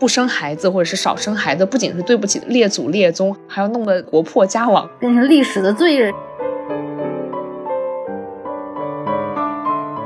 [0.00, 6.10] 不生孩子或者是少生孩子，不仅是对不起列祖列宗，还要弄得国破家亡，变成历史的罪人。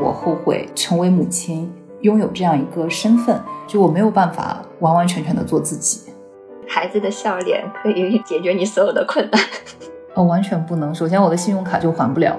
[0.03, 6.13] 我后悔成为母亲，拥有这样一个身份，就我没有办法完完全全的做自己。
[6.67, 9.41] 孩子的笑脸可以解决你所有的困难。
[10.15, 10.93] 呃，完全不能。
[10.93, 12.37] 首先，我的信用卡就还不了。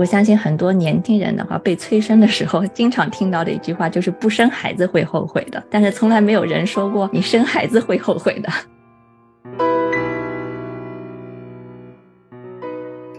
[0.00, 8.48] 我相信很多年轻人的话，被催生的时候， 经常听到的一句话就是“不生孩子会后悔的”，但是从来没有人说过你生孩子会后悔的。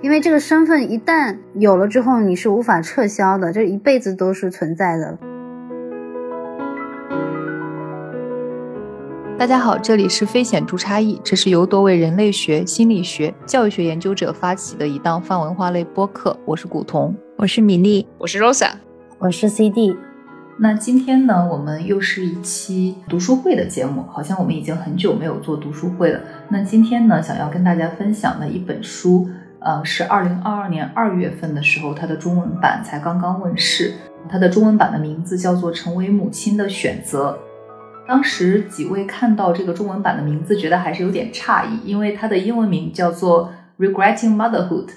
[0.01, 5.15] 因为这个身份一旦有了之后，你是无法撤销的，这一辈子都是存在的。
[9.41, 16.37] 大家好，这里是非显著差异，这是由多位人类学、心理学、教育学研究者发起的一档泛文化类播客。
[16.45, 18.69] 我是古潼，我是米粒，我是 Rosa，
[19.17, 19.97] 我是 CD。
[20.59, 26.19] 那今天呢，我们又是一期读书会的节目，好像我们已经很久没有做读书会了。
[26.49, 33.95] 那今天呢，想要跟大家分享的一本书，呃，是二零二二年二月份的时候，它的中文版才刚刚问世。
[34.29, 37.39] 它的中文版的名字叫做《成为母亲的选择》。
[38.11, 44.87] 当时几位看到这个中文版的名字，觉得还是有点诧异，因为它的英文名叫做《Regretting Motherhood》。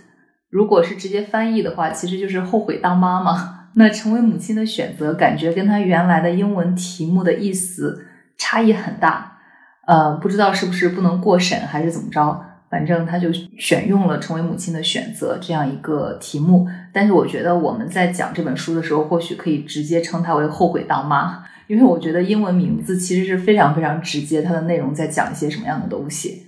[0.51, 3.69] 如果是直接翻译的话，其实就是后悔当妈妈。
[3.77, 8.05] 那成为母亲的选择，感觉跟它原来的英文题目的意思
[8.37, 9.39] 差异很大。
[9.87, 12.45] 呃，不知道是不是不能过审，还是怎么着？
[12.69, 16.67] 反正他就选用了“成为母亲的选择”这样一个题目。
[16.92, 21.45] 但是我觉得我们在讲这本书的时候，或许可以直接称它为“后悔当妈”。
[21.67, 26.43] 因为我觉得英文名字其实是非常非常直接，它的内容在讲一些什么样的东西？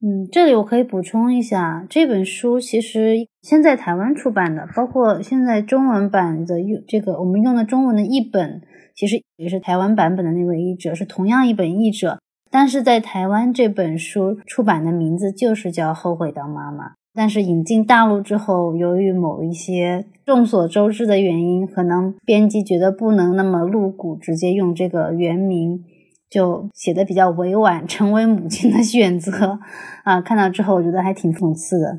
[0.00, 8.62] 嗯，这里我可以补充一下，这本书其实现在台湾出版的，包括现在中文版的用这个我们用的中文的译本，
[8.94, 16.90] 其实也是台湾版本的那位译者是同样一本译者，但是在台湾这本书出版的名字就是叫《后悔当妈妈》。
[17.18, 25.82] 但是引进大陆之后，由于某一些众所周知的原因，可能编辑觉得不能那么露骨，直接用这个原名，
[26.30, 29.58] 就写的比较委婉， 成为母亲的选择
[30.04, 30.20] 啊。
[30.20, 31.98] 看到之后，我觉得还挺讽刺的。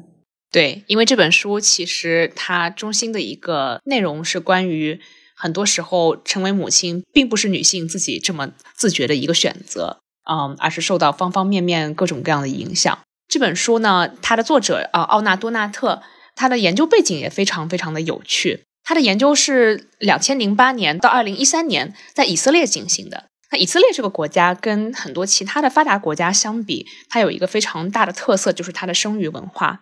[0.50, 5.02] 对，因为这本书其实它中心的一个内容是关于，
[5.36, 10.00] 很多时候成为母亲并不是女性自己这么自觉的一个选择，
[10.32, 12.98] 嗯，而是受到方方面面各种各样的影响。
[13.30, 16.02] 这本书呢，它的作者啊，奥纳多纳特，
[16.36, 18.64] 他的研究背景也非常非常的有趣。
[18.84, 23.26] 他的研究是两千零八年到二零一三年在以色列进行的。
[23.52, 29.82] 那以色列这个国家跟很多其他的发达国家相比，它有一个非常大的特色，就是它的生育文化。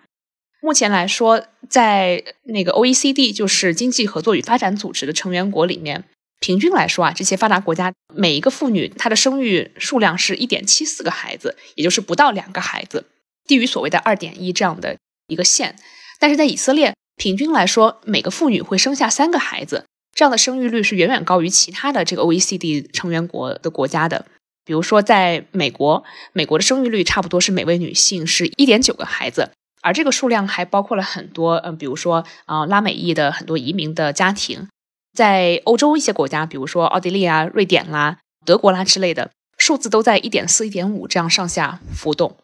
[0.61, 6.03] 目前来说，在那个 OECD，就是经济合作与发展组织的成员国里面，
[6.41, 13.05] 平均来说啊，这些发达国家每一个妇女她的生育数量是一点七四个孩子，也就是不到两个孩子。
[13.47, 14.97] 低于所谓的二点一这样的
[15.27, 15.75] 一个线，
[16.19, 24.25] 但是在以色列，平均来说，每个妇女会生下三个孩子，这样的生育率是远远高于其他的这个 OECD 成员国的国家的。
[24.65, 26.03] 比如说，在美国，
[26.33, 29.49] 美国的生育率差不多是每位女性是一点九个孩子，
[29.81, 34.67] 而这个数量还包括了很多，嗯，比如说啊，拉美裔的很多移民的家庭，
[35.13, 42.35] 在欧洲一些国家，比如说奥地利啊、瑞典啦、德国啦之类的，数字都在一点四、一点五这样上下浮动。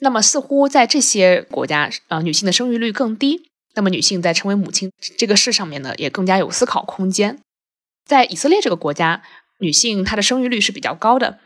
[0.00, 3.48] 那么，似乎在这些国家，呃，女性的生育率更低。
[3.74, 7.38] 那么，女性在成为母亲这个事上面呢，也更加有思考空间。
[8.04, 9.22] 在以色列这个国家，
[9.58, 11.38] 女性她的生育率是比较高的。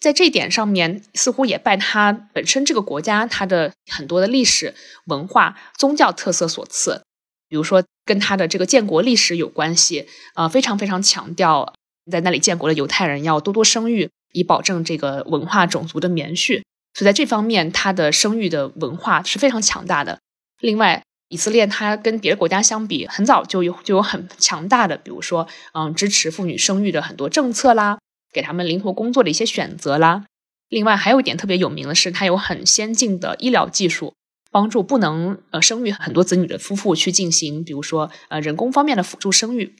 [0.00, 4.74] 在这一点上面，似乎也拜她本身这个国家它的很多的历史
[5.06, 7.02] 文化、宗教特色所赐。
[7.48, 11.74] 比如说，跟她的这个建国历史有关系，呃，非常非常强调
[12.10, 16.62] 在那里建国的犹太人要多多生育，以保证这个文化种族的延续。
[16.94, 20.18] 所以在这方面，它的生育的文化是非常强大的。
[20.60, 27.98] 另外，以色列它跟别的国家相比，很早就有就有很强大的，比如说，嗯，支持妇女生育的很多政策啦，
[28.32, 30.24] 给他们灵活工作的一些选择啦。
[30.68, 34.14] 另外，还有一点特别有名的是，它有很先进的医疗技术，
[34.50, 39.76] 帮助不能呃生育很多子女的夫妇去进行，比如说呃人工方面的辅助生育。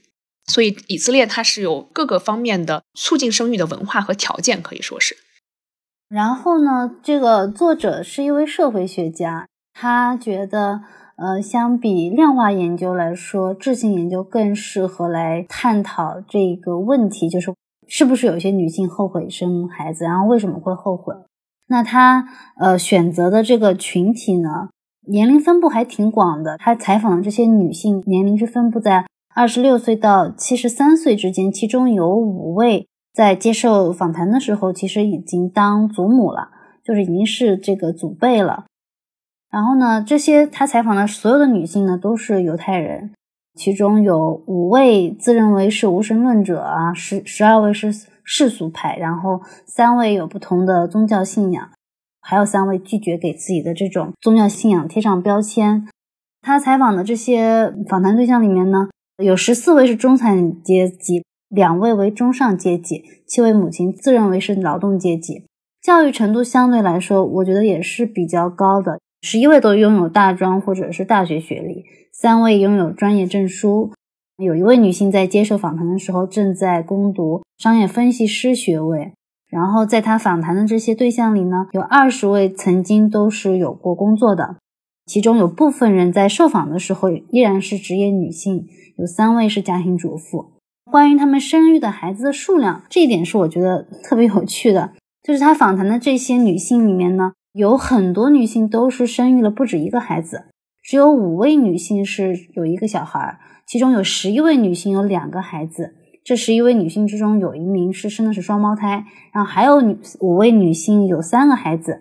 [0.46, 5.16] 所以，以色列它是有各个方面的促进生育的文化和条件，可以说是。
[6.10, 10.80] 然后呢，这个作者是一位社会学家，他觉得，
[11.14, 17.54] 呃，相比量化研究来说，质性研究更适合来探讨这个问题，就是
[17.86, 21.14] 是不是有些女性后悔生孩子，然后为什么会后悔？
[21.68, 22.26] 那他
[22.58, 24.70] 呃选择的这个群体呢，
[25.06, 26.58] 年龄分布还挺广的。
[26.58, 36.50] 他采访的这些女性年龄是分布在二十六岁到七十三岁之间，其中有五位在接受访谈的时候，其实已经当祖母了，
[36.84, 38.64] 就是已经是这个祖辈了。
[39.50, 43.12] 然后呢，这些他采访的所有的女性呢，都是犹太人，
[43.56, 47.92] 其中有五位自认为是无神论者啊，十十二位是
[48.22, 51.68] 世俗派，然后三位有不同的宗教信仰，
[52.20, 55.88] 还有三位拒绝给自己的这种宗教信仰贴上标签。
[56.42, 65.44] 他采访的这些访谈对象里面呢，有十四位是中产阶级，两位为中上阶级，七位母亲自认为是劳动阶级，
[65.82, 69.00] 教育程度相对来说，我觉得也是比较高的。
[69.22, 73.90] 十一位都拥有大专或者是大学学历，三位拥有专业证书。
[74.38, 79.12] 有一位女性在接受访谈的时候正在攻读商业分析师学位。
[79.48, 84.58] 然后在她访谈的这些对象里呢，有二十位曾经都是有过工作的，
[85.04, 90.49] 其中有部分人在受访的时候依然是职业女性，有三位是家庭主妇。
[90.90, 94.92] 关于他们生育的孩子的数量，这一点是我觉得特别有趣的，
[95.22, 97.32] 就是他访谈的这些女性里面呢。
[97.52, 100.44] 有很多女性都是生育了不止一个孩子，
[100.84, 105.96] 只有五位女性是有一个小孩，其中有十一位女性有两个孩子。
[106.22, 112.00] 这十一位女性之中，有一名是生的是双胞胎，然后还有女五位女性有三个孩子，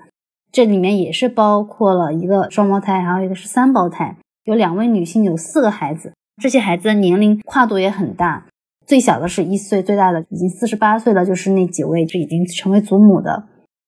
[0.52, 4.18] 这里面也是包括了一个双胞胎，还有一个是三胞胎。
[4.44, 8.46] 有两位女性有四个孩子，这些孩子的年龄跨度也很大，
[8.90, 13.44] 最小的是一岁，最大的已经四十八岁了，就是那几位就已经成为祖母的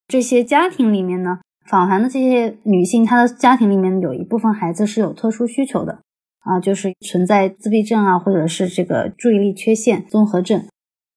[0.07, 1.39] 这些家庭里面呢。
[1.68, 6.01] 访谈的这些女性，她的家庭里面有一部分孩子是有特殊需求的
[6.42, 10.63] 啊，就是存在自闭症啊，或者是这个注意力缺陷综合症。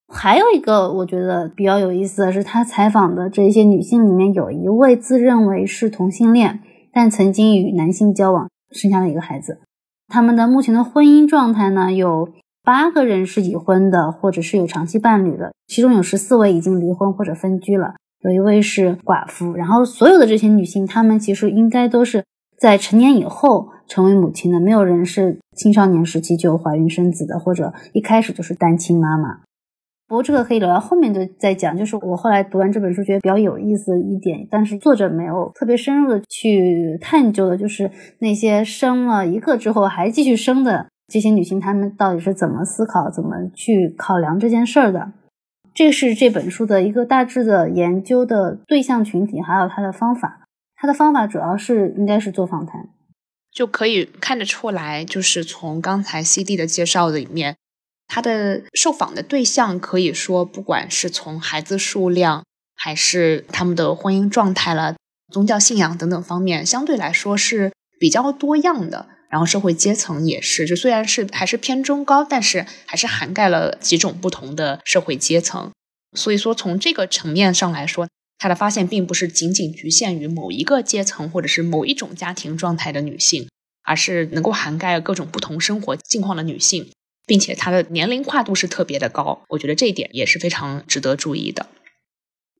[0.08, 6.60] 还有一个我觉得比较有意思的是，他采访的这些女性里面有一位自认为是同性恋，
[6.90, 9.58] 但曾经与男性交往，生下了一个孩子。
[10.08, 12.30] 他们的目前的婚姻状态呢，有
[12.64, 17.94] 八个人是已婚的，或者是有长期伴侣的，其中有十四位已经离婚或者分居了。
[18.20, 22.24] 有一位是寡妇，然后所有的这些女性，她们其实应该都是
[22.58, 29.40] 在成年以后成为母亲的，没有人是青少年时期就怀孕生子的，或者一开始就是单亲妈妈。
[30.08, 31.76] 不过这个可以留到后面就再讲。
[31.76, 37.90] 就是我后来读完这本书，觉得比较有意思一点，但是作者没有特别深入的去探究的，就是
[38.20, 45.12] 那些生了一个之后还继续生的这些女性，她们到底是怎么思考、怎么去考量这件事儿的。
[45.74, 50.46] 这是这本书的一个大致的研究的对象群体，还有他的方法。
[50.76, 52.90] 他的方法主要是应该是做访谈，
[53.50, 57.56] 就可以看得出来，就是从刚才 CD 的介绍里面，
[58.06, 62.44] 他的受访的对象可以说，不管是从孩子数量，
[62.76, 64.94] 还是他们的婚姻状态了、
[65.32, 69.08] 宗教信仰等等方面，相对来说是比较多样的。
[69.34, 75.72] 然后社会阶层也是，就虽然是还是偏中高，但是还是涵盖了几种不同的社会阶层。
[76.16, 78.06] 所以说，从这个层面上来说，
[78.38, 83.48] 他的发现并不是仅仅局限于某一个阶层或者是某一种家庭状态的女性，
[83.82, 86.92] 而是能够涵盖各种不同生活境况的女性，
[87.26, 89.42] 并且她的年龄跨度是特别的高。
[89.48, 91.66] 我觉得这一点也是非常值得注意的。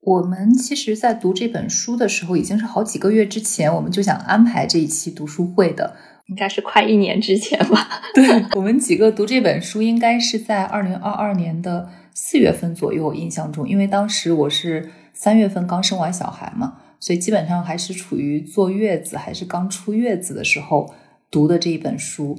[0.01, 5.95] 我们其实，在读这本书的时候，已经是好几个月之前，我们就想安排这一期读书会的。
[6.27, 8.01] 应该是快一年之前吧。
[8.15, 13.13] 对我们几个读这本书，应该是在二零二二年的四月份左右。
[13.13, 20.93] 印象中，因为当时我是三月份刚生完小孩嘛，所以基本上还是处于坐月子还是刚出月子的时候
[21.29, 22.37] 读的这一本书。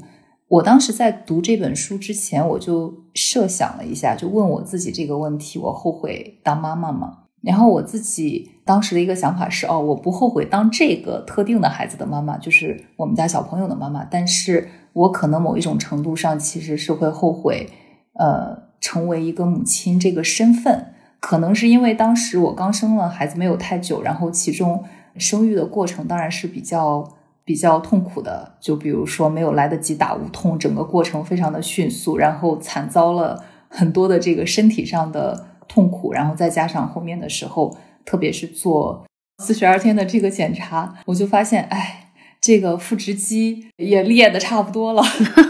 [0.49, 7.19] 我当时在读这本书之前，我就设想了一下，就问我自己这个问题：我后悔当妈妈吗？
[7.43, 14.05] 然后我自己当时的一个想法是，哦，我不后悔当这个特定的孩子的妈妈，就是我们家小朋友的妈妈。
[14.11, 17.71] 但是我可能某一种程度上其实是会后悔，
[18.15, 20.87] 呃，成为一个母亲这个身份。
[21.21, 24.83] 可能是因为当时我刚生了孩子没有太久，然后其中
[25.17, 27.09] 生育的过程当然是比较
[27.45, 28.57] 比较痛苦的。
[28.61, 35.47] 就比如说没有来得及打无痛，整个过程非常的迅速，然后惨遭了很多的这个身体上的。
[35.69, 39.05] 痛苦，然后再加上后面的时候，特别是做
[39.45, 45.03] 四十二天的这个检查，我就发现，哎，这个腹直肌也裂的差不多了，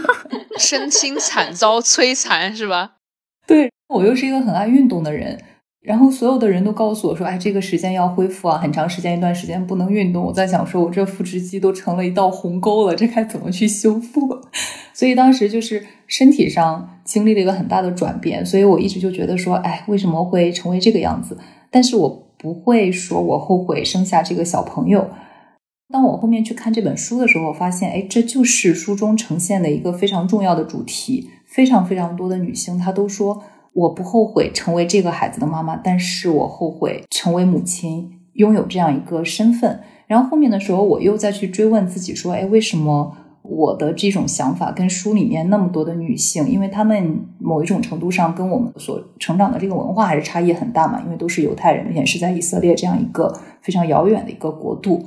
[0.59, 2.95] 身轻惨遭摧残，是吧？
[3.47, 5.41] 对我又是一个很爱运动的人，
[5.81, 10.25] 然后所有的人都告诉我说，哎，这个时间要恢复啊，很长时间一段时间不能运动。
[10.25, 14.41] 我在想，说我这腹直肌都成了一道鸿沟了，这该怎么去修复？
[14.93, 21.37] 所以当时就是身体上经历了一个很大的转变，所以我一直就觉得说，哎，为什么会成为这个样子？
[21.71, 25.09] 但是我不会说我后悔生下这个小朋友。
[25.89, 33.41] 当我后面去看这本书的时候，发现，哎，这就是书中呈现的一个非常重要的主题：非常非常多的女性，她都说
[33.73, 39.79] 我不后悔成为这个孩子的妈妈，但是我后悔成为母亲，拥有这样一个身份。
[40.07, 43.15] 然后后面的时候，我又再去追问自己说，哎，为什么
[43.49, 55.05] 我的这种想法跟书里面那么多的女性，因为她们某一种程度上跟我们所成长的这个文化还是差异很大嘛，因为都是犹太人，也是在以色列这样一个非常遥远的一个国度。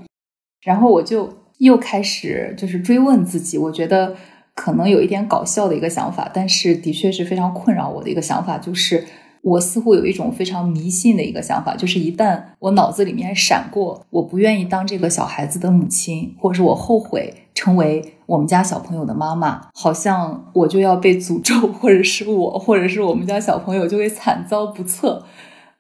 [0.63, 4.15] 然后我就又开始就是追问自己，我觉得
[4.55, 9.05] 可能有一点搞笑的一个想法，但是的确是非常困扰我的一个想法，就是
[9.43, 25.27] 我似乎有一种非常迷信的一个想法，就是一旦我脑子里面闪过我不愿意当这个小孩子的母亲，或者是我后悔成为我们家小朋友的妈妈，好像我就要被诅咒，或者是我，或者是我们家小朋友就会惨遭不测，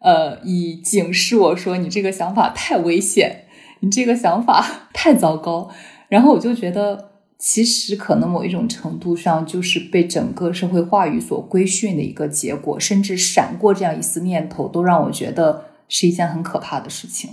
[0.00, 3.46] 呃，以警示我说你这个想法太危险。
[3.80, 5.70] 你这个想法太糟糕，
[6.10, 17.30] 然后我就觉得，其实可能某一种程度上就是被整个社会话语所规训的一个结果，甚至闪过这样一丝念头，都让我觉得是一件很可怕的事情。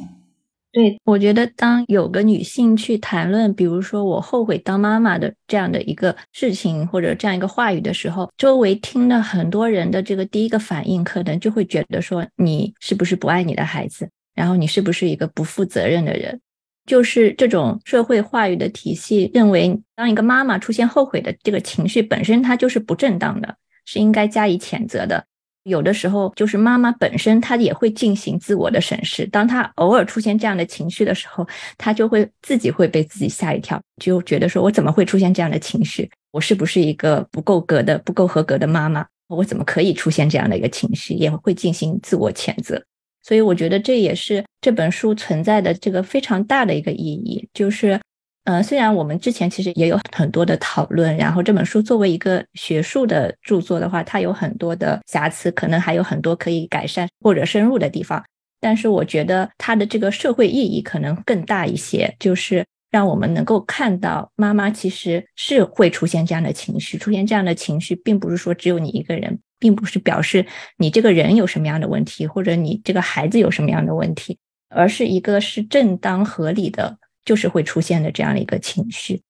[0.74, 14.08] 对，我觉得当有个女性去谈论，比如说我后悔当妈妈的这样的一个事情，或者这样一个话语的时候，周围听了很多人的这个第一个反应，可能就会觉得说，你是不是不爱你的孩子？
[14.36, 16.40] 然后你是不是一个不负责任的人？
[16.86, 23.56] 就是这种社会话语的体系认为，当一个妈妈出现后悔的这个情绪本身，它就是不正当的，
[23.86, 25.26] 是应该加以谴责的。
[25.68, 29.28] 有的时候，就是妈妈本身她也会进行自我的审视。
[29.28, 31.46] 当她偶尔出现这样的情绪的时候，
[31.78, 36.10] 她就会自己会被自己吓一跳，就觉得说我怎么会出现这样的情绪？
[36.32, 39.06] 我是不是一个不够格的、不够合格的妈妈？
[39.28, 41.14] 我怎么可以出现这样的一个情绪？
[41.14, 42.82] 也会进行自我谴责。
[43.22, 48.00] 所以我觉得这也是这本书存在的这个非常大的一个意义，就是，
[48.48, 58.24] 呃，虽然我们之前其实也有很多的讨论，然后这本书作为一个学术的著作的话，它有很多的瑕疵，可能还有很多可以改善或者深入的地方，
[58.62, 69.38] 但是我觉得它的这个社会意义可能更大一些，就是让我们能够看到妈妈其实是会出现这样的情绪，出现这样的情绪，并不是说只有你一个人。
[69.60, 70.46] 并不是表示
[70.78, 74.38] 你这个人有什么样的问题，或者你这个孩子有什么样的问题，
[74.70, 76.96] 而是一个是正当合理的，
[77.28, 79.22] 就是会出现的这样的一个情绪。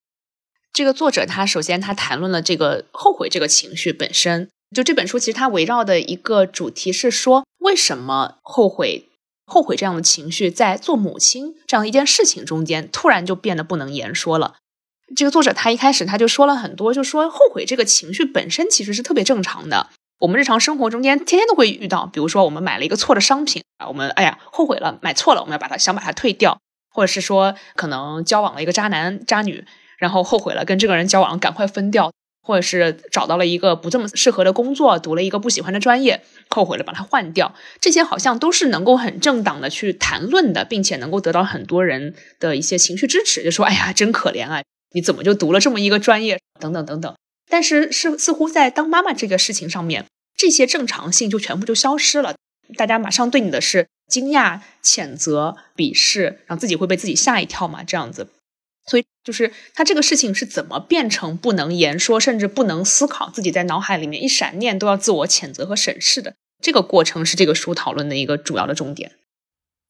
[0.72, 9.10] 这个作者他首先他谈论了这个后悔这个情绪本身，就这本书其实它围绕的一个主题是说，为什么后悔
[9.46, 14.58] 后悔这样的情绪在做母亲这样一件事情中间突然就变得不能言说了。
[15.16, 19.90] 这个作者他一开始他就说了很多，就说后悔这个情绪本身其实是特别正常的。
[20.20, 26.60] 我们日常生活中间天天都会遇到，比如说我们买了一个错的商品啊，我们哎呀后悔了，买错了，我们要把它想把它退掉，
[26.98, 29.64] 或者是说可能交往了一个渣男渣女，
[30.00, 32.12] 然后后悔了跟这个人交往，赶快分掉，
[32.42, 44.64] 或者是找到了一个不这么适合的工作，读了一个不喜欢的专业，后悔了把它换掉，这些好像都是能够很正当的去谈论的，并且能够得到很多人的一些情绪支持，就说哎呀真可怜啊，
[44.96, 47.14] 你怎么就读了这么一个专业，等等等等。
[47.48, 52.34] 但是是似乎在当妈妈这个事情上面，这些正常性就全部就消失了。
[52.76, 57.84] 大家马上对你的是惊讶、谴责、鄙视，然后自己会被自己吓一跳嘛？
[57.84, 58.28] 这样子，
[58.86, 69.12] 所以就是他这个事情是怎么变成不能言说，甚至不能思考，自己在脑海里面一闪念都要自我谴责和审视的这个过程，是这个书讨论的一个主要的重点。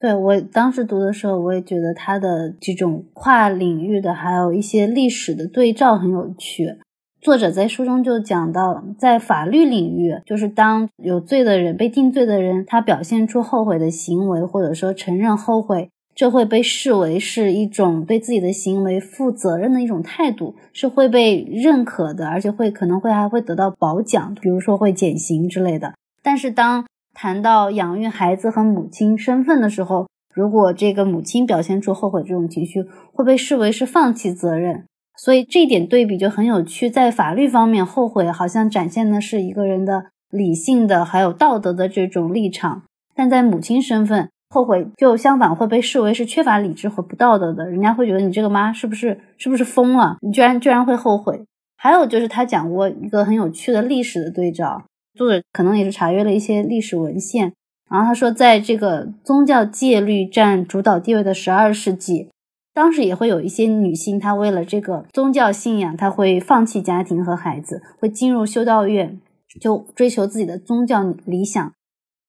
[0.00, 6.78] 对我当时读的时候，我也觉得他的这种跨领域的，还有一些历史的对照很有趣。
[7.20, 25.94] 作者在书中就讲到，在法律领域，就是当有罪的人被定罪的人，他表现出后悔的行为，或者说承认后悔，这会被视为是一种对自己的行为负责任的一种态度，是会被认可的，而且会可能会还会得到褒奖，比如说会减刑之类的。
[26.22, 34.84] 但是当谈到养育孩子和母亲身份的时候，如果这个母亲表现出后悔这种情绪，会被视为是放弃责任。
[35.20, 42.82] 所以这一点对比就很有趣，在法律方面，后悔好像展现的是一个人的理性的还有道德的这种立场；
[43.16, 47.68] 但在母亲身份，后悔就相反会被视为是缺乏理智和不道德的。
[47.68, 50.18] 人家会觉得你这个妈是不是是不是疯了？
[50.20, 51.42] 你居然居然会后悔。
[51.76, 54.84] 还有就是他讲过一个很有趣的历史的对照，
[55.16, 57.52] 作者可能也是查阅了一些历史文献，
[57.90, 62.28] 然后他说，在这个宗教戒律占主导地位的十二世纪。
[62.78, 69.20] 当时也会有一些女性，她为了这个宗教信仰，她会放弃家庭和孩子，会进入修道院，
[69.60, 71.72] 就追求自己的宗教理想。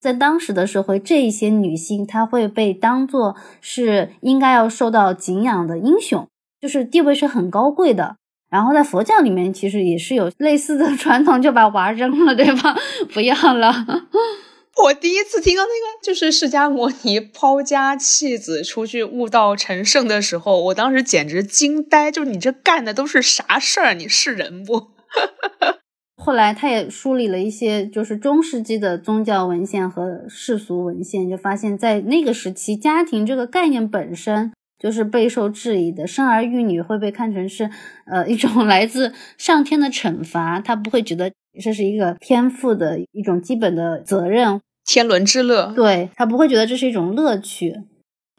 [0.01, 6.27] 在当时的社会，这一些女性她会被当做是应该要受到敬仰的英雄，
[6.59, 8.15] 就是地位是很高贵的。
[8.49, 12.75] 然后在佛教里面，其实也是有类似的传统，就把娃扔了，对吧？
[13.13, 13.71] 不要了。
[14.85, 23.93] 我第一次听到那个，就是释迦牟尼抛家弃子出去悟道成圣的时候，我当时简直惊呆，就是你这干的都是啥事儿？
[23.93, 24.87] 你是人不？
[26.15, 37.69] 后来他也梳理了一些，就是中世纪的宗教文献和世俗文献，就发现，在那个时期，家庭这个概念本身就是备受质疑的，生儿育女会被看成是
[38.05, 41.31] 呃一种 来自上天的惩罚，他不会觉得
[41.61, 44.61] 这是一个天赋的一种基本的责任。
[44.91, 47.83] 天伦之乐，对他不会觉得这是一种乐趣，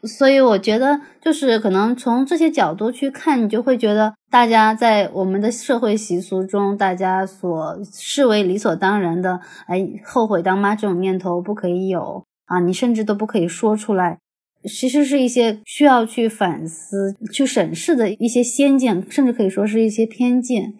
[0.03, 14.19] 所以我觉得就是可能从这些角度去看，你就会觉得大家在我们的社会习俗中，大家所视为理所当然的，哎，后悔当妈这种念头不可以有啊，你甚至都不可以说出来，
[14.67, 20.73] 其实是一些需要去反思、去审视的一些先见，甚至可以说是一些偏见。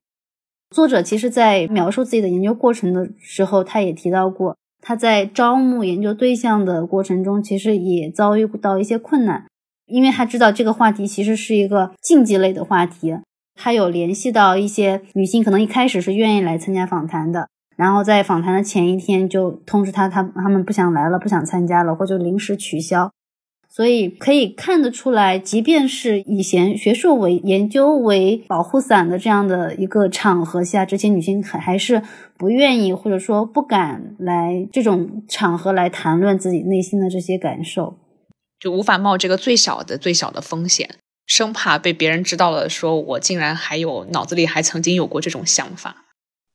[0.76, 4.58] 作者其实在描述自己的研究过程的时候，他也提到过。
[4.82, 9.46] 他在招募研究对象的过程中，其实也遭遇到一些困难，
[9.86, 13.16] 因为他知道这个话题其实是一个竞技类的话题。
[13.54, 17.48] 他有联系到一些女性，可能一开始是愿意来参加访谈的，
[17.78, 23.12] 然后在访谈的前一天就通知他，他他们不想来了，不想参加了，或者临时取消。
[23.74, 32.04] 所以可以看得出来，即便是以前学术为研究为保护伞的这样的一个场合下，这些女性还还是
[32.38, 37.98] 不愿意或者说不敢来这种场合来谈论自己内心的这些感受，
[38.60, 46.08] 就无法冒这个最小的最小的风险，生怕被别人知道了，说我竟然还有脑子里还曾经有过这种想法。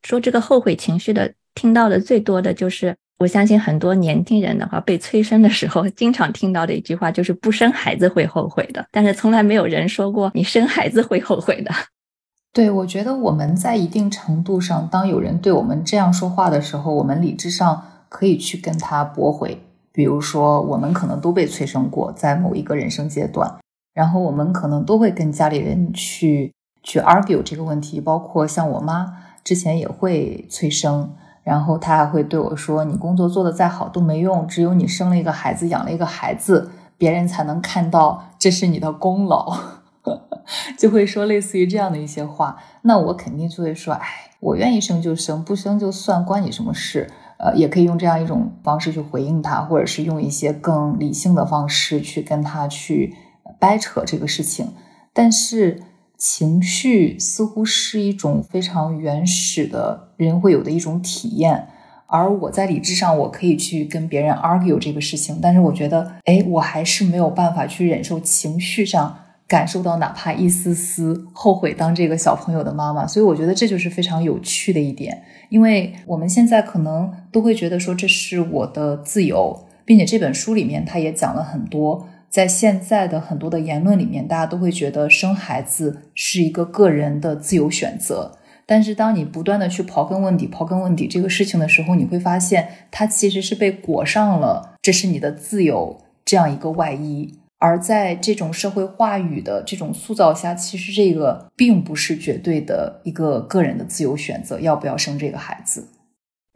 [0.02, 2.94] 说这个后悔情绪的，听到的最多的就是。
[3.18, 11.70] 我相信很多年轻人的话，被催生的时候， 经常听到的一句话就是“不生孩子会后悔的”，但是从来没有人说过你生孩子会后悔的。
[12.52, 19.62] 对，我觉得我们在一定程度上，当有人对我们这样说话的时候，我们理智上可以去跟他驳回。
[19.92, 23.58] 比如说，我们可能都被催生过，在某一个人生阶段，
[23.94, 26.52] 然后我们可能都会跟家里人去
[26.82, 31.14] 去 argue 这个问题，包括像我妈之前也会催生。
[31.46, 39.56] 然后他还会对我说：“你工作做得再好都没用，只有你生了一个孩子，养了一个孩子，别人才能看到这是你的功劳。
[40.76, 42.56] ”就会说类似于这样的一些话。
[42.82, 44.08] 那我肯定就会说：“哎，
[44.40, 53.14] 我愿意生就生，不生就算，关你什么事？”呃，也可以用这样一种方式去回应他，或者是用一些更理性的方式去跟他去
[53.60, 54.72] 掰扯这个事情。
[55.12, 55.80] 但是。
[56.18, 61.68] 情绪似乎是一种非常原始的人会有的一种体验，
[62.06, 82.08] 而我在理智上我可以去跟别人 argue 这个事情，但是我觉得，哎，我还是没有办法去忍受情绪上感受到哪怕一丝丝后悔当这个小朋友的妈妈，所以我觉得这就是非常有趣的一点，因为我们现在可能都会觉得说这是我的自由，并且这本书里面他也讲了很多。
[82.36, 88.36] 在现在的很多的言论里面，大家都会觉得生孩子是一个个人的自由选择。
[88.66, 97.38] 但是，当你不断的去刨根问底、刨根问底这个事情的时候，你会发现，它其实是被裹上了“这是你的自由”这样一个外衣。
[97.58, 105.88] 而在这种社会话语的这种塑造下，其实这个并不是绝对的一个个人的自由选择，要不要生这个孩子。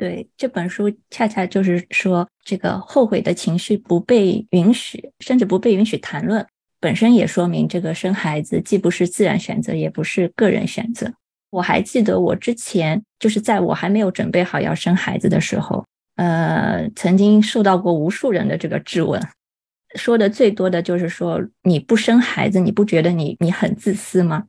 [0.00, 6.44] 对这本书，恰恰就是说，这个后悔的情绪不被允许，甚至不被允许谈论，
[6.80, 11.12] 本身也说明这个生孩子既不是自然选择，也不是个人选择。
[11.50, 15.84] 我还记得我之前就是在我还没有准备好要生孩子的时候，
[16.16, 19.22] 呃，曾经受到过无数人的这个质问，
[19.96, 24.46] 说的最多的就是说，你不生孩子，你不觉得你你很自私吗？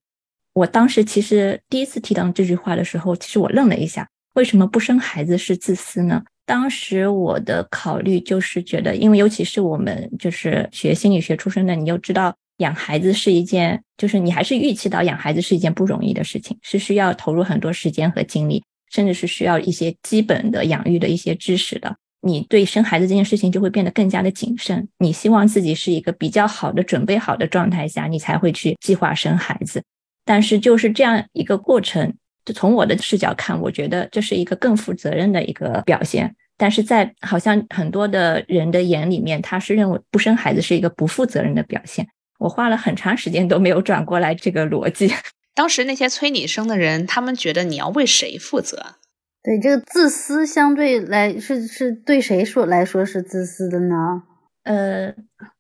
[0.54, 4.08] 我当时其实第一次提到这句话的时候，其实我愣了一下。
[4.34, 6.24] 为什么不生孩子是自私呢？
[6.46, 21.96] 当时我的考虑就是觉得，因为尤其是我们就是学心理学出身的，你就知道养孩子是一件，就是你还是预期到养孩子是一件不容易的事情，是需要投入很多时间和精力，甚至是需要一些基本的养育的一些知识的。
[22.22, 29.82] 你对生孩子这件事情就会变得更加的谨慎，你希望自己是一个比较好的准备好的状态下，你才会去计划生孩子。
[30.26, 32.14] 但是就是这样一个过程。
[32.46, 36.36] 就从我的视角看，我觉得这是一个更负责任的一个表现。
[36.58, 42.08] 但是在好像很多的人的眼里面，他是认为不生孩子是一个不负责任的表现。
[42.38, 45.12] 我花了很长时间都没有转过来这个逻辑。
[45.54, 48.96] 当时那些催你生的人，他们觉得你要为谁负责？
[49.44, 54.24] 对这个自私，相对来是是对谁说来说是自私的呢？
[54.64, 55.12] 呃，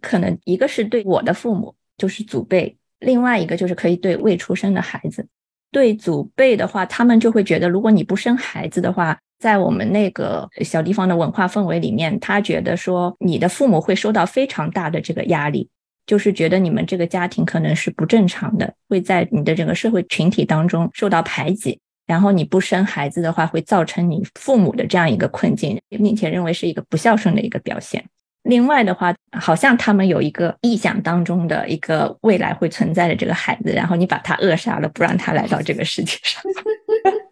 [0.01, 5.27] 可能一个是对我的父母，就是祖辈；另外一个就是可以对未出生的孩子。
[5.71, 15.69] 对祖辈的话，他们就会觉得，如果你不生孩子的话，在我们那个小地方的文化氛围里面，他觉得说你的父母会受到非常大的这个压力，
[16.05, 21.79] 就是觉得你们这个家庭可能是不正常的，会在你的整个社会群体当中受到排挤。
[22.05, 28.03] 然后你不生孩子的话，会造成你父母的这样一个困境，并且认为是一个不孝顺的一个表现。
[28.43, 36.41] 另外的话，好像他们有一个臆想当中的一个未来会存在的这个孩子，然后你把他扼杀了，不让他来到这个世界上。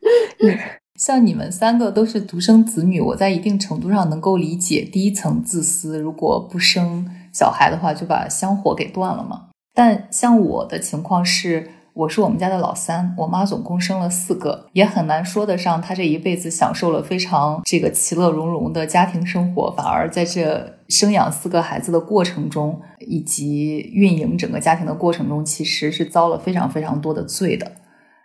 [0.96, 5.98] 像你们三个都是独生子女，我在一定程度上能够理解第一层自私。
[5.98, 9.48] 如果不生小孩的话，就把香火给断了嘛。
[9.74, 11.70] 但像我的情况是。
[12.00, 27.70] 我是我们家的老三，我妈总共生了四个，也很难说得上她这一辈子享受了非常这个其乐融融的家庭生活，反而在这生养四个孩子的过程中，以及运营整个家庭的过程中，其实是遭了非常非常多的罪的。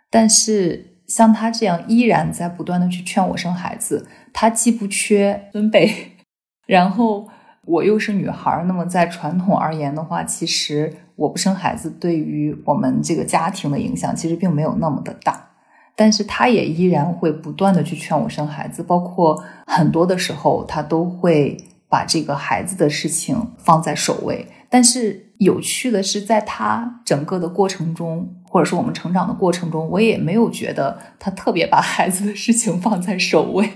[0.09, 6.13] 但是像她这样依然在不断的去劝我生孩子，她既不缺孙辈，
[6.65, 7.27] 然后。
[7.65, 15.49] 我又是女孩，那么在传统而言的话，其实我不生孩子对于我们这个家庭的影响其实并没有那么的大。
[15.95, 24.45] 但是他也依然会不断的去劝我生孩子，包括很多的时候，他都会把这个孩子的事情放在首位。
[24.69, 33.69] 但是有趣的是，在他整个的过程中，或者说我们成长的过程中，我也没有觉得他特别把孩子的事情放在首位，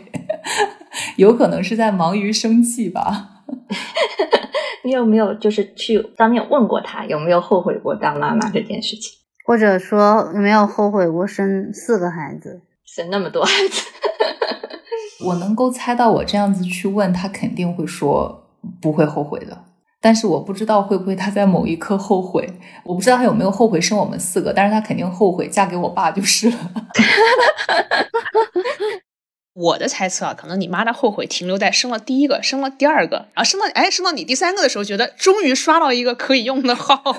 [1.15, 3.38] 有可能是在忙于生计吧。
[4.83, 9.11] 你有没有就是去当面问过他有没有后悔过当妈妈这件事情，
[9.45, 13.87] 或者说有没有后悔过生四个孩子，生那么多孩子？
[15.25, 18.49] 我能够猜到，我这样子去问他，肯定会说
[18.81, 19.65] 不会后悔的。
[20.01, 22.47] 但是我不知道会不会他在某一刻后悔，
[22.85, 26.55] 我不知道他有没有后悔生我们四个，但是他肯定后悔嫁给我爸就是了。
[29.59, 37.03] 我的猜测啊，可能你妈的后悔停留在生了第一个，生了第二个，然后生到哎生到你第三个的时候，觉得终于刷到一个可以用的号。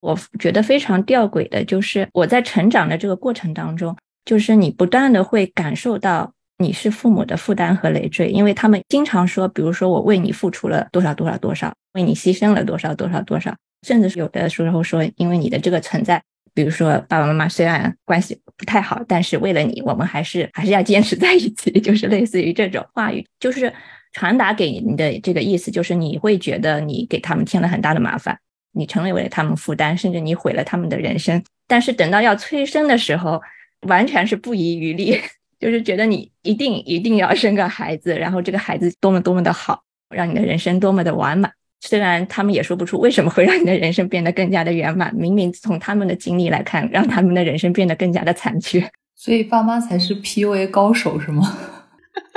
[0.00, 13.54] 我觉得非常吊诡的就是，我在成长的这个过程当中，就是你不断的会感受到你是父母的负担和累赘，因为他们经常说，比如说我为你付出了多少多少多少，为你牺牲了多少多少多少，
[13.86, 16.20] 甚至是有的时候说，因为你的这个存在。
[16.58, 21.70] 比如说，爸爸妈妈虽然关系不太好，但是为了你，我们还是还是要坚持在一起。
[21.80, 23.72] 就是类似于这种话语，就是
[24.12, 28.36] 传达给你的这个意思，就是你会觉得你给他们添了很大的麻烦，
[28.72, 31.40] 你成为了他们负担，甚至你毁了他们的人生。
[31.68, 33.40] 但是等到要催生的时候，
[33.82, 35.16] 完全是不遗余力，
[35.60, 41.52] 就是觉得你一定一定要生个孩子，然后这个孩子多么多么的好，让你的人生多么的完满。
[41.80, 48.90] 虽然他们也说不出为什么会让你的人生变得更加的圆满，明明从他们的经历来看，让他们的人生变得更加的残缺。
[49.14, 51.56] 所以爸妈才是 PUA 高手是吗？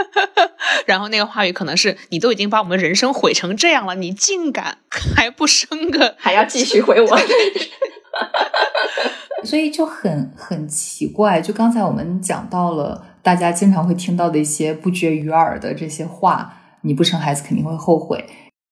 [0.85, 7.19] 然后那个话语可能是你都已经把我们人生毁成这样了，你竟敢还不生个， 还要继续毁我？
[9.43, 11.41] 所以就很很奇怪。
[11.41, 18.23] 就刚才我们讲到了，大家经常会听到的一些不绝于耳的这些话，你不生孩子肯定会后悔。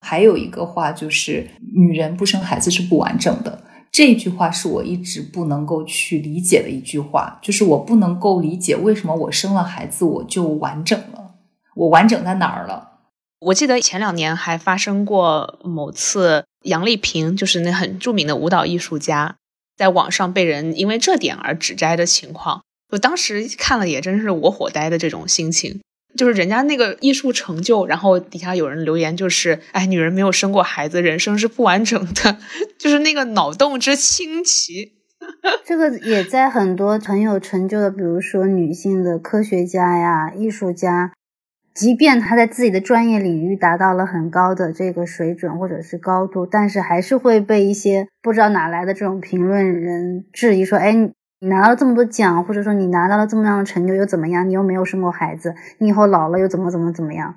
[0.01, 3.63] 还有一个话就是，女人不生孩子是不完整的。
[3.91, 11.31] 这句话是我一直不能够去理解的一句话，就是我不能够理解为什么我生了孩子我就完整了，
[11.75, 12.99] 我完整在哪儿了？
[13.39, 19.37] 我记得前两年还发生过某次杨丽萍，就是那很著名的舞蹈艺术家，
[19.75, 25.79] 在网上被人因为这点而指摘的情况，我当时看了也真是我火呆的这种心情。
[26.17, 32.37] 就是人家那个艺术成就，然后底下有人留言，就是哎，女人没有生过孩子，人生是不完整的，
[32.79, 34.93] 就是那个脑洞之清奇。
[35.65, 41.13] 这个也在很多很有成就的，比如说女性的科学家呀、艺术家，
[41.73, 51.11] 即便她在自己的专业领域达到了很高的这个水准或者是高度，但是还是会被一些不知道哪来的这种评论人质疑说，哎。
[51.41, 54.47] 你拿了这么多奖，或者说你拿到了这么样的成就又怎么样？
[54.47, 57.35] 你又没有生过孩子，你以后老了又怎么怎么怎么样？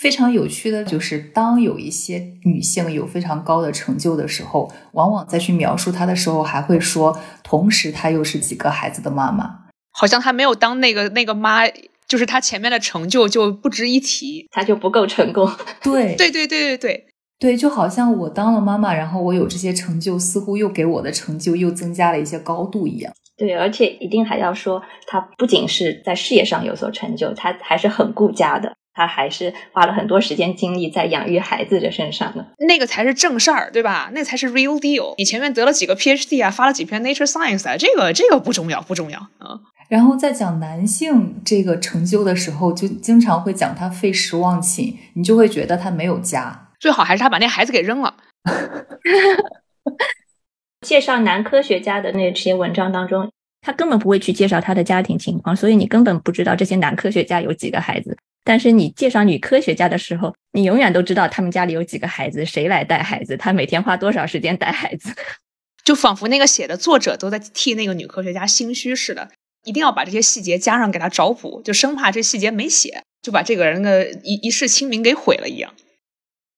[0.00, 9.60] 非常有趣的就是，当有一些女性有非常高的成就的时候，往往在去描述她的时候，还会说，同时她又是几个孩子的妈妈，
[9.92, 11.66] 好像她没有当那个那个妈，
[12.06, 15.50] 就是她前面的成就就不值一提，她就不够成功。
[15.82, 17.06] 对，对对对对对。
[17.38, 23.12] 对，就好像我当了妈妈，然后我有这些成就，似乎又给我的成就又增加了一些高度一样。
[23.36, 28.72] 对，而且一定还要说，他不仅是在事业上有所成就，他还是很顾家的。
[28.96, 32.46] 他还是花了很多时间精力在养育孩子的身上的。
[32.58, 34.12] 那个才是正事儿，对吧？
[34.14, 35.16] 那才是 real deal。
[35.18, 39.58] 你前面得了几个 PhD 啊，发了几篇 Nature Science 啊，这个这个不重要，不重要啊。
[39.88, 46.63] 然后在讲男性这个成就的时候，就经常会讲他费时忘寝，你就会觉得他没有家。
[46.78, 48.16] 最好还是他把那孩子给扔了。
[50.80, 53.32] 介绍男科学家的那些文章当中，
[53.62, 58.16] 他根本不会去介绍他的家庭情况，所以你根本不知道这些男科学家有几个孩子。
[58.44, 65.10] 但是你介绍女科学家的时候，你永远都知道他们家里有几个孩子，谁来带孩子，他每天花多少时间带孩子，
[65.82, 69.30] 就仿佛那个写的作者都在替那个女科学家心虚似的，
[69.64, 75.72] 一定要把这些细节加上给他找补，就生怕这细节没写，就把这个人的一一世清名给毁了一样。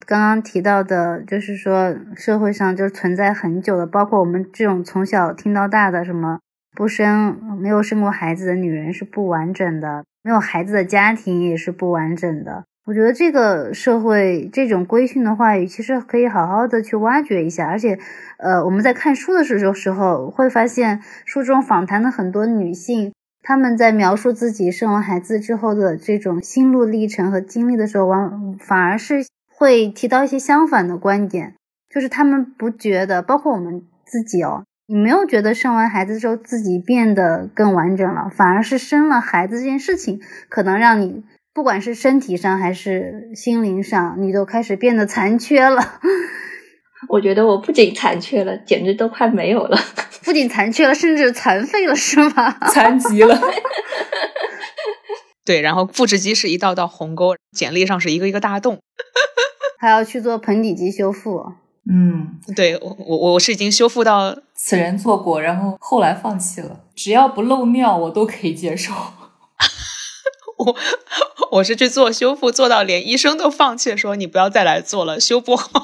[0.06, 6.38] 刚刚提到的，就是说社会上就存在很久的，包括我们这种从小听到大的，什么
[6.76, 12.64] 不生、没有生过孩子的女人是不完整的，没有孩子的家庭也是不完整的。
[12.86, 17.66] 我觉得这个社会这种规训的话语，其实可以好好的去挖掘一下。
[17.66, 17.98] 而且，
[18.38, 29.26] 呃，我们在看书的时候时候会发现，书中访谈的很多女性，她们在描述自己生完孩子之后的这种心路历程和经历的时候，往反而是。
[29.58, 31.54] 会提到一些相反的观点，
[31.88, 46.00] 就是他们不觉得，包括我们自己哦，你没有觉得生完孩子之后自己变得更完整了，反而是生了孩子这件事情，可能让你不管是身体上还是心灵上，你都开始变得残缺了。
[47.08, 49.78] 我觉得我不仅残缺了，简直都快没有了，
[50.24, 52.50] 不仅残缺了，甚至残废了，是吗？
[52.72, 53.40] 残疾了。
[55.46, 58.80] 对，然后腹直肌是一道道鸿沟，简历上是一个一个大洞。
[59.78, 61.52] 还要去做盆底肌修复，
[61.90, 68.92] 嗯，对我我我是已经修复到此人做过，然后后来放弃了，只要不漏尿我都可以接受。
[70.58, 70.76] 我
[71.52, 75.70] 我是去做修复，做到连医生都放弃，说你不要再来做了，修不好。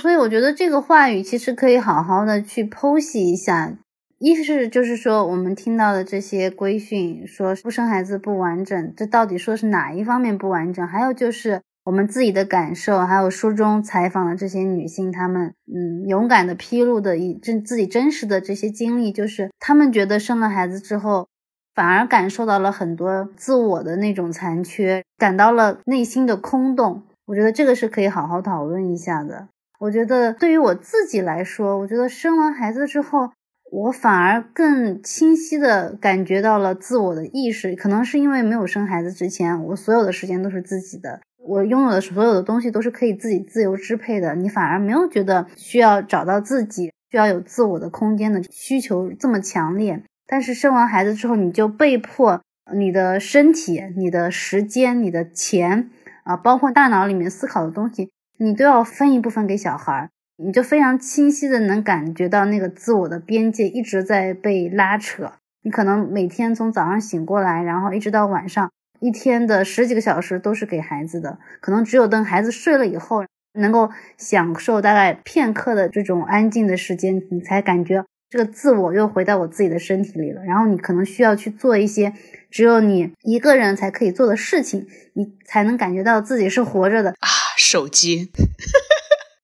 [0.00, 3.76] 所以我觉得这个话语其实可以好好的去剖析一下。
[4.18, 10.84] 一是就是说，我们听到的这些规训，说不生孩子不完整，这到底说是哪一方面不完整？
[10.84, 21.28] 还有就是我们自己的感受，还有书中采访的这些女性，她们嗯勇敢的披露的一真自己真实的这些经历，就是她们觉得生了孩子之后，
[21.72, 27.04] 反而感受到了很多自我的那种残缺，感到了内心的空洞。
[27.26, 29.46] 我觉得这个是可以好好讨论一下的。
[29.78, 33.30] 我觉得对于我自己来说，我觉得生完孩子之后。
[33.70, 44.34] 我反而更清晰的感觉到了自我的意识，可能是因为没有生孩子之前，我所有的时间都是自己的，我拥有的所有的东西都是可以自己自由支配的。
[44.34, 50.02] 你反而没有觉得需要找到自己，需要有自我的空间的需求这么强烈。
[50.26, 52.42] 但是生完孩子之后，你就被迫
[52.74, 55.90] 你的身体、你的时间、你的钱
[56.24, 60.08] 啊，包括大脑里面思考的东西，你都要分一部分给小孩。
[60.40, 65.32] 你就非常清晰的能感觉到那个自我的边界一直在被拉扯。
[65.64, 68.70] 你可能每天从早上醒过来，然后一直到晚上，
[69.00, 71.38] 一天的十几个小时都是给孩子的。
[71.60, 73.24] 可能只有等孩子睡了以后，
[73.54, 80.44] 能够享受大概片刻的这种安静的时间，你才感觉这个自我又回到我自己的身体里了。
[80.44, 82.12] 然后你可能需要去做一些
[82.48, 87.28] 只有你一个人才可以做的事情，你才能感觉到自己是活着的啊！
[87.58, 88.30] 手机。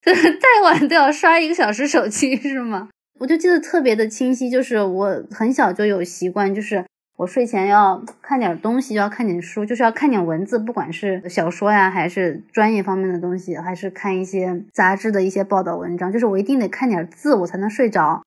[0.12, 2.88] 再晚都要刷一个小时手机是吗？
[3.20, 6.84] 我就记得特别的清晰，就是我很小就有习惯，就是
[7.16, 18.22] 我睡前要看点东西，要看点书，就是要看点文字，不管是小说呀，还是专业方面的东西，还是看一些杂志的一些报道文章，就是我一定得看点字，我才能睡着。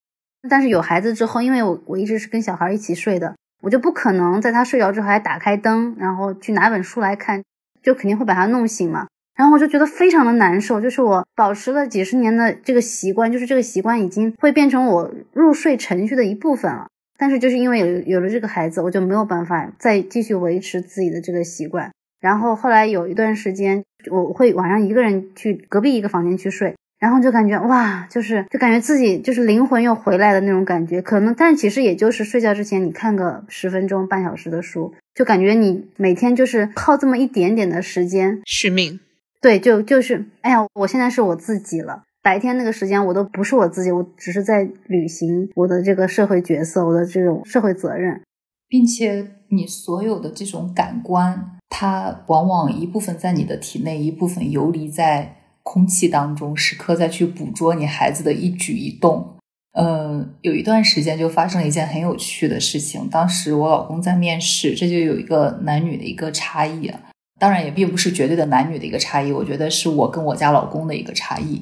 [0.50, 7.44] 但是有孩子之后，因为我我一直是跟小孩一起睡的，我就不可能在他睡着之后还打开灯，然后去拿本书来看，
[7.84, 9.08] 就肯定会把他弄醒嘛。
[9.38, 16.88] 然后我就觉得非常的难受，就是我保持了几十年的这个习惯，就是这个习惯已经会变成我入睡程序的一部分了。
[17.20, 21.92] 但是就是因为有有了这个孩子，我就没有办法再继续维持自己的这个习惯。
[22.20, 31.00] 然后后来有一段时间，我会晚上一个人去隔壁一个房间去睡，然后就感觉哇，就是就感觉自己就是灵魂又回来的那种感觉。
[31.00, 39.00] 可能但其实也就是睡觉之前你看个十分钟半小时的书，就感觉你每天就是靠这么一点点的时间续命。
[39.42, 42.04] 对，就就是，哎呀，我现在是我自己了。
[42.24, 48.22] 白天那个时间我都不是我自己，我只是在履行我的这个社会角色，我的这种社会责任，
[48.68, 59.36] 并且你所有的这种感官，它往往一部分在你的体内，一部分游离在空气当中，时刻在去捕捉你孩子的一举一动。
[59.74, 63.08] 呃，有一段时间就发生了一件很有趣的事情。
[63.10, 67.00] 当时我老公在面试，这就有一个男女的一个差异啊。
[67.40, 71.62] 当然，也并不是绝对的男女的一个差异，我觉得是我跟我家老公的一个差异。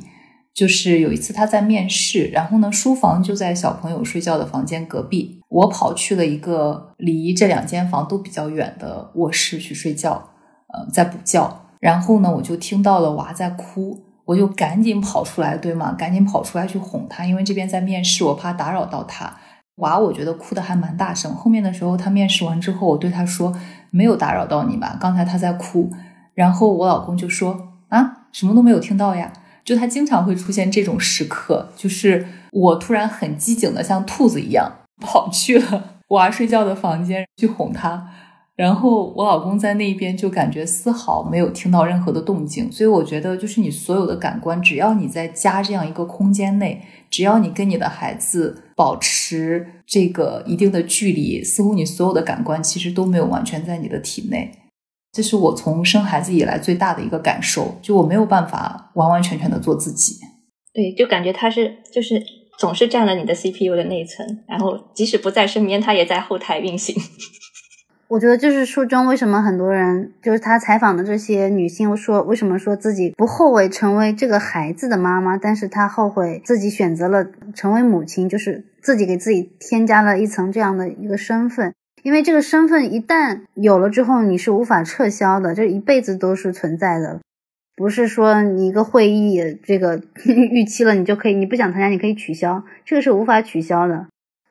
[0.54, 10.30] 就是有一次他在面试，然后呢，书房就在小朋友睡觉的房间隔壁，我跑去了一个离这两间房都比较远的卧室去睡觉，
[10.74, 11.62] 呃，在补觉。
[11.82, 15.92] 然后呢，我就听到了娃在哭，我就赶紧跑出来，对吗？
[15.92, 19.38] 赶紧跑出来去哄他，因为这边在面试，我怕打扰到他。
[19.78, 21.34] 娃，我觉得哭的还蛮大声。
[21.34, 23.54] 后面的时候，他面试完之后，我对他说
[23.92, 24.98] ：“没有打扰到你吧？
[25.00, 25.92] 刚才他在哭。”
[26.34, 29.32] 然后我老公就说：“啊，什么都没有听到呀。”
[29.66, 38.08] 就他经常会出现这种时刻，就是我突然很机警的像兔子一样跑去了娃睡觉的房间去哄他。
[38.56, 54.52] 然后我老公在那边就感觉丝毫没有听到任何的动静，所以我觉得就是你所有的感官，只要你在家这样一个空间内，只要你跟你的孩子保持这个一定的距离，似乎你所有的感官其实都没有完全在你的体内。
[55.14, 60.18] 这是我从生孩子以来最大的一个感受，就我没有办法完完全全的做自己。
[60.74, 62.22] 对，就感觉他是就是
[62.60, 66.94] 总是占了你的 CPU 的内存，然后即使不在身边，他也在后台运行。
[68.08, 87.20] 我觉得就是书中为什么很多人就是他采访的这些女性说，为什么说自己不后悔成为这个孩子的妈妈，但是她后悔自己选择了成为母亲，就是自己给自己添加了一层这样的一个身份，因为这个身份一旦有了之后，你是无法撤销的，这一辈子都是存在的，
[87.76, 94.06] 不是说你一个会议这个 逾期了，你就可以你不想参加，你可以取消，这个是无法取消的。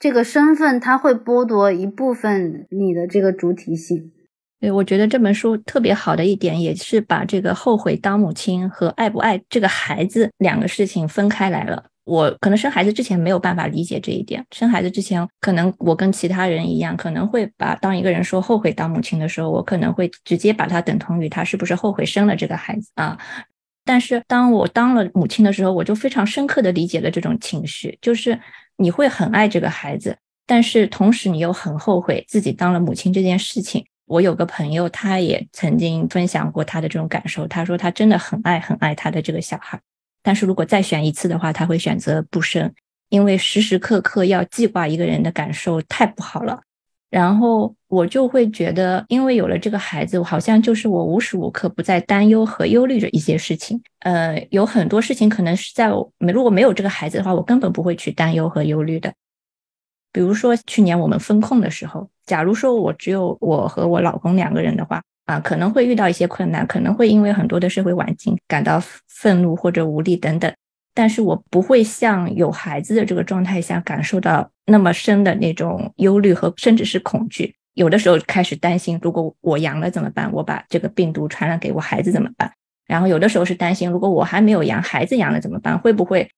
[0.04, 4.12] 这个身份，它会剥夺一部分你的这个主体性。
[4.60, 11.82] 对，我觉得这本书特别好的一点，也是把这个后悔当母亲和爱不爱这个孩子两个事情分开来了。
[12.04, 23.18] 我可能生孩子之前没有办法理解这一点，生孩子之前，可能我跟其他人一样，可能会把当一个人说后悔当母亲的时候，我可能会直接把它等同于他是不是后悔生了这个孩子啊。
[23.86, 28.38] 但是当我当了母亲的时候，我就非常深刻的理解了这种情绪，就是。
[28.76, 33.84] 你会很爱这个孩子，但是同时你又很后悔自己当了母亲这件事情。
[34.06, 37.46] 我有个朋友，他也曾经分享过他的这种感受。
[37.46, 39.80] 他说他真的很爱很爱他的这个小孩，
[40.22, 42.70] 但是如果再选一次的话，他会选择不生，
[43.08, 46.60] 因为时时刻刻要记挂一个人的感受太不好了。
[47.14, 53.80] 然后我就会觉得，因为有了这个孩子，好像就是我无时无刻不在担忧和忧虑着一些事情。
[54.00, 59.12] 呃，有很多事情可能是在没如果没有这个孩子的话，我根本不会去担忧和忧虑的。
[60.12, 70.52] 比如说去年我们风控的时候，假如说我只有我和我老公两个人的话，啊，可能会遇到一些困难，可能会因为很多的社会环境感到愤怒或者无力等等。
[70.94, 77.54] 但是我不会像有孩子的这个状态下感受到那么深的那种忧虑和甚至是恐惧。
[77.74, 80.32] 有的时候开始担心，如果我阳了怎么办？
[80.32, 82.48] 我把这个病毒传染给我孩子怎么办？
[82.86, 85.76] 然后有的时候是担心，如果我还没有阳，孩子阳了怎么办？
[85.76, 86.30] 会不会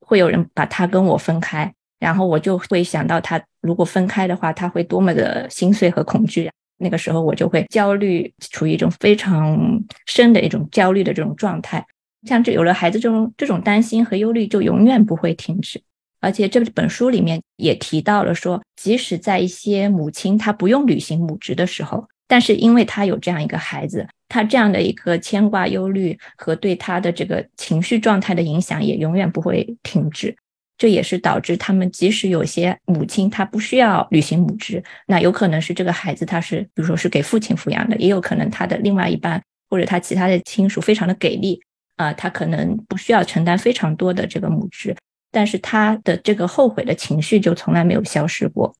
[0.00, 1.72] 会有人把他跟我分开？
[1.98, 6.48] 然后我就会想到他如果分开的话，他会多么的心碎和恐惧。
[6.76, 9.58] 那个时候我就会焦虑，处于一种非常
[10.06, 11.84] 深的一种焦虑的这种状态。
[12.26, 15.80] 像这有了孩子这种这种担心和忧虑就永远不会停止，
[16.20, 30.34] 而且这本书里面也提到了说，即使在一些母亲她不用履行母职的时候，但是因为她有这样一个孩子，她这样的一个牵挂、忧虑和对她的这个情绪状态的影响也永远不会停止。
[30.76, 41.60] 这也是导致他们即使有些母亲她不需要履行母职，那有可能是这个孩子他是比如说是给父亲抚养的，也有可能他的另外一半或者他其他的亲属非常的给力。
[41.96, 44.96] 啊，他可能不需要承担非常多的这个母职，
[45.30, 48.74] 但是他的这个后悔的情绪就从来没有消失过。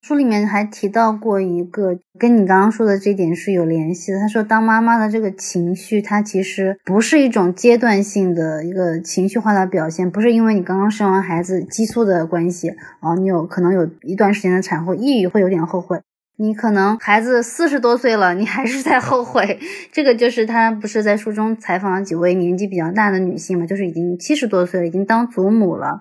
[0.00, 4.20] 书里面还提到过一个跟你刚刚说的这点是有联系的。
[4.20, 16.00] 他说，当妈妈的这个情绪，它其实不是一种阶段性的一个情绪化的表现，不是因为你刚刚生完孩子激素的关系啊，你有可能有一段时间的产后抑郁，会有点后悔。
[16.40, 19.58] 你可能孩子四十多岁了，你还是在后悔。
[19.90, 26.00] 这个就是他不是在书中采访了几位年纪比较大的女性嘛，就是已经七十多岁了，已经当祖母了，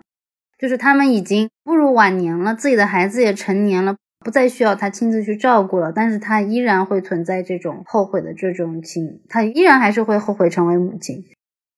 [0.59, 11.26] 就是他们已经步入晚年了，自己的孩子也成年了，不再需要他亲自去照顾了，但是他依然会存在这种后悔的这种情，他依然还是会后悔成为母亲。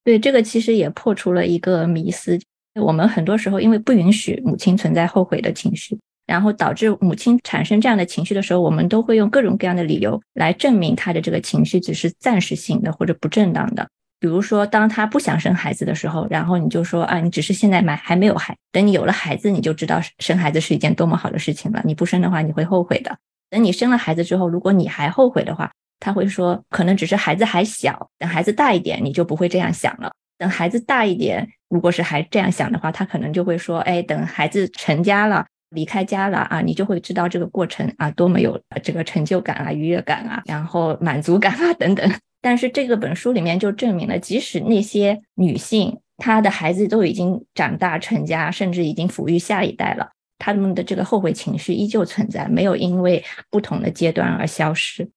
[0.04, 2.38] 对，这个其实也破除了一个迷思，
[2.82, 5.98] 我们很多时候因为不允许母亲存在后悔的情绪。
[6.30, 13.88] 然后导致母亲产生这样的情绪的时候，我们都会用各种各样的理由来证明她的这个情绪只是暂时性的或者不正当的。
[14.20, 21.82] 比如说，当她不想生孩子的时候，然后你就说啊，你只是现在买还没有孩，等你有了孩子，你就知道生孩子是一件多么好的事情了。
[21.84, 23.18] 你不生的话，你会后悔的。
[23.50, 30.12] 等你生了孩子之后，如果你还后悔的话，他会说，可能只是孩子还小，等孩子大一点，你就不会这样想了。
[30.38, 42.12] 等孩子大一点，如果是还这样想的话，他可能就会说，哎，等孩子成家了，离开家了啊，你就会知道这个过程啊，多么有这个成就感啊、愉悦感啊，然后满足感啊等等。
[42.42, 55.10] 但是这个本书里面就证明了，即使那些女性，她的孩子都已经长大成家，甚至已经抚育下一代了，她们的这个后悔情绪依旧存在，没有因为不同的阶段而消失。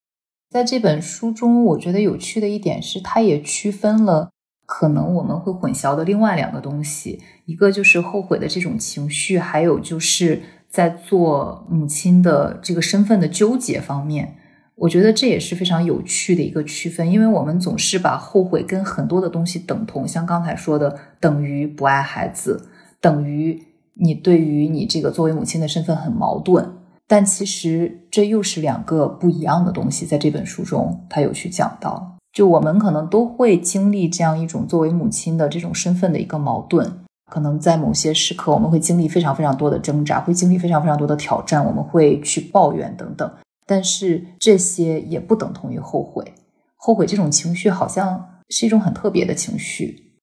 [0.51, 4.33] 在这本书中，我觉得有趣的一点是，它也区分了
[4.67, 14.37] 可能我们会混淆的另外两个东西，一个就是后悔的这种情绪，还有就是在做母亲的这个身份的纠结方面。
[14.75, 22.69] 我觉得这也是非常有趣的一个区分，因为我们总是把后悔跟很多的东西等同，像刚才说的，等于不爱孩子，
[23.01, 23.63] 等于
[23.95, 26.79] 你对于你这个作为母亲的身份很矛盾。
[27.07, 30.07] 但其实这又是两个不一样的东西。
[30.07, 36.91] 在这本书中，他有去讲到，就我们可能都会经历这样一种作为母亲的这种身份的一个矛盾，
[37.31, 43.31] 可能在某些时刻，我们会经历非常非常多的挣扎，会经历非常非常多的挑战，我们会去抱怨等等。
[43.67, 46.35] 但是这些也不等同于后悔，
[46.77, 50.15] 后悔这种情绪好像是一种很特别的情绪。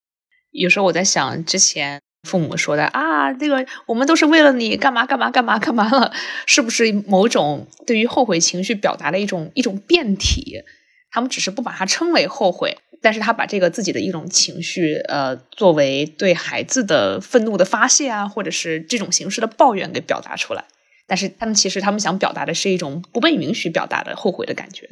[0.51, 6.12] 有时候我在想，之前父母说的啊，这个我们都是为了你干嘛干嘛干嘛干嘛了，
[6.47, 10.64] 是不是某种对于后悔情绪表达的一种一种变体？
[11.12, 20.66] 他们只是不把它称为后悔，但是他把这个自己的一种情绪，呃，作为对孩子的愤怒的发泄啊，或者是这种形式的抱怨给表达出来。
[21.07, 24.88] 但是他们其实他们想表达的是一种不被允许表达的后悔的感觉。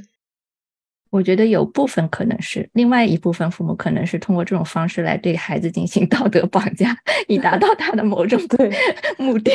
[1.11, 6.97] 我觉得有部分可能是，另外一部分父母可能是通过这种方式来对孩子进行 道德绑架，
[7.27, 8.69] 以达到他的某种对
[9.17, 9.51] 目的。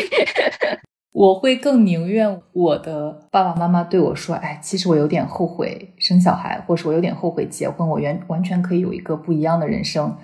[1.13, 10.17] 我会更宁愿我的爸爸妈妈对我说：“哎，其实我有点后悔生小孩，或是我有点后悔结婚，我原完全可以有一个不一样的人生。”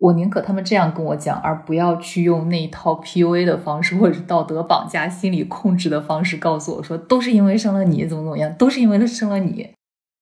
[0.00, 9.70] 我宁可他们这样跟我讲，而不要去用那一套 PUA 的方式，或者是道德绑架、心理控制的方式告诉我说，都是因为生了你，怎么怎么样，都是因为他生了你，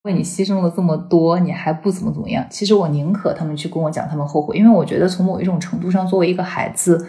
[0.03, 2.45] 为你牺牲了这么多，你还不怎么怎么样。
[2.51, 7.09] 其实我宁可他们去跟我讲他们后悔，因为我觉得从某一种程度上，作为一个孩子，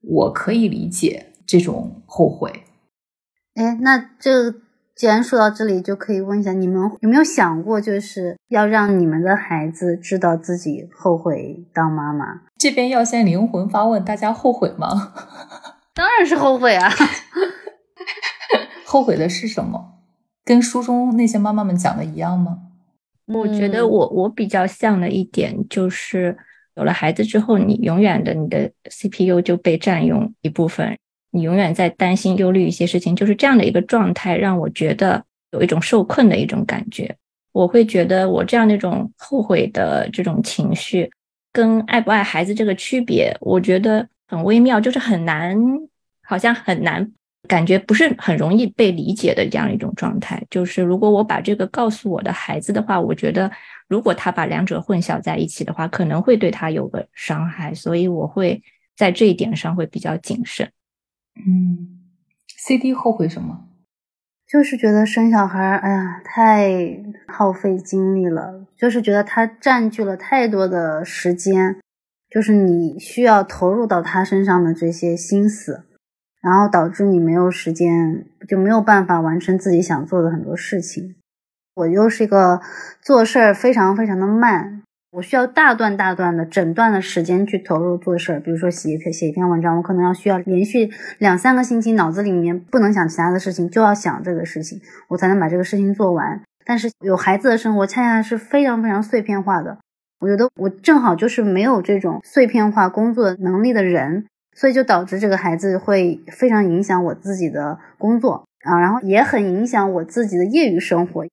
[0.00, 2.64] 我可以理解这种后悔。
[3.54, 4.54] 哎，那这。
[4.96, 12.40] 既然说到这里，就可以问一下你们有没有想过，就是要让你们的孩子知道自己后悔当妈妈？
[12.56, 15.12] 这边要先灵魂发问，大家后悔吗？
[15.92, 16.90] 当然是后悔啊！
[18.86, 19.98] 后悔的是什么？
[20.46, 22.56] 跟书中那些妈妈们讲的一样吗？
[23.26, 26.34] 我觉得我我比较像的一点就是，
[26.76, 30.96] 有了孩子之后，你永远的你的 CPU 就被占用一部分。
[31.30, 37.14] 你永远在担心、忧虑一些事情，就是这样的一个状态，让我觉得有一种受困的一种感觉。
[37.52, 41.10] 我会觉得我这样那种后悔的这种情绪，
[41.52, 45.56] 跟爱不爱孩子这个区别，我觉得很微妙，就是很难，
[46.22, 47.10] 好像很难，
[47.48, 50.42] 感觉不是很容易被理解的这样一种状态。
[50.50, 53.50] 就是如果我把这个告诉我的孩子的话，我觉得
[53.88, 58.62] 如果他把两者混淆在一起的话，可能会对他有个伤害，所以我会
[58.94, 60.70] 在这一点上会比较谨慎。
[61.36, 62.00] 嗯
[62.58, 63.68] ，C D 后悔什么？
[64.48, 68.66] 就是觉得生小孩，哎呀，太耗费精力了。
[68.76, 71.80] 就是觉得他占据了太多的时间，
[72.30, 75.84] 就是你需要投入到他身上的这些心思，
[76.40, 81.16] 然后导致你没有时间，就没有办法完成自己想做的很多事情。
[81.74, 82.60] 我又是一个
[83.02, 84.82] 做事儿非常非常的慢。
[85.16, 96.42] 我需要大段大段的整段的时间去投入做事儿，比如说写一篇写一篇文章，我可能要需要连续两三个星期，脑子里面不能想其他的事情，就要想这个事情，我才能把这个事情做完。
[96.66, 99.78] 但是有孩子的生活恰恰是非常非常碎片化的，
[100.20, 111.24] 我觉得我正好就是没有这种碎片化工作能力的人，所以就导致这个孩子会非常影响我自己的工作啊，然后也很影响我自己的业余生活。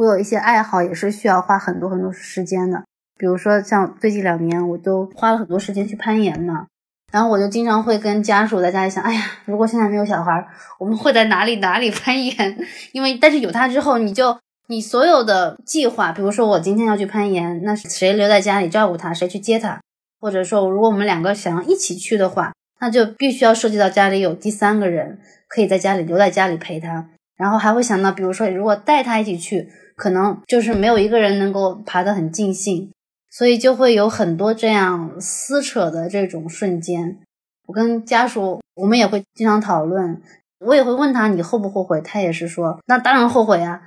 [0.00, 2.82] 我有一些爱好也是需要花很多很多时间的，
[3.18, 6.68] 比如说像最近两年，我都花了很多时间去攀岩嘛。
[7.12, 10.42] 然后我就经常会跟家属在家里想，哎呀，如果现在没有小孩，
[10.78, 12.58] 我们会在哪里哪里 攀岩？
[12.92, 14.38] 因为但是有他之后，你就
[14.68, 19.82] 你所有的计划，比如说我今天要去攀岩，那谁留在家里照顾他，谁去接他？
[20.18, 27.10] 或者说，如果我们两个想要一起去的话，那就必须要涉及到家里有第三个人可以在家里留在家里陪他。
[27.36, 29.68] 然后还会想到，比如说如果带他一起去。
[30.00, 32.90] 可能就是没有一个人能够爬得很尽兴，
[33.28, 37.18] 所以就会有很多这样撕扯的这种瞬间。
[37.66, 40.22] 我跟家属，我们也会经常讨论，
[40.60, 43.82] 我也会问他你后不后悔，他也是说那当然后悔啊。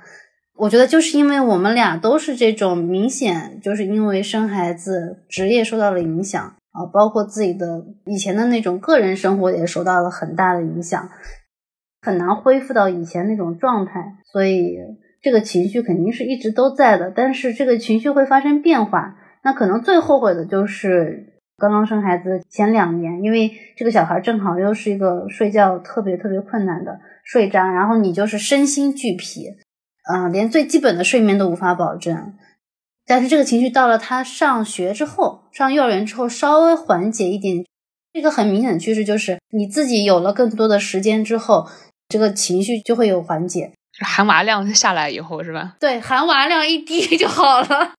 [0.56, 6.40] 我觉得就是因为我们俩都是这种明显就是因为生孩子职业受到了影响
[6.70, 11.10] 啊，包括自己的以前的那种个人生活也受到了很大的影响，
[12.00, 14.78] 很难恢复到以前那种状态，所以
[15.24, 19.16] 这个情绪肯定是一直都在的，但是这个情绪会发生变化。
[19.42, 29.54] 那可能最后悔的就是刚刚生孩子前两年，因为这个小孩正好又是一个睡觉特别特别困难的睡渣，然后你就是身心俱疲。
[30.12, 32.34] 嗯，连最基本的睡眠都无法保证，
[33.06, 37.64] 但是这个情绪到了他上学之后，上幼儿园之后稍微缓解一点。
[38.12, 41.66] 这个很明显的趋势就是，你自己有了更多的时间之后，
[42.06, 43.72] 这个情绪就会有缓解。
[44.00, 45.76] 含娃量下来以后是吧？
[45.78, 47.92] 对，含娃量一低就好了。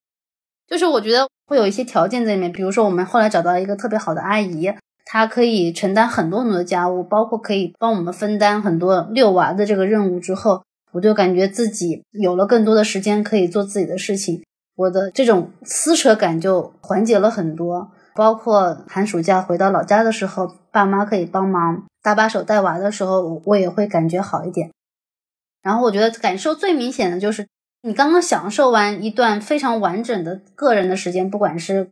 [0.68, 4.74] 就是我觉得会有一些条件在里面，比如说我们后来找到一个特别好的阿姨，
[5.06, 10.64] 她可以承担很多很多的家务，包括可以帮我们分担很多遛娃的这个任务之后。
[10.92, 14.42] 我就感觉自己有了更多的时间可以做自己的事情，
[14.78, 17.92] 我的这种撕扯感就缓解了很多。
[18.16, 24.72] 包括寒暑假回到老家的时候，爸妈可以帮忙搭把手带娃的时候，我也会感觉好一点。
[25.66, 27.48] 然后我觉得感受最明显的就是，
[27.82, 31.90] 你刚刚享受完一段非常完整的个人的时间，不管是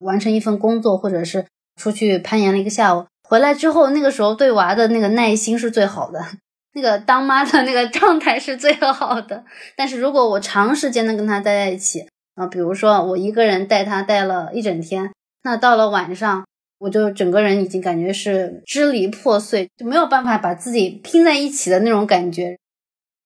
[0.00, 1.46] 完成一份工作，或者是
[1.76, 6.20] 出去攀岩了一个下午，回来之后，那个时候对娃的那个耐心是最好的。
[6.74, 9.44] 那个当妈的那个状态是最好的，
[9.76, 15.12] 但是如果我长时间的跟他待在一起啊，比如说我一个人带他带了一整天，
[15.44, 16.44] 那到了晚上，
[16.78, 22.56] 我就整个人已经感觉是支离破碎，就没有办法把自己拼在一起的那种感觉。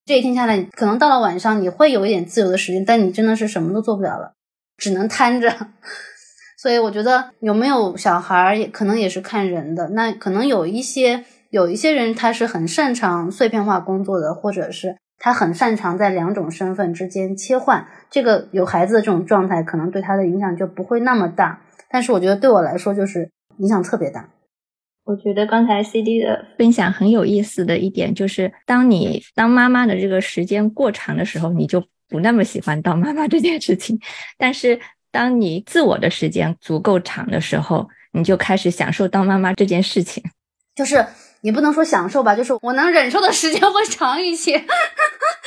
[0.07, 4.33] 这一天下来，可能到了晚上你会有一点自由的时间，但你真的是什么都做不了了，
[4.79, 5.53] 只能瘫着。
[6.57, 11.25] 所以我觉得有没有小孩也可能也是看人的，那可能有一些。
[11.51, 17.87] 有一些人他是很擅长碎片化工作的，或者是他很擅长在两种身份之间切换。
[18.11, 21.63] 这个有孩子的这种状态，可能对他的影响就不会那么大。
[21.89, 24.29] 但是我觉得对我来说，就是影响特别大。
[25.07, 33.99] 我觉得刚才 C D 的分享很有意思的一点，就是当你当妈妈的这个时间过长的时候，你就不那么喜欢当妈妈这件事情。
[34.37, 34.79] 但是
[35.11, 40.23] 当你自我的时间足够长的时候，你就开始享受当妈妈这件事情。
[40.75, 41.07] 就是。
[41.43, 44.65] 你不能说享受吧，就是我能忍受的时间会长一些，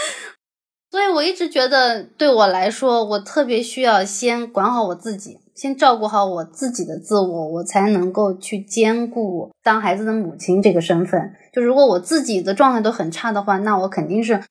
[0.91, 11.34] 所以我一直觉得对我来说，我特别需要先管好我自己，先照顾好我自己的自我，我才能够去兼顾当孩子的母亲这个身份。
[11.51, 14.41] 就如果我自己的状态都很差的话，那我肯定是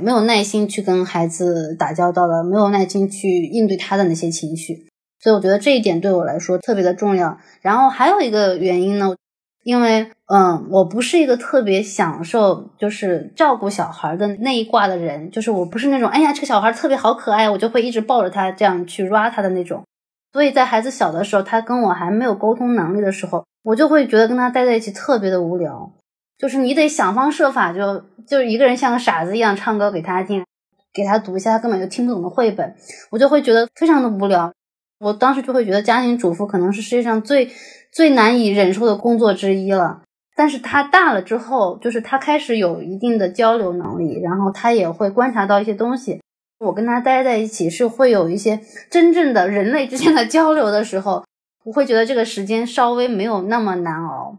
[0.00, 4.86] 没有耐心去跟孩子打交道的，没有耐心去应对他的那些情绪。
[5.20, 7.36] 所以我觉得这一点对我来说特别的重要。
[7.60, 9.14] 然后还有一个原因呢。
[9.62, 19.84] 因为，嗯，我不是一个特别享受就是照顾小孩的那一挂的人，就是我不是那种，哎呀，这个小孩特别好可爱，我就会一直抱着他这样去 ra 他的那种。
[20.32, 25.92] 所以在孩子小的时候，他跟我还没有沟通能力的时候，我就会觉得跟他待在一起特别的无聊，
[26.38, 30.44] 就是你得想方设法，就就是一个人像个傻子一样唱歌给他听，
[30.92, 32.74] 给他读一下他根本就听不懂的绘本，
[33.10, 34.52] 我就会觉得非常的无聊。
[34.98, 37.50] 我当时就会觉得家庭主妇可能是世界上最。
[37.92, 40.02] 最难以忍受的工作之一了，
[40.36, 46.22] 但是他大了之后，就是他开始有一定的交流能力，然后他也会观察到一些东西。
[46.60, 51.24] 我跟他待在一起是会有一些真正的人类之间的交流的时候，
[51.64, 54.36] 我会觉得这个时间稍微没有那么难熬。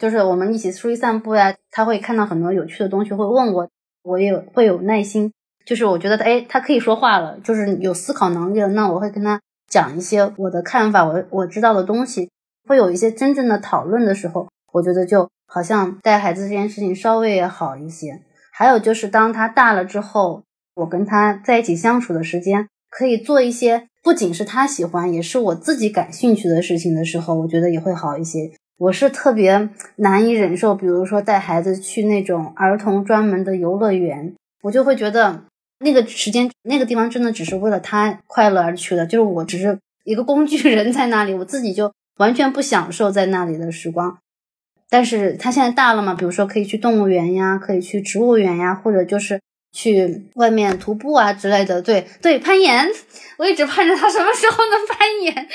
[0.00, 3.68] 就是我们一起出去散步呀，他会看到很多有趣的东西，会问我，
[4.02, 5.32] 我也会有耐心。
[5.64, 9.40] 就是我觉得，哎，他可以说话了，就是有思考能力了，那我会跟他。
[9.66, 12.30] 讲一些我的看法，我我知道的东西，
[12.68, 18.22] 会有一些真正的讨论的时候，我觉得就好像带孩子这件事情稍微也好一些。
[18.52, 20.44] 还有就是当他大了之后，
[20.74, 28.50] 我跟他在一起相处的时间，可以做一些不仅是他喜欢，也是我自己感兴趣的事情的时候，我觉得也会好一些。
[28.78, 35.44] 我是特别难以忍受，比如说带孩子去那种儿童专门的游乐园，我就会觉得。
[35.80, 44.16] 那个时间，那个地方真的只是为了他快乐而去的，就是我只是一个工具人在那里，我自己就完全不享受在那里的时光。
[44.88, 49.40] 但是他现在大了嘛，比如说可以去动物园呀，可以去植物园呀，或者就是
[49.74, 51.82] 去外面徒步啊之类的。
[51.82, 52.88] 对对，攀岩，
[53.36, 55.48] 我一直盼着他什么时候能攀岩，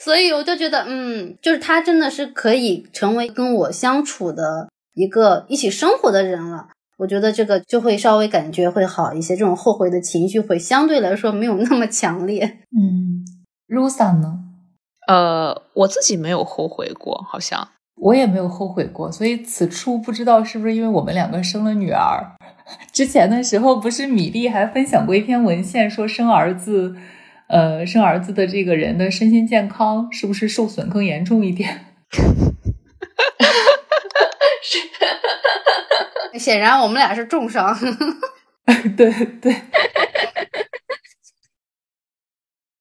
[0.00, 6.68] 所以我就觉得，嗯，就是他真的是可以成为跟我相处的一个一起生活的人了。
[6.96, 12.60] 我觉得这个就会稍微感觉会好一些，这种后悔的情绪会相对来说没有那么强烈。
[12.70, 13.26] 嗯
[13.68, 14.38] ，Rosa 呢？
[15.08, 19.10] 呃，我自己没有后悔过，好像我也没有后悔过。
[19.10, 22.24] 所以此处不知道是不是因为我们两个生了女儿。
[22.94, 26.94] 之前的时候，不是米粒还分享过一篇文献，说生儿子，
[27.48, 31.96] 呃，生儿子的这个人的身心健康是不是受损更严重一点？
[34.62, 34.78] 是，
[36.38, 37.76] 显然我们俩是重伤。
[38.96, 39.56] 对对。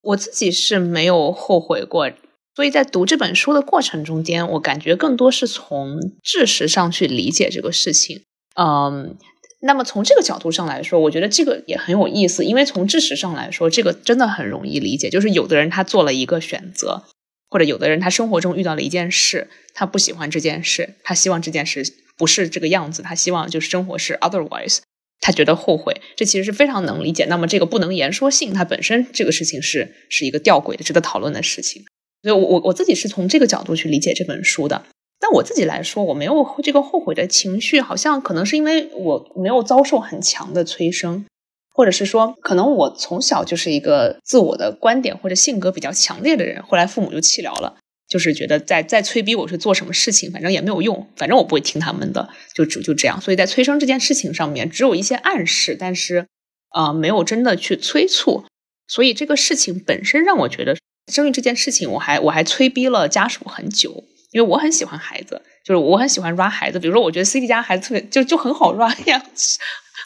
[0.01, 2.11] 我自己是没有后悔过，
[2.55, 8.25] 所以在读这本书的过程中间，我感觉更多是从知识上去理解这个事情。
[8.55, 9.17] 嗯，
[9.65, 15.09] 那么从这个角度上来说，我觉得这个也很有意思，因为从知识上来说，这个真的很容易理解。
[15.09, 17.03] 就是有的人他做了一个选择，
[17.49, 21.85] 或者有的人他生活中遇到了一件事，他不喜欢这件事，他希望这件事
[22.17, 24.79] 不是这个样子，他希望就是生活是 otherwise。
[25.21, 27.23] 他觉得后悔，这其实是非常能理解。
[27.29, 31.85] 那么这个不能言说性，它本身这个事情是是一个吊诡的、值得讨论的事情。
[32.21, 34.83] 所以，我我我自己是从这个角度去理解这本书的。
[35.23, 41.25] 但我自己来说，我没有这个后悔的情绪，好像可能是因为我没有遭受很强的催生，
[41.71, 47.77] 或者是说，可能我从小就是一个自我的观点或者性格比较强烈的人，后来父母就弃疗了。
[48.09, 53.19] 就是觉得在在催逼我去做什么事情，反正也没有用，反正我不会听他们的，就就就这样。
[53.21, 56.27] 所以在催生这件事情上面，只有一些暗示，但是
[56.69, 58.43] 啊，没有真的去催促。
[58.89, 60.75] 所以这个事情本身让我觉得
[61.11, 64.03] 生育这件事情，我还我还催逼了家属很久，
[64.33, 66.79] 因为我很喜欢孩子，就是我很喜欢 run 孩子。
[66.79, 69.23] 比如说，我觉得 C D 家孩子特别就就很好 run 呀，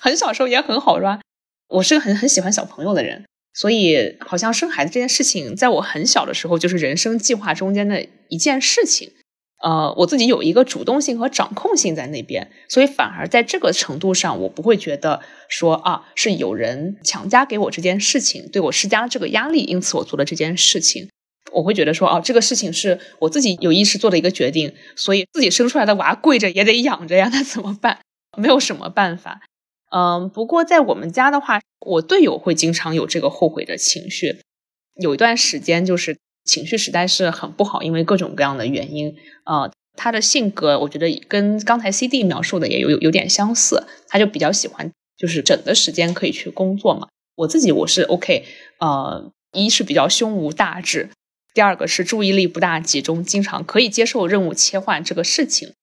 [0.02, 1.20] 很小时候也很好 run。
[1.70, 3.26] 我是个很很喜欢小朋友的人。
[3.54, 9.12] 所以，好像生孩子这件事情，在我很小的时候就是人生计划中间的一件事情。
[9.64, 21.10] 呃，我自己有一个主动性和掌控性在那边，所以反而在这个程度上，我不会觉得说啊，是有人强加给我这件事情，对我施加了这个压力，因此我做了这件事情。
[21.58, 27.99] 我会觉得说，哦，这个事情是我自己有意识做的一个决定，所以自己生出来的娃跪着也得养着呀，那怎么办？
[28.38, 29.41] 没有什么办法。
[29.89, 34.41] 嗯，不过在我们家的话，我队友会经常有这个后悔的情绪。
[35.01, 39.16] 有一段时间，就是情绪实在是很不好，因为各种各样的原因。
[39.45, 43.84] 呃，他的性格，我觉得跟刚才 C D 描述的也有有有点相似。
[44.08, 47.08] 他就比较喜欢，就是整的时间可以去工作嘛。
[47.36, 48.43] 我自己我是 OK，
[48.80, 51.10] 呃，一是比较胸无大志，
[51.58, 55.74] 第二个是注意力不大集中，经常可以接受任务切换这个事情。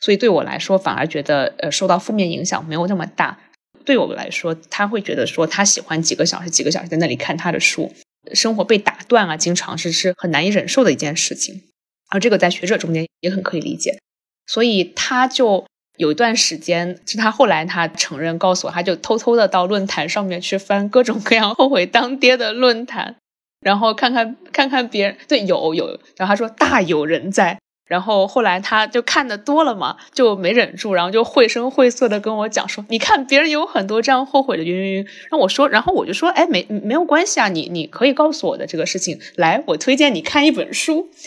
[0.00, 3.40] 所以对我来说，反而觉得呃受到负面影响没有那么大。
[3.84, 7.92] 对我来说，他会觉得说他喜欢几个小时、几个小时在那里看他的书，
[8.32, 11.62] 生活被打断啊，经常是是很难以忍受的一件事情。
[12.10, 13.98] 而这个在学者中间也很可以理解，
[14.46, 15.66] 所以他就
[15.96, 23.16] 有一段时间，是他后来他承认告诉我，他就偷偷的到论坛上面去翻各种各样后悔当爹的论坛，
[23.64, 27.58] 然后看看看看别人，对，有有，然后他说大有人在。
[27.86, 39.20] 然后后来他就看的多了嘛，就没忍住，然后就绘声绘色的跟我讲说：“你看别人有很多这样后悔的原因。”让我说，然后我就说：“哎，没没有关系啊，你你可以告诉我的这个事情。
[39.36, 41.10] 来，我推荐你看一本书。”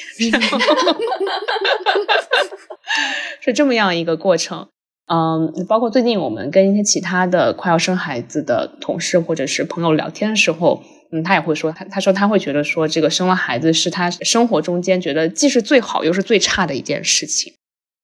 [3.39, 4.67] 是这么样一个过程。
[5.13, 10.81] 嗯，包括最近我们跟一些其他的快要生孩子的同事或者是朋友聊天的时候。
[11.11, 17.53] 嗯，他也会说，他他说他会觉得说，这个生了孩子是他生活中间觉得既是最好又是最差的一件事情。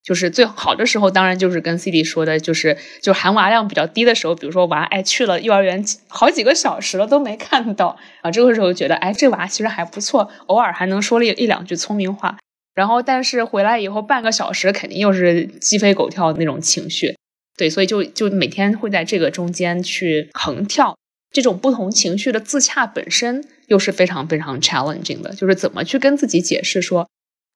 [0.04, 12.38] 就是最好的时候，当然就是跟 C D 说的，就是就含娃量比较低的时候，比如说娃哎去了幼儿园好几个小时了都没看到啊，这个时候觉得哎这娃其实还不错，偶尔还能说了一两句聪明话。
[12.76, 17.16] 然后但是回来以后半个小时肯定又是鸡飞狗跳的那种情绪，
[17.56, 20.98] 对，所以就就每天会在这个中间去横跳。
[21.34, 27.10] 这种不同情绪的自洽本身又是非常非常 challenging 的，就是怎么去跟自己解释说，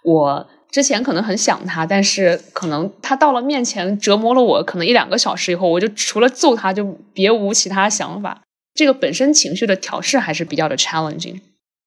[0.03, 8.41] 我之前可能很想他，但是可能他到了面前折磨了我，可能一两个小时以后，我就除了揍他就别无其他想法。
[8.73, 11.39] 这个本身情绪的调试还是比较的 challenging，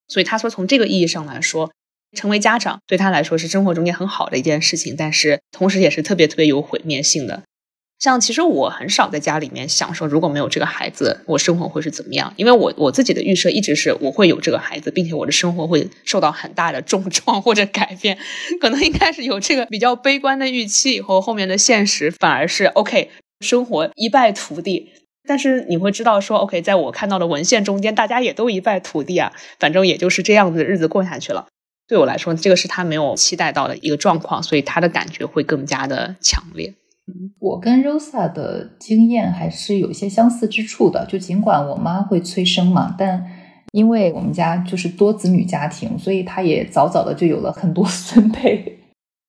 [0.09, 1.71] 所以他说从这个意义上来说，
[2.17, 7.43] 成为家长对他来说是生活中间很好的一件事情，但是同时也是特别特别有毁灭性的。
[8.01, 12.33] 像其实我很少在家里面想说，如果没有这个孩子，我生活会是怎么样？
[12.37, 18.17] 因为我我自己的预设一直是我会有这个孩子，并且我的生活会受到很大的重创或者改变。
[18.59, 24.89] 可能应该是有这个比较悲观的预期，以后后面的现实反而是 OK，生活一败涂地。
[25.29, 31.47] 但是你会知道说，OK，在我看到的文献中间，大家也都一败涂地啊，反正也就是这样子日子过下去了。
[31.87, 36.73] 对我来说，这个是他没有期待到的一个状况，所以他的感觉会更加的强烈。
[37.39, 41.05] 我跟 Rosa 的经验还是有些相似之处的。
[41.07, 43.27] 就尽管我妈会催生嘛，但
[43.73, 48.79] 因为我们家就是多子女家庭，所以她也早早的就有了很多 孙辈，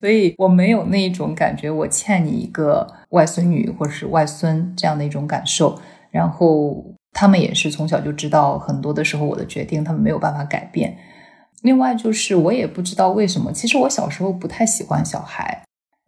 [0.00, 5.78] 所以我没有那种感觉，我欠你一个外孙女或者是外孙这样的一种感受。
[6.10, 10.96] 然后他们也是从小就知道，很多的时候我的决定他们没有办法改变。
[11.62, 15.62] 另外就是我也不知道为什么，其实我小时候不太喜欢小孩，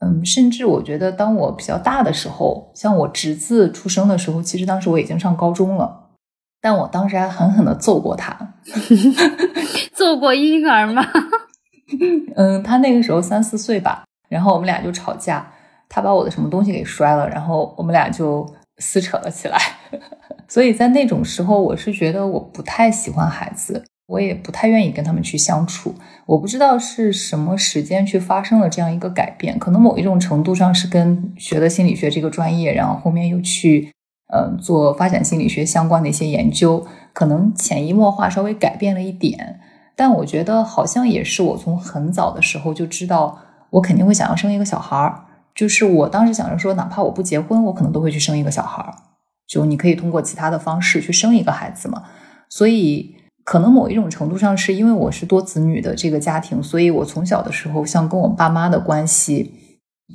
[0.05, 6.11] 嗯，甚至我觉得当我比较大的时候，像我侄子出生的时候，其实当时我已经上高中了，
[6.61, 8.55] 但我当时还狠狠的揍过他，
[9.95, 11.03] 揍过婴儿吗？
[12.37, 15.51] 嗯，他那个时候三四岁吧，然后我们俩就吵架，
[15.89, 18.47] 他把我的什么东西给摔了，然后我们俩就
[18.79, 19.59] 撕扯了起来。
[20.49, 23.85] 所以在那种时候，我是觉得我不太喜欢孩子。
[24.07, 25.95] 我也不太愿意跟他们去相处，
[26.27, 33.91] 我不知道是什么时间去发生了这样一个改变，可能某一种程度上是跟学了心理学这个专业，然后后面又去，
[34.31, 39.61] 嗯，做发展心理学相关的一些研究，可能潜移默化稍微改变了一点。
[39.97, 43.39] 但我觉得好像也是我从很早的时候就知道，
[43.71, 45.25] 我肯定会想要生一个小孩儿，
[45.55, 48.95] 就是我当时想着说，哪怕我不结婚，我可能都会去生一个小孩儿，
[49.49, 52.03] 就你可以通过其他的方式去生一个孩子嘛，
[52.51, 53.14] 所以。
[53.45, 59.53] 可能某一种程度上是因为我是多子女的这个家庭，所以我从小的时候像跟我爸妈的关系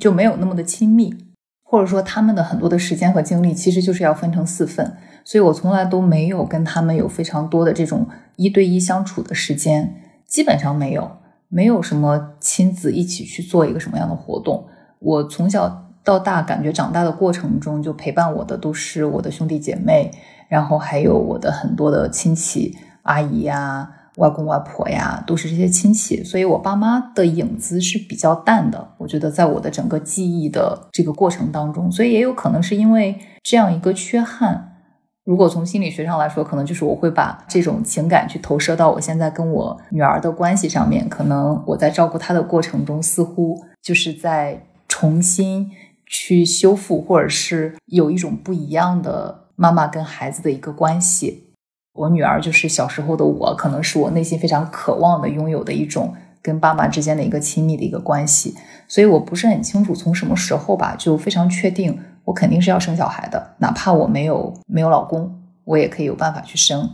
[0.00, 1.14] 就没有那么的亲密，
[1.62, 9.94] 或者说他们的很多的时间和精力其实就是要分成四份，所以我从来都没有跟他们有非常多的这种一对一相处的时间，
[10.26, 11.18] 基本上没有，
[11.48, 14.66] 没有什么亲子一起去做一个什么样的活动。
[14.98, 20.10] 我从小到大感觉长大的过程中，就陪伴我的都是我的兄弟姐妹，
[20.48, 22.76] 然后还有我的很多的亲戚。
[23.02, 28.94] 阿姨呀，外公外婆呀，都是这些亲戚，所以我爸妈的影子是比较淡的。
[28.98, 34.66] 我觉得在我的整个记忆的这个过程当中，所以也有可能是因为这样一个缺憾。
[35.24, 41.08] 如果从心理学上来说，可能就是我会把这种情感去投射到我现在跟我女儿的关系上面。
[41.08, 45.70] 可能我在照顾她的过程中，似乎就是在重新
[46.04, 51.49] 去修复，或者是有一种不一样的妈妈跟孩子的一个关系。
[51.92, 58.56] 我女儿就是小时候的我，可能是我内心非常渴望的拥有的一种跟爸妈之间的一个亲密的一个关系，
[58.88, 66.88] 所以我不是很清楚从什么时候吧，就非常确定我肯定是要生小孩的，哪怕我没有没有老公，我也可以有办法去生。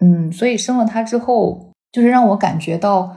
[0.00, 3.16] 嗯，所以生了他之后，就是让我感觉到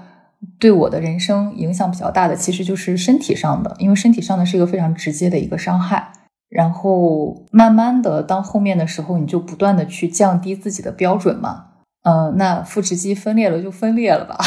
[0.59, 6.11] 对我的人生影响比较大的，其实就是身体上的，因为身体上的是一个非常直接的一个伤害。
[6.49, 11.65] 然后慢慢的，当后面的时候，你就不断的去降低自己的标准嘛。
[12.03, 14.37] 嗯，那腹直肌分裂了就分裂了吧，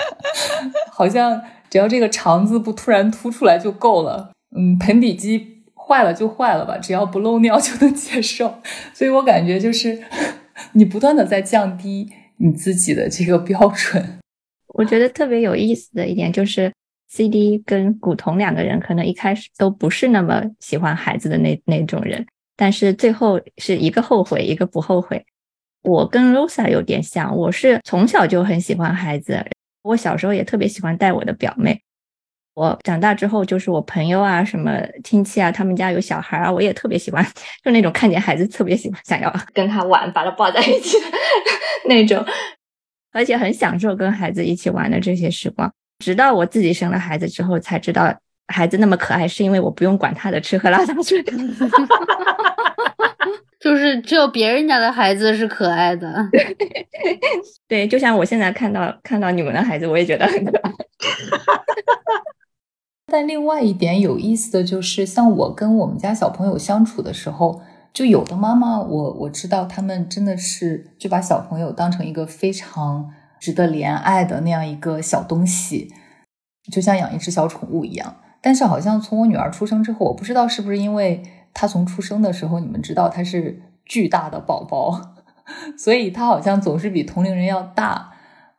[0.92, 4.30] 好像只要这个肠子不突然凸出来就够了。
[4.56, 8.54] 嗯，盆底肌坏了就坏了吧，只要不漏尿就能接受。
[8.94, 10.00] 所以我感觉就是
[10.72, 14.18] 你不断的在降低你自己的这个标准。
[14.74, 16.72] 我觉得特别有意思的一点就是。
[17.08, 22.26] C D 跟古潼两个人可能一开始都不是那么喜欢孩子的那那种人，
[22.56, 25.24] 但是最后是一个后悔，一个不后悔。
[25.82, 29.44] 我跟 Rosa 有点像，我是从小就很喜欢孩子，
[29.82, 31.80] 我小时候也特别喜欢带我的表妹。
[32.54, 37.24] 我长大之后，就是我朋友啊、什么亲戚啊，他们家有小孩啊，我也特别喜欢，
[37.62, 40.96] 就那种看见孩子特别喜欢，想要跟他玩，把他抱在一起
[41.86, 42.24] 那种，
[43.12, 45.72] 而且很享受跟孩子一起玩的这些时光。
[45.98, 48.14] 直到我自己生了孩子之后，才知道
[48.48, 51.24] 孩子那么可爱，是因为我不用管他的吃喝拉撒睡。
[53.58, 56.28] 就是只有别人家的孩子是可爱的。
[57.66, 60.70] 对，就像我现在看到看到你们的孩子，我也觉得很可爱。
[63.10, 73.10] 但另外一点有意思的就是，像我跟我们家小朋友相处的时候，就有的妈妈，我我知道他们真的是就把小朋友当成一个非常。
[73.46, 75.94] 值得怜爱的那样一个小东西，
[76.72, 78.16] 就像养一只小宠物一样。
[78.40, 81.22] 但是好像从我女儿出生之后，我不知道是不是因为
[81.54, 85.14] 她从出生的时候，你们知道她是巨大的宝宝，
[85.78, 88.14] 所以她好像总是比同龄人要大。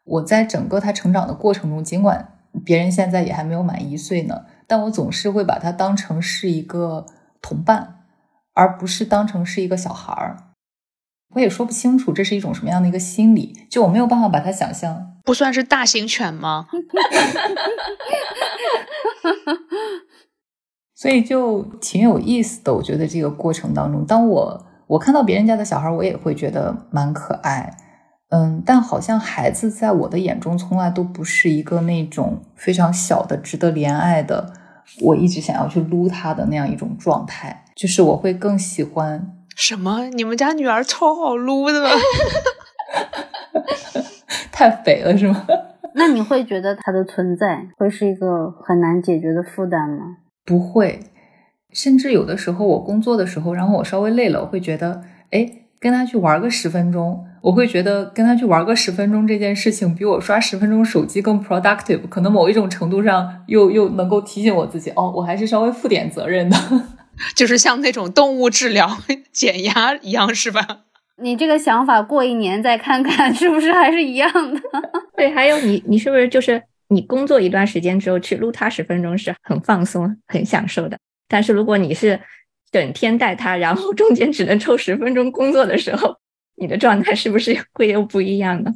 [0.06, 2.30] 我在整个她成长的过程中，尽管
[2.64, 7.06] 别人现在也还没有满一岁呢，但我总是会把她当成是一个
[7.42, 8.06] 同伴，
[8.54, 10.47] 而不是当成是一个小孩儿。
[11.36, 15.14] 我也说不清楚这是一种什么样的一个心理，就我没有办法把它想象。
[15.24, 16.68] 不算是大型犬吗？
[20.96, 22.74] 所以就挺有意思的。
[22.74, 27.78] 我觉得这个过程当中，当我我看到别人家的小孩，我也会觉得蛮可爱。
[28.30, 34.54] 嗯，但好像孩子在我的眼中从来都不是一个那种非常小的、值得怜爱的，
[35.02, 37.66] 我一直想要去撸他的那样一种状态。
[37.76, 39.37] 就是我会更喜欢。
[39.58, 40.05] 什么？
[40.14, 41.89] 你们家女儿超好撸的？
[44.51, 45.43] 太肥了是吗？
[45.95, 50.18] 那你会觉得她的存在会是一个很难解决的负担吗？
[50.45, 50.99] 不会，
[51.74, 55.01] 甚至有的时候我工作的时候，然后我稍微累了，我会觉得，
[55.32, 55.49] 哎，
[55.80, 66.55] 跟她去玩个十分钟，我会觉得跟她去玩个十分钟这件事情比我刷十分钟手机更 productive，可能某一种程度上又又能够提醒我自己，哦，我还是稍微负点责任的，
[67.36, 69.01] 就是像那种动物治疗
[69.32, 70.86] 减压一样，是吧？
[71.20, 74.61] 你这个想法过一年再看看，是不是还是一样的？
[75.18, 80.97] 对，还有你，你是不是就是你工作一段时间之后去撸它十分钟是很放松、很享受的？
[81.28, 82.20] 但是如果你是
[82.72, 86.18] 整天带它，然后中间只能抽十分钟工作的时候，
[86.55, 88.72] 你的状态是不是 会又不一样呢？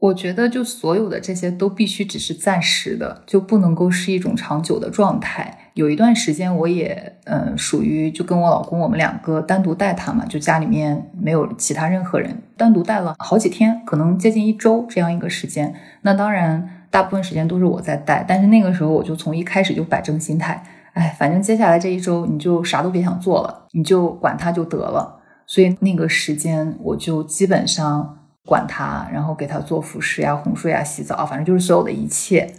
[0.00, 5.69] 我觉得，就所有的这些都必须只是暂时的，就不能够是一种长久的状态。
[5.74, 15.74] 有一段时间，我也呃属于就跟我老公我们两个单独带他嘛，就家里面没有其他任何人，单独带了好几天，可能接近一周这样一个时间。
[16.02, 20.62] 那当然，大部分时间都是我在带，但是那个时候我就从一开始就摆正心态，
[20.92, 25.20] 哎，反正接下来这一周你就啥都别想做了，你就管他就得了。
[25.46, 28.16] 所以那个时间我就基本上。
[28.46, 32.50] 管他，然后给他做辅食呀、哄睡呀、洗澡，反正就是所有的一切。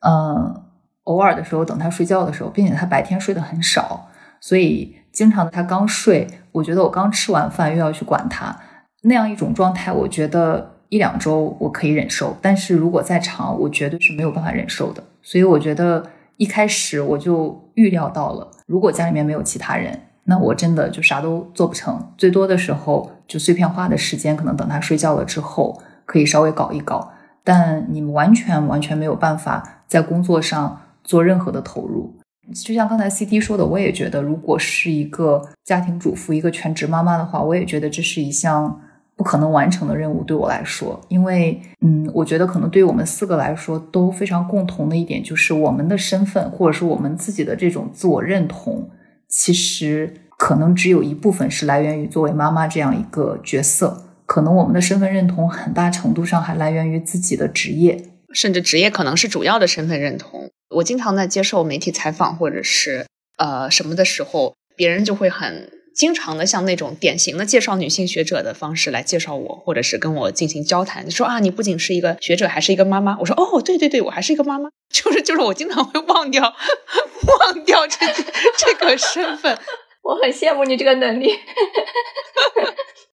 [0.00, 0.54] 嗯，
[1.10, 4.08] 偶尔的时候等他睡觉的时候，并且他白天睡得很少，
[4.40, 8.56] 所以经常他刚睡，我觉得我刚吃完饭又要去管他，
[9.02, 15.02] 那样一种状态，我觉得一两周我可以忍受，但是如果再长，我绝对是没有办法忍受的。
[15.20, 16.04] 所以我觉得
[16.36, 20.00] 一开始我就预料到了，如果家里面没有其他人。
[20.24, 27.10] 那我真的就啥都做不成，最多的时候就碎片化的时间，可能等他睡觉了之后可以稍微搞一搞。
[27.42, 32.14] 但你们完全完全没有办法在工作上做任何的投入。
[32.54, 38.80] 就像刚才 C D 说的，我也觉得，如果是一个家庭主妇、一个全职妈妈的话，我也觉得这是一项
[39.14, 40.24] 不可能完成的任务。
[40.24, 48.90] 对我来说，因为嗯，我觉得可能对于我们四个来说都非常共同的一点，就是我们的身份或者是我们自己的这种自我认同。
[49.28, 60.50] 其实可能只有一部分是来源于作为妈妈这样一个角色，可能我们的身份认同很大程度上还来源于自己的职业，甚至职业可能是主要的身份认同。
[60.76, 63.06] 我经常在接受媒体采访或者是
[63.38, 65.70] 呃什么的时候，别人就会很。
[65.92, 73.18] 经常的像那种典型的介绍女性学者的方式来介绍我，或者是跟我进行交谈，说啊，你不仅是一个学者，还是一个妈妈。
[73.18, 74.70] 我说哦，对对对，我还是一个妈妈。
[74.88, 76.42] 就 是就是，我经常会忘掉
[77.26, 78.06] 忘掉这
[78.56, 79.58] 这个身份。
[80.02, 81.34] 我很羡慕你这个能力。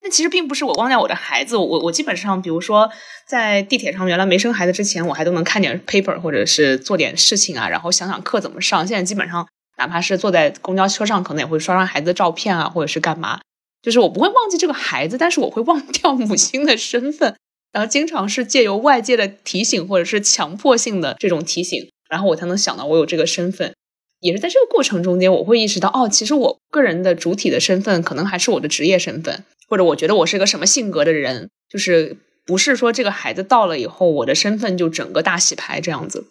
[0.01, 2.89] 但其实并不是我忘掉我的孩子，我我基本上，比如说
[3.27, 8.85] 在地铁上，原来没生孩子之前，我还都能看点 paper，或者是做点事情啊，然后想想课怎么上。
[8.87, 9.47] 现在基本上。
[9.79, 13.39] 哪怕是坐在公交车上，可能也会刷刷孩子的照片啊，或者是干嘛。
[13.83, 17.35] 就是我不会忘记这个孩子，但是我会忘掉母亲的身份。
[17.71, 23.71] 然后经常是借由外界的提醒，或者是强迫性的这种提醒，然后我才能想到我有这个身份。
[24.19, 36.27] 也是在这个过程中间，我会意识到，哦，其实我个人的主体的身份，可能还是我的职业身份，或者我觉得我是个什么性格的人，就是不是说这个孩子到了以后，我的身份就整个大洗牌这样子。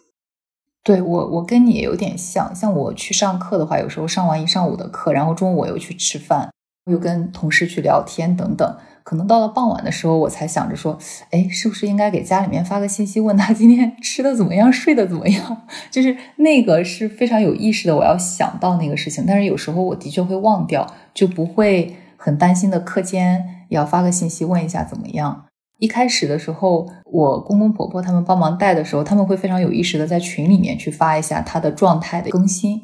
[0.82, 2.54] 对我，我跟你也有点像。
[2.54, 6.48] 像我去上课的话，有时候上完一上午的课，然后中午我又去吃饭，
[6.90, 8.76] 又跟同事去聊天等等。
[9.02, 10.96] 可能到了傍晚的时候，我才想着说，
[11.30, 15.66] 哎，是不是应该给家里面发个信息，问他今天 吃的怎么样，睡得怎么样？
[15.90, 19.24] 就是那个是非常有意识的，我要想到那个事情。
[19.26, 25.46] 但是有时候我的确会忘掉，就不会很担心的课间也要发个信息问一下怎么样。
[25.78, 32.82] 一开始的时候，我公公婆婆他们帮忙带的时候，他们会非常有意识的在群里面去发一下他的状态的更新。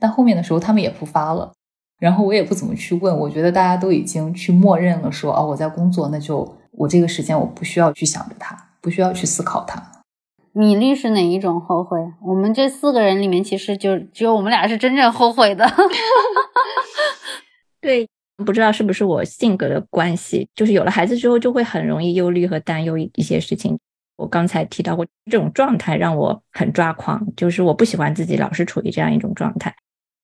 [0.00, 1.52] 但后面的时候，他们也不发了，
[2.00, 3.14] 然后我也不怎么去问。
[3.16, 9.82] 我觉得大家都已经去默认了，说哦，我在工作，那就我这个时间我不需要去想着他，不需要去思考他。
[10.54, 11.98] 米粒是哪一种后悔？
[12.22, 15.70] 我们这四个人里面，其实就只有我们俩是真正后悔的。
[17.80, 18.08] 对。
[18.38, 23.78] 不知道是不是我性格的关系，就是有了孩子之后就会很容易忧虑和担忧一些事情。
[24.16, 29.74] 我刚才提到过这种状态让我很抓狂，就是我不喜欢自己老是处于这样一种状态。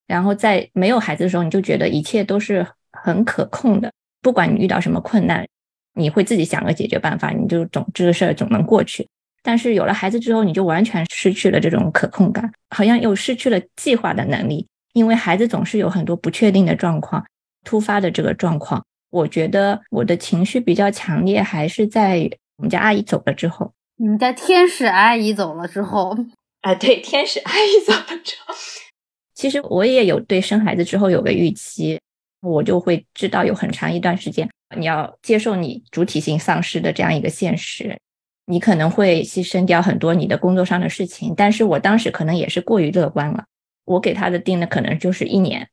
[0.07, 3.93] 然后在没有孩子的时候，你就觉得一切都是很可控的，
[4.23, 5.47] 不管你遇到什么困难，
[5.95, 9.07] 你会自己想个解决办法，你就总这个事儿总能过去。
[9.43, 17.25] 但是有了孩子之后，你就完全失去了这种可控感，好像又失去了计划的能力，因为孩子总是有很多不确定的状况。
[17.65, 23.73] 突发的这个状况，我觉得我的情绪比较强烈，还是在我们家阿姨走了之后。
[23.97, 26.17] 你们家天使阿姨走了之后，
[26.63, 28.55] 啊，对，天使阿姨走了之后，
[29.35, 32.01] 其实我也有对生孩子之后有个预期，
[32.41, 37.99] 我就会知道有很长一段时间你要接受你主体性丧失的这样一个现实，
[38.47, 41.35] 你可能会牺牲掉很多你的工作上的事情。
[41.37, 43.45] 但是我当时可能也是过于乐观了，
[43.85, 45.69] 我给他的定的可能就是一年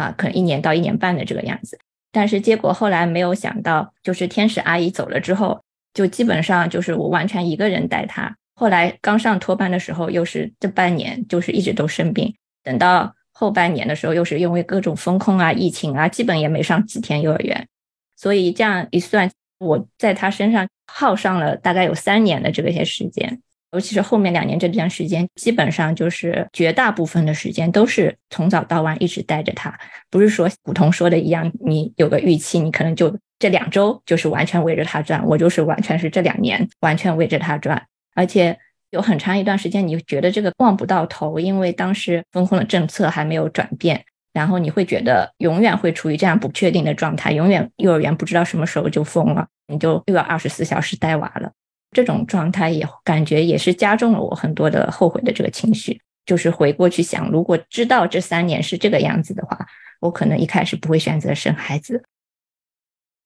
[0.00, 1.78] 啊，可能一年到一年半的这个样子。
[2.10, 5.60] 但是结果后来没有想到，就是天使阿姨走了之后，
[5.92, 8.34] 就基本上就是我完全一个人带他。
[8.54, 12.34] 后来刚上托班的时候，又是这半年就是一直都生病。
[12.62, 17.68] 等到后半年的时候，又是因为各种风控啊、疫情啊，基本也没上几天幼儿园。
[18.16, 23.40] 所以这样一算，我在他身上耗上了大概有三年的这个些时间。
[23.72, 29.72] 尤其是后面两年这段时间，基本上就是绝大部分的时间都是从早到晚一直带着他。
[30.10, 35.24] 不是说古潼说的一样，你有个预期，你可能就这两周就是完全围着他转。
[35.24, 37.80] 我就是完全是这两年完全围着他转，
[38.14, 38.58] 而且
[38.90, 51.52] 有很长一段时间你觉得这个望不到头，因为当时风控的政策还没有转变，然后你会觉得永远会处于这样不确定的状态，永远幼儿园不知道什么时候就封了，你就又要二十四小时带娃了。
[51.92, 56.00] 这种状态也感觉也是加重了我很多的后悔的这个情绪。
[56.26, 59.66] 就是回过去想，如果知道这三年是这个样子的话，
[60.00, 62.04] 我可能一开始不会选择生孩子。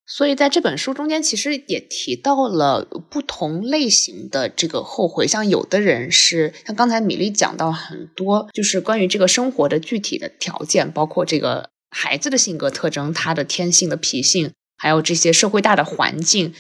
[0.06, 5.26] 所以在这本书中间，其实也提到了不同类型的这个后悔。
[5.26, 16.54] 像有的人是像刚才米粒讲到很多，就是关于这个生活的具体的条件，包括这个孩子的性格特征、他的天性的脾性，还有这些社会大的环境。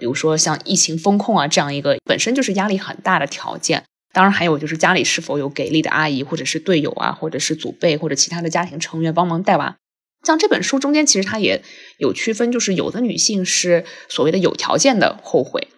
[0.00, 3.84] 比如说像疫情风控啊，这样一个本身就是压力很大的条件。
[4.12, 9.76] 当然还有就是家里是否有给力的阿姨，或者是队友啊，或者是祖辈或者其他的家庭成员帮忙带娃。
[10.26, 11.62] 像这本书中间，其实它也
[11.98, 15.68] 有区分，就是有的女性是所谓的有条件的后悔，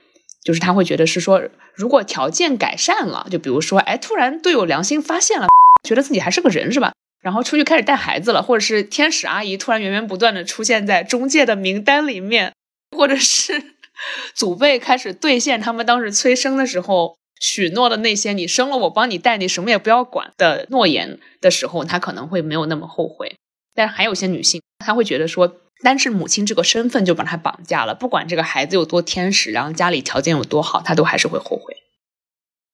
[0.43, 1.43] 就是她会觉得是说，
[1.75, 5.49] 如果条件改善了，就比如说，哎，突然队友良心发现了，
[5.87, 6.95] 觉得自己还是个人是吧？
[7.21, 12.55] 然后出去开始带孩子了，或者是天使阿姨突然源源不断的出现在中介的名单里面，
[12.97, 13.72] 或者是。
[14.35, 23.37] 祖辈开始兑现他们当时催生的时候许诺的那些“你生了我帮你带，你什么也不要管”的诺言的时候，她可能会没有那么后悔。
[23.75, 31.77] 但是还有些女性，她会觉得说，单是母亲这个身份就把她绑架了，不管这个孩子有多天使，然后家里条件有多好，她都还是会后悔。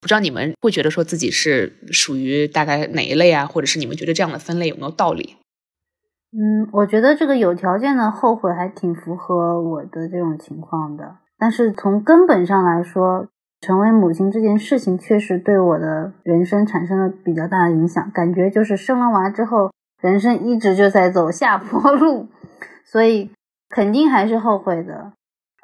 [0.00, 3.46] 不知道你们会觉得说自己是属于大概哪一类啊？
[3.46, 5.36] 或者是你们觉得这样的分类有没有道理？
[6.30, 11.16] 嗯，我觉得这个有条件的后悔还挺符合我的这种情况的。
[11.38, 13.28] 但是从根本上来说，
[13.60, 18.10] 成为母亲这件事情确实对我的人生产生了比较大的影响。
[18.12, 19.70] 感觉就是生了娃之后，
[20.02, 22.28] 人生一直就在走下坡路，
[22.84, 23.30] 所以
[23.70, 25.12] 肯定还是后悔的。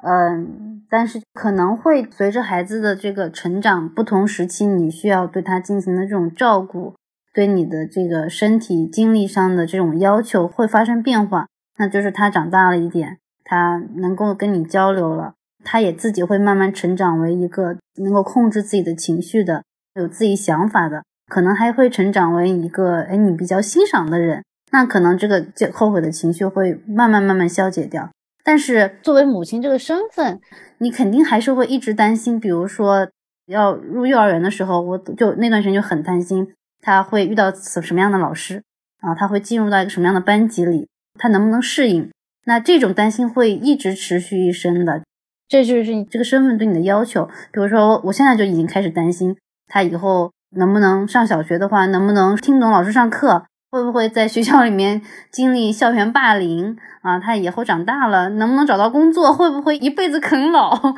[0.03, 6.95] 嗯，但是可能会随着孩子的这个成长，不同时期你需要对他进行的这种照顾。
[7.35, 19.63] 对你的这个身体精力上的这种要求会发生变化，那就是他长大了一点，他能够跟你交流了，他也自己会慢慢成长为一个能够控制自己的情绪的，
[19.95, 28.09] 有自己想法的，可能还会成长为一个哎你比较欣赏的人，那可能这个就后悔的情绪会慢慢慢慢消解掉。
[28.45, 30.39] 但是作为母亲这个身份，
[30.77, 33.09] 你肯定还是会一直担心，比如说
[33.47, 36.47] 要入幼儿园的时候，我就那段时间就很担心。
[36.85, 38.61] 他会遇到什什么样的老师
[39.01, 39.15] 啊？
[39.15, 40.87] 他会进入到一个什么样的班级里？
[41.19, 42.11] 他能不能适应？
[42.45, 45.01] 那这种担心会一直持续一生的，
[45.47, 47.25] 这就是你这个身份对你的要求。
[47.51, 53.45] 比如说，我现在就已经开始担心他以后能不能上小学的话，能不能听懂老师上课？
[53.71, 57.19] 会不会在学校里面经历校园霸凌啊？
[57.19, 59.33] 他以后长大了能不能找到工作？
[59.33, 60.93] 会不会一辈子啃老？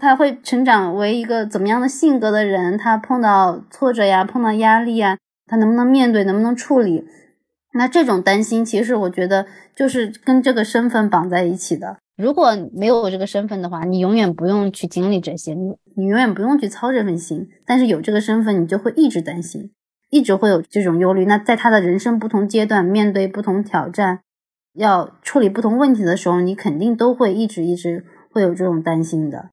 [0.00, 2.78] 他会成长为一个怎么样的性格的人？
[2.78, 7.04] 他碰到挫折呀，碰到压力呀，他能不能面对，能不能处理？
[7.74, 9.46] 那这种担心，其实我觉得
[9.76, 11.98] 就是跟这个身份绑在一起的。
[12.16, 17.48] 如果没有这个身份的话，你永远不用去经历这些，你你永远不用去操这份心。
[17.64, 19.70] 但是有这个身份，你就会一直担心，
[20.10, 21.24] 一直会有这种忧虑。
[21.26, 24.20] 那在他的人生不同阶段，面对不同挑战，
[24.74, 29.50] 要处理不同问题的时候，你肯定都会一直一直会有这种担心的。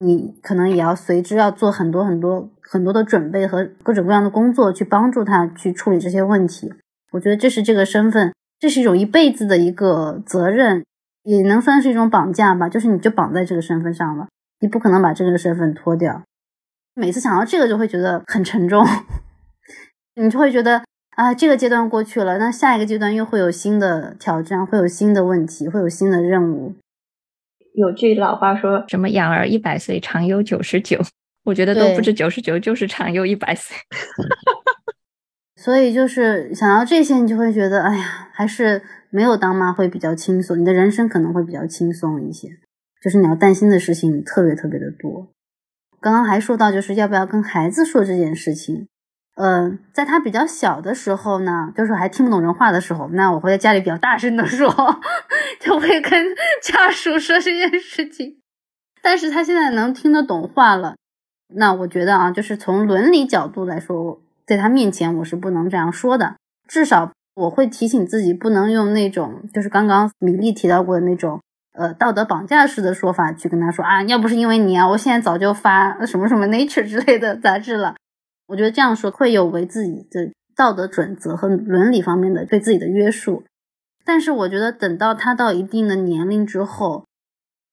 [0.00, 6.72] 你可能也要随之要做很多很多很多的准备和各种各样的工作，去帮助他去处理这些问题。
[7.10, 10.84] 我觉得这是这个身份，这是一种一辈子的一个责任，
[11.24, 12.68] 也能算是一种绑架吧。
[12.68, 14.28] 就是你就绑在这个身份上了，
[14.60, 16.22] 你不可能把这个身份脱掉。
[16.94, 18.84] 每次想到这个，就会觉得很沉重，
[20.14, 20.82] 你就会觉得
[21.16, 26.74] 啊，这个阶段过去了，那下一个阶段又会有新的挑战，会有新的问题，会有新的任务。
[27.78, 30.98] 有句老话说什么“养儿一百岁，长忧九十九”，
[31.46, 33.76] 我觉得都不止九十九，就是长忧一百岁。
[35.54, 42.48] 所以就是想到这些，你就会觉得，哎呀，还是没有当妈会比较轻松，你的人生可能会比较轻松一些。
[43.00, 45.28] 就是你要担心的事情特别特别的多。
[46.00, 48.88] 刚刚还说到，就是要不要跟孩子说这件事情。
[49.38, 54.68] 呃，在他比较小的时候呢，就是还听不懂人话的时候，那我会在家里比较大声的说，
[55.62, 56.10] 就会跟
[56.60, 58.38] 家属说这件事情。
[59.00, 60.96] 但是他现在能听得懂话了，
[61.54, 66.34] 那我觉得啊，就是从伦理角度来说，在他面前我是不能这样说的。
[66.68, 71.40] 至少我会提醒自己，不能用那种就是刚刚米粒提到过的那种
[71.78, 77.94] 呃道德绑架式的说法去跟他说啊，要不是因为你啊，我现在早就发什么什么 Nature 之类的杂志了。
[78.48, 83.44] 我觉得这样说会有违自己的道德准则和伦理方面的对自己的约束，
[84.04, 87.04] 但是我觉得等到他到一定的年龄之后，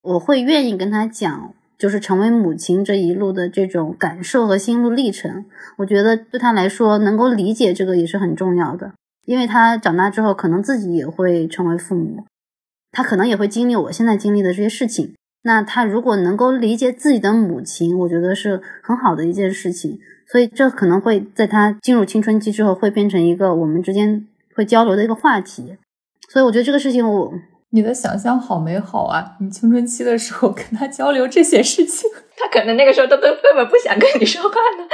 [0.01, 5.45] 我会愿意跟他讲，就是成为母亲这一路的这种感受和心路历程。
[5.77, 8.93] 我觉得对他来说，能够理解这个也是很重要的，
[9.25, 12.25] 因为他长大之后可能自己也会成为父母，
[12.91, 15.15] 他可能也会经历我现在经历的这些事情。
[15.43, 19.99] 那他如果能够理解自己的母亲，我觉得是很好的一件事情。
[20.27, 25.77] 所以这可能会在他进入青春期之后，会变成一个我们之间会交流的一个话题。
[26.29, 27.31] 所以我觉得这个事情，我
[27.69, 29.35] 你的想象好美好啊！
[29.39, 34.87] 你青春期的时候跟他交流这些事情， 他可能那个时候都都根本不想跟你说话呢。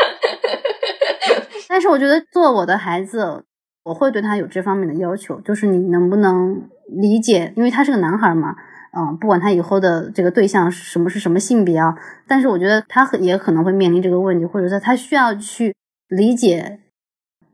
[1.69, 3.43] 但是我觉得做我的孩子，
[3.83, 8.55] 我会对他有这方面的要求，就是你能不能理解，因为他是个男孩嘛。
[8.97, 11.95] 嗯，不管他以后的这个对象是什么是什么性别啊，
[12.27, 15.73] 但是我觉得他也可能会面临这个问题，或者说他需要去
[16.09, 16.79] 理解，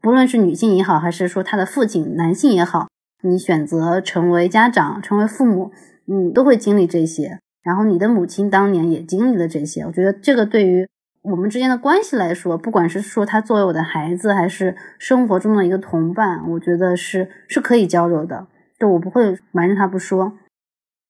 [0.01, 2.87] 不论是女性也好，还是说他的父亲男性也好，
[3.21, 5.71] 你选择成为家长、成为父母，
[6.05, 7.39] 你都会经历这些。
[7.61, 10.87] 然后你的母亲当年也经历了这些，我觉得这个对于
[11.21, 18.47] 我们之间的关系来说，不管是说他作为我的孩子，还是生活中的一个同伴，我觉得是是可以交流的，
[18.79, 20.33] 就我不会瞒着他不说。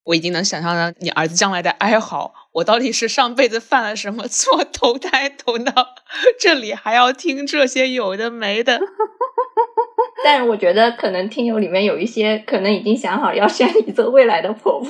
[0.07, 2.33] 我已经能想象到你儿子将来的哀嚎。
[2.53, 5.71] 我到底是上辈子犯了什么错，投胎投到
[6.39, 8.79] 这里，还要听这些有的没的？
[10.23, 14.89] 但是我觉得可能听友里面有一些可能已经想好要选你做未来的婆婆。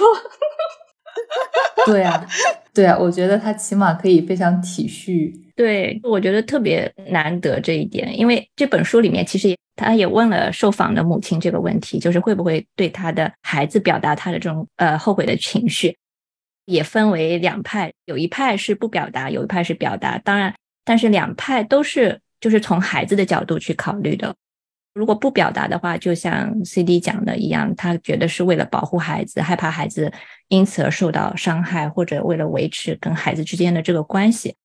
[1.86, 2.26] 对啊，
[2.74, 5.47] 对啊，我觉得他起码可以非常体恤。
[5.58, 9.58] 对，我觉得特别难得这一点，因为这本书里面其实也。
[9.80, 15.96] 他也问了受访的母亲这个问题，就是会不会对他的孩子表达他的这种呃后悔的情绪，
[16.66, 20.18] 也分为两派，有一派是不表达，有一派是表达。
[20.18, 20.52] 当然，
[20.84, 24.34] 但是两派都是就是从孩子的角度去考虑的。
[24.96, 30.12] 如果不表达的话，就像 C D 讲的一样，他觉得是为了保护孩子，害怕孩子
[30.48, 34.56] 因此而受到伤害，或者为了维持跟孩子之间的这个关系。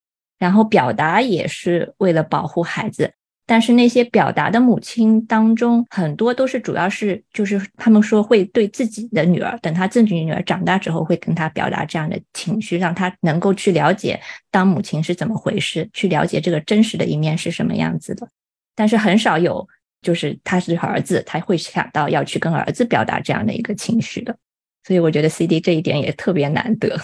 [0.43, 3.13] 然后表达也是为了保护孩子。
[3.47, 14.21] 但是那些表达的母亲当中，很多都是主要是就是他们说会对自己的女儿，等他自己女儿长大之后，会跟他表达这样的情绪，让他能够去了解
[14.51, 18.27] 当母亲是怎么回事，去了解这个真实的一面是什么样子的。
[18.75, 19.69] 但是很少有
[20.01, 24.37] 就是他是儿子，他会想到要去跟儿子表达这样的一个情绪的。
[24.85, 26.99] 所以我觉得 C D 这一点也特别难得。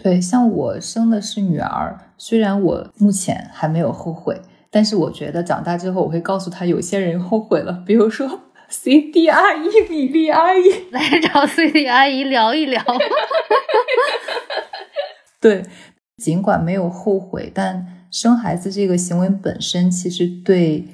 [0.00, 4.40] 对，像我生的是女儿，虽然我目前还没有后悔。
[4.70, 12.84] 但是我觉得长大之后，我会告诉她，有些人后悔了，比如说 C D 阿姨、米粒阿姨来找 C D 阿姨聊一聊。
[15.40, 15.64] 对，
[16.18, 20.86] 尽管没有后悔，但生孩子这个行为本身，其实对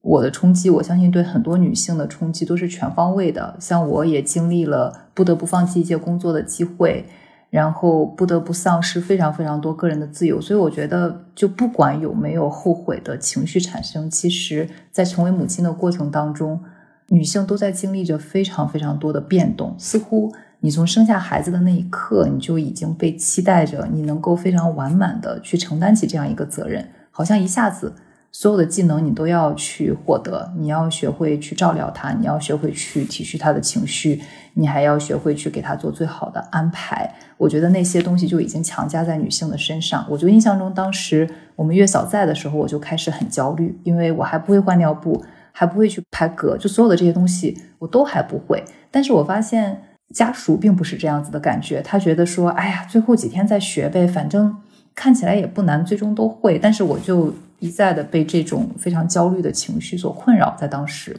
[0.00, 3.56] 我的冲击，我相信对很多女性的冲击都是全方位的。
[3.60, 7.06] 像我也经历了不得不放弃一些工作的机会。
[7.50, 16.60] 然后不得不丧失非常非常多个人的自由，所以我觉得，就不管有没有后悔的情绪产生，其实，在成为母亲的过程当中，
[17.08, 19.74] 女性都在经历着非常非常多的变动。
[19.76, 27.92] 似乎你从生下孩子的那一刻，你就已经被期待着，你能够非常完满的去承担起这样一个责任，好像一下子。
[28.32, 34.22] 所有的技能你都要去获得，你要学会去照料他，你要学会去体恤他的情绪，
[34.54, 37.12] 你还要学会去给他做最好的安排。
[37.36, 40.06] 我觉得那些东西就已经强加在女性的身上。
[40.08, 48.64] 我就印象中，当时我们月嫂在的时候，我就开始很焦虑，因为我还不会换尿布，还不会去拍嗝，就所有的这些东西我都还不会。
[48.90, 49.82] 但是我发现
[50.14, 54.56] 家属并不是这样子的感觉，他觉得说，哎呀，最后几天再学呗，反正
[54.94, 56.58] 看起来也不难，最终都会。
[56.58, 57.34] 但是我就。
[57.60, 61.14] 一再的被这种非常焦虑的情绪所困扰，在当时，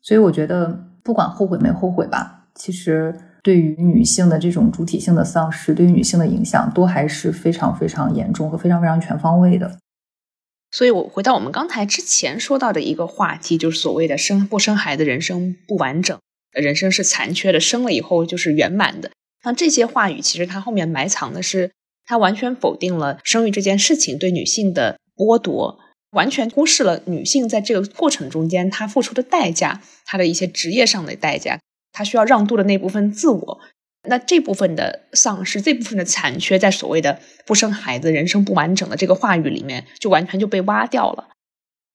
[0.00, 9.78] 所以我觉得不管后悔没后悔吧，其实对于女性的这种主体性的丧失，对于女性的影响都还是非常非常严重和非常非常全方位的。
[10.70, 16.18] 所以，我回到我们刚才之前说到的一个话题，就是所谓的生不生孩子，人生不完整，
[16.52, 19.10] 人生是残缺的，生了以后就是圆满的。
[19.44, 21.70] 那这些话语，其实它后面埋藏的是，
[22.06, 25.78] 它完全否定了生育这件事情对女性的剥夺，
[26.10, 31.60] 完全忽视了女性在这个过程中间她付出的代价，她的一些职业上的代价，
[31.94, 33.60] 她需要让渡的那部分自我。
[34.06, 41.30] 那这部分的丧失，这部分的残缺，在所谓的不生孩子、人生不完整的这个话语里面，就完全就被挖掉了。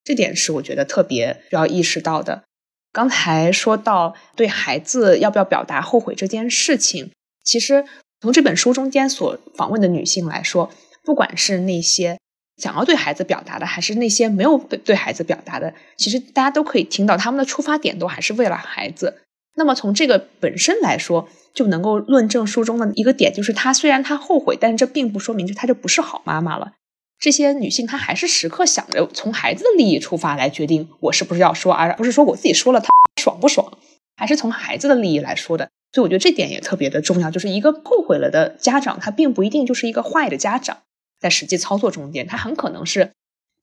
[0.03, 2.45] 这点是我觉得特别需要意识到的。
[2.91, 7.11] 刚才说到对孩子要不要表达后悔这件事情，
[7.43, 7.85] 其实
[8.19, 10.71] 从这本书中间所访问的女性来说，
[11.03, 12.17] 不管是那些
[12.57, 19.21] 想要对孩子表达的，还是那些没有对孩子表达的，其实大家都可以听到他们的出发点都还是为了孩子。
[19.55, 26.73] 那么从这个本身来说，就能够论证书中的一个点，就是她虽然她后悔，但是这并不说明就她就不是好妈妈了。
[27.19, 32.87] 这些女性她还是时刻想着从孩子的利益出发来决定我是不是要说，而不是说我自己说了她
[33.21, 33.77] 爽不爽，
[34.15, 35.69] 还是从孩子的利益来说的。
[35.91, 40.77] 所以我觉得这点也特别的重要，就是一个后悔了的家长，他并不一定就是一个坏的家长，
[41.19, 43.11] 在实际操作中间，他很可能是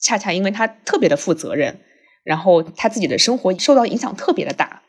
[0.01, 1.79] 恰恰因为他特别的负责任，
[2.25, 4.83] 然后他自己的生活受到影响特别的大。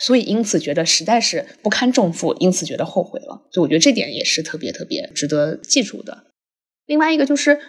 [0.00, 3.42] 所以，因此觉得实在是不堪重负，因此觉得后悔了。
[3.52, 6.24] 所以，我觉得这点也是特别特别值得记住的。
[6.86, 7.60] 另外一个就是，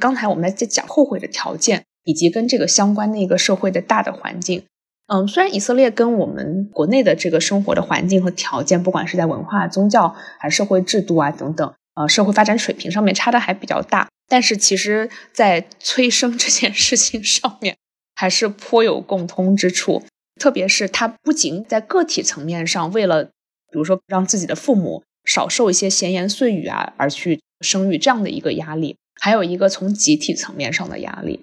[0.00, 4.62] 刚才我们在讲后悔的条件，以及跟这个相关的一个社会的大的环境。
[5.08, 17.76] 嗯，虽然以色列跟我们国内的这个生活的环境和条件，不管是在文化、宗教还是社会制度啊等等，呃，社会发展水平上面差的还比较大，但是其实，在催生这件事情上面，
[18.14, 20.04] 还是颇有共通之处。
[20.42, 31.38] 特别是他不仅在个体层面上，为了比如说让自己的父母少受一些闲言碎语啊，而去生育这样的一个压力，还有一个从集体层面上的压力。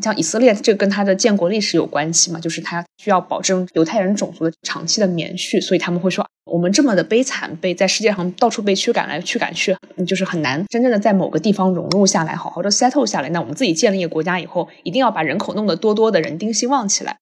[0.00, 9.76] 像以色列，这跟他的建国历史有关系嘛，就是他需要保证犹太人种族的长期的延续，所以他们会说，我们这么的悲惨，被在世界上到处被驱赶来驱赶去，
[10.06, 13.28] 就是很难真正的在某个地方融入下来，好好的 settle 下来。
[13.28, 17.18] 那我们自己建立一个国家以后，一定要把人口弄得多多的人丁兴旺起来。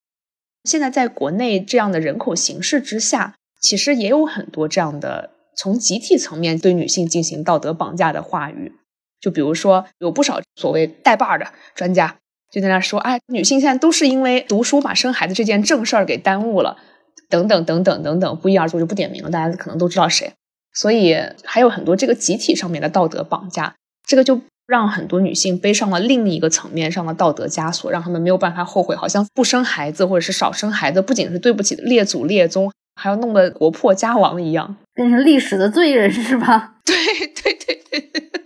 [0.65, 8.73] 现在在国内这样的人口形势之下，其实也有很多这样的从集体层面对女性进行道德绑架的话语。
[9.20, 12.16] 就比如说，有不少所谓带把的专家
[12.51, 16.77] 就在那说：“哎，女性现在都是因为读书把生孩子这件正事儿给耽误了，
[17.28, 20.32] 等等等等等等，不一而足，就不点名了，大家可能都知道谁。
[20.73, 23.77] 所以还有很多这个集体上面的道德绑架，
[24.07, 36.76] 这个就。”让很多女性背上了另一个层面上的道德枷锁，让他们没有办法后悔，好像不生孩子或者是少生孩子，不仅是对不起列祖列宗，还要弄得国破家亡一样，变成历史的罪人是吧？
[36.86, 36.94] 对
[37.34, 38.30] 对对对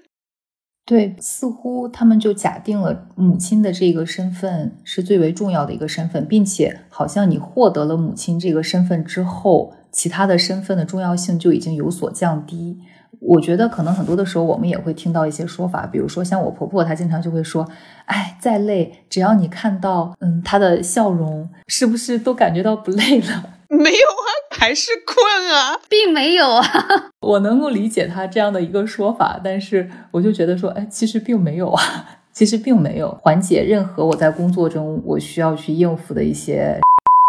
[0.86, 12.78] 对，似乎他们就假定了母亲的这个身份是最为重要的一个身份，并且好像你获得了母亲这个身份之后，其他的身份的重要性就已经有所降低。
[13.20, 17.68] 我觉得可能很多的时候，我们也会听到一些说法，比如说像我婆婆，她经常就会说
[18.06, 26.62] ：“哎，再累，只要你看到嗯她的笑容，是不是都感觉到不累了？” 没有啊，还是困啊，并没有啊。
[27.20, 31.82] 我能够理解她这样的一个说法，但是我就觉得说，哎，其实并没有啊，
[32.32, 36.78] 其实并没有缓解任何我在工作中我需要去应付的一些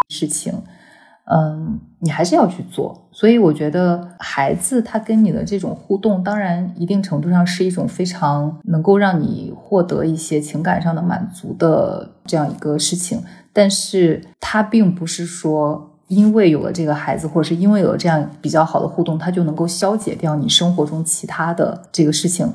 [0.10, 0.54] 事情。
[1.28, 22.48] 嗯，你还是要去做，所以我觉得孩子他跟你的这种互动，当然一定程度上是一种非常能够让你获得一些情感上的满足的这样一个事情，但是他并不是说因为有了这个孩子，或者是因为有了这样比较好的互动，他就能够消解掉你生活中其他的这个事情，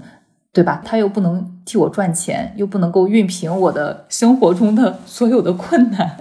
[0.53, 0.81] 对吧？
[0.85, 6.19] 他又不能替我赚钱，又不能够熨平我的生活中的所有的困难。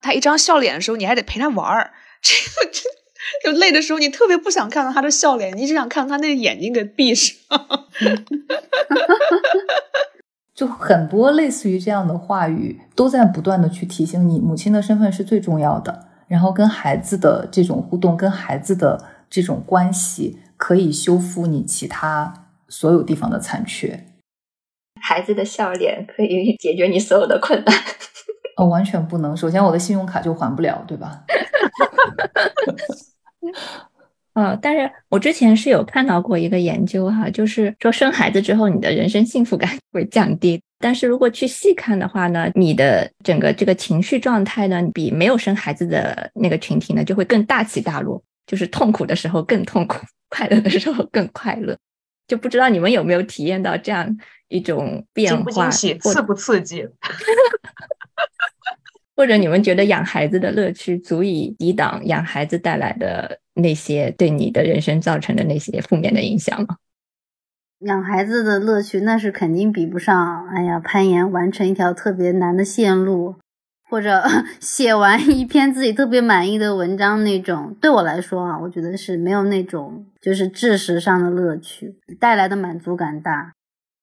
[0.00, 1.92] 他一张笑脸的时候，你还得陪他玩儿。
[2.22, 2.70] 这个
[3.44, 7.36] 就累的时候，你特别不想看到他的笑脸，你只想看到他那个眼睛给闭上。
[10.54, 16.08] 就很多类似于这样的话语，都在不断的去提醒你，母亲的身份是最重要的。
[16.28, 24.06] 然后跟孩子的这种互动，跟孩子的这种关系，可以修复你其他所有地方的残缺。
[25.00, 27.74] 孩子的笑脸可以解决你所有的困难。
[28.60, 29.34] 哦，完全不能。
[29.34, 31.22] 首先，我的信用卡就还不了，对吧？
[34.34, 40.60] 嗯，但是我之前是有看到过一个研究哈，就是说生孩子之后，你的人生幸福感会降低。
[40.78, 48.22] 但是如果去细看的话呢，你的整个这个情绪状态呢，比没有生孩子的那个群体呢，就会更大起大落。
[48.46, 51.76] 就是痛苦的时候更痛苦， 快乐的时候更快乐。
[52.26, 54.16] 就不知道你们有没有体验到这样
[54.48, 56.84] 一种变惊不化，惊喜，刺不刺激？
[59.16, 66.76] 或者你们觉得养孩子的乐趣足以抵挡养孩子带来的那些对你的人生造成的那些负面的影响吗？
[67.80, 73.36] 养孩子的乐趣那是肯定比不上，哎呀，攀岩完成一条特别难的线路，
[73.90, 74.22] 或者
[74.58, 77.76] 写完一篇自己特别满意的文章那种。
[77.78, 83.52] 对我来说啊，我觉得是没有那种就是知识上的乐趣带来的满足感大。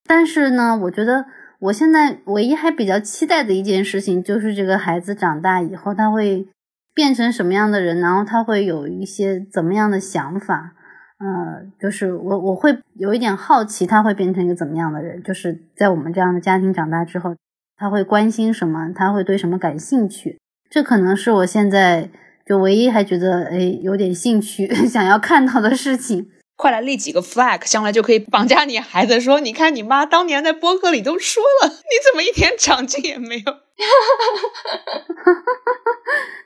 [0.05, 1.25] 但是呢，我觉得。
[1.59, 6.47] 我现在唯一还比较期待的一件事情，就是这个孩子长大以后他会
[6.93, 10.73] 变成什么样的人，然后他会有一些怎么样的想法。
[11.19, 15.23] 呃，就是我我会有一点好奇，他会变成一个怎么样的人？
[15.23, 17.35] 就是在我们这样的家庭长大之后，
[17.75, 18.93] 他会关心什么？
[18.93, 20.37] 他会对什么感兴趣？
[20.69, 22.11] 这可能是我现在
[22.45, 26.29] 就唯一还觉得哎有点兴趣 想要看到的事情。
[26.57, 31.73] 快来立几个 flag，将来就可以绑架你孩子，说你看你妈当年在播客里都说了， 你
[32.03, 33.43] 怎么一点长进也没有？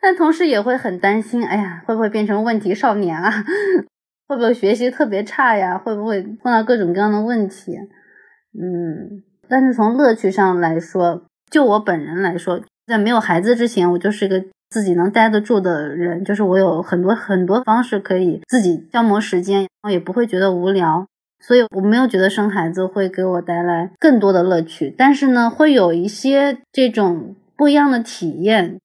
[0.01, 3.31] 但同时也会很担心，哎呀，会不会变成问题少年啊？
[4.27, 5.77] 会不会学习特别差呀？
[5.77, 7.77] 会不会碰到各种各样的问题？
[8.53, 14.43] 嗯，但是从乐趣上来说，就我本人来说，在没有孩子之前，我就是一个。
[14.71, 21.05] 自己能待得住的人，就是我有很多很多方式可以自己消磨时间，然后也不会觉得无聊，
[21.41, 24.95] 所以我没有觉得生孩子会给我带来更多的乐趣。
[24.97, 28.79] 但是呢，会有一些这种不一样的体验，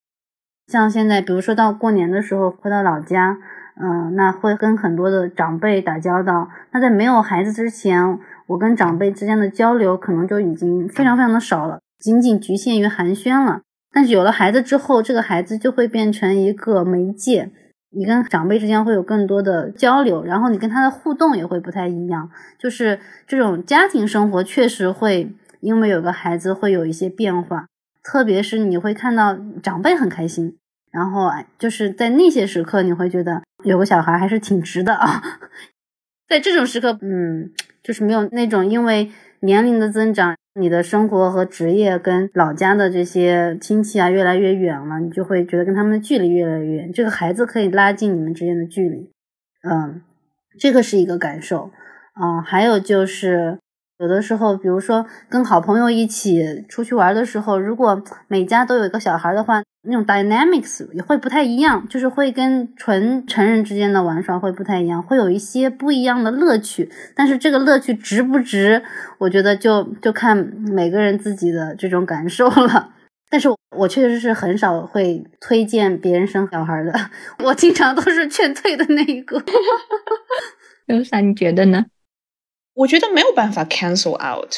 [0.67, 3.37] 像现在，比如说到过年的时候回到老家，
[3.81, 6.49] 嗯，那会跟很多的长辈打交道。
[6.71, 13.61] 那在没有孩子之前，我跟长辈之间的交流可能就已经非常非常的少了，仅仅局限于寒暄了。
[13.91, 17.49] 但是有了孩子之后，这个孩子就会变成一个媒介，
[17.89, 22.29] 你跟长辈之间会有更多的交流，然后你跟他的互动也会不太一样。
[22.59, 25.31] 就是这种家庭生活确实会
[25.61, 27.65] 因为有个孩子会有一些变化，
[28.03, 30.57] 特别是你会看到长辈很开心，
[30.91, 35.23] 然后就是在那些时刻，你会觉得有个小孩还是挺值的啊。
[36.29, 37.51] 在这种时刻，嗯，
[37.81, 39.09] 就是没有那种因为
[39.41, 40.35] 年龄的增长。
[40.59, 46.91] 你的生活和职业跟老家的这些亲戚啊越来越远了，你就会觉得跟他们的距离越来越远。
[46.91, 49.11] 这个孩子可以拉近你们之间的距离，
[49.61, 50.01] 嗯，
[50.59, 51.69] 这个是一个感受
[52.13, 52.41] 啊。
[52.41, 53.59] 还有就是。
[53.99, 66.91] 有的时候，比如说跟好朋友一起出去玩的时候，如果每家都有一个小孩的话，那种 dynamics 也会不太一样，就是会跟纯成人之间的玩耍会不太一样，会有一些不一样的乐趣。
[67.15, 68.83] 但是这个乐趣值不值，
[69.17, 72.93] 我觉得就就看每个人自己的这种感受了。
[73.29, 76.93] 但是我确实是很少会推荐别人生小孩的，
[77.43, 79.41] 我经常都是劝退的那一个。
[80.85, 81.85] 有啥你觉得呢？
[82.77, 84.51] 我觉得没有办法 cancel out，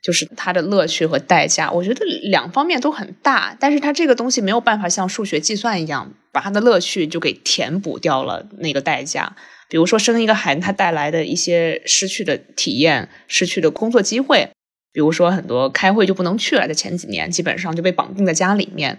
[0.00, 1.70] 就是它的乐趣和代价。
[1.70, 9.34] 我觉得两方面都很大，但是它这个东西没有办法像数学计算一样，把它的乐趣就给填补掉了那个代价。
[9.68, 14.48] 比如说生一个孩子，它带来的一些失去的体验、失去的工作机会，
[14.92, 18.98] 比如说很多开会就不能去了，在前几年基本上就被绑定在家里面，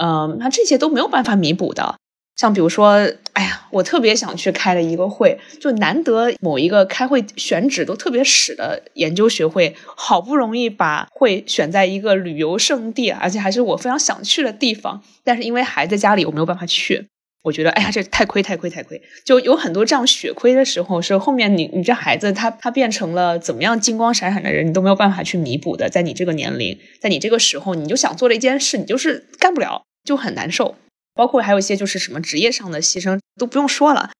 [0.00, 1.96] 嗯，那这些都没有办法弥补的。
[2.36, 17.06] 像比如说，哎呀，我特别想去开的一个会，就难得某一个开会选址都特别屎的研究学会，好不容易把会选在一个旅游胜地，而且还是我非常想去的地方，但是因为孩子家里，我没有办法去。
[17.44, 19.02] 我觉得，哎呀，这太亏，太亏，太亏！
[19.24, 25.90] 就有很多这样血亏的时候，是后面你你这孩子他他变成了怎么样金光闪闪的人，你都没有办法去弥补的。
[25.90, 30.76] 在你这个年龄，在你这个时候，你就想做的一件事，你就是干不了，就很难受。
[31.14, 34.10] 包括还有一些就是什么职业上的牺牲都不用说了，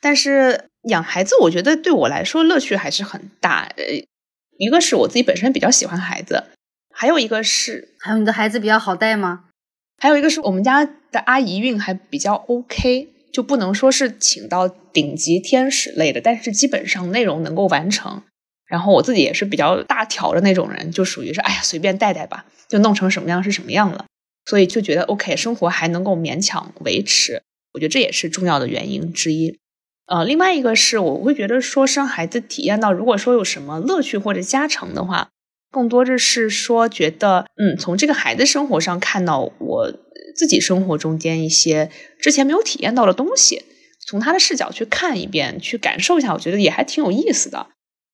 [0.00, 3.72] 但是养孩子，我觉得对我来说乐趣还是很大。
[3.76, 3.84] 呃，
[4.58, 6.44] 一个是我自己本身比较喜欢孩子，
[6.94, 9.44] 还有一个是还有你的孩子比较好带吗？
[9.98, 18.22] 还有一个是我们家的阿姨运还比较 OK，就不能说是请到顶级天使类的，但是基本上内容能够完成。
[18.66, 24.06] 然后我自己也是比较大条的那种人，就属于是哎呀随便带带吧，就弄成什么样是什么样了。
[24.44, 27.42] 所以就觉得 OK，生活还能够勉强维持，
[27.72, 29.58] 我觉得这也是重要的原因之一。
[30.06, 35.30] 呃，另外一个是我会觉得说生孩子体验到，如果说有什么乐趣或者加成的话，
[35.70, 39.92] 更多的是说觉得，嗯，从这个孩子生活上看到我
[40.36, 41.90] 自己生活中间一些
[42.20, 43.62] 之前没有体验到的东西，
[44.06, 47.68] 从他的视角去看一遍，去感受一下，我觉得也还挺有意思的，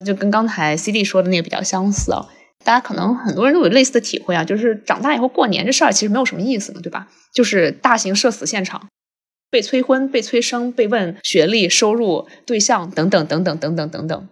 [0.06, 2.28] 就跟刚才 CD 说的那个比较相似啊。
[2.64, 7.08] 大家可能很多人都有类似的体会啊，就是长大以后过年这事儿其实没有什么意思嘛，对吧？
[7.32, 8.88] 就是大型社死现场，
[9.50, 14.28] 被催婚、被催生、被问学历、收入、对象等等等等等等等等。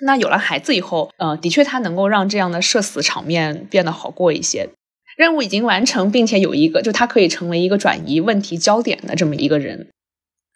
[0.00, 4.70] 那有了孩子以后，呃，的确他能够让这样的社死场面变得好过一些。
[5.16, 9.86] 任务已经完成，并且有一个，就他可以成为一个转移问题焦点的这么一个人。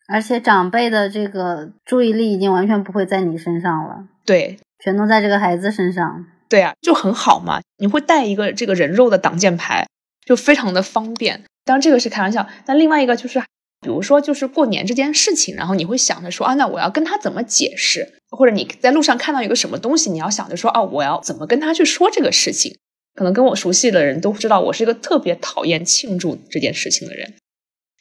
[0.08, 6.26] 而且长辈的这个注意力已经完全不会在你身上了，对，全都在这个孩子身上。
[6.48, 7.60] 对啊，就很好嘛。
[7.78, 9.86] 你会带一个这个人肉的挡箭牌，
[10.26, 11.44] 就非常的方便。
[11.64, 13.38] 当然这个是开玩笑，但另外一个就是，
[13.80, 18.14] 比如说就是过年这件事情，然后你会想着说啊，那我要跟他怎么解释？
[18.30, 22.76] 或者你在路上看到一个什么东西，你要想着说啊，我要怎么跟他去说这个事情？
[23.14, 27.34] 可能跟我熟悉的人都知道，我是一个特别讨厌庆祝这件事情的人。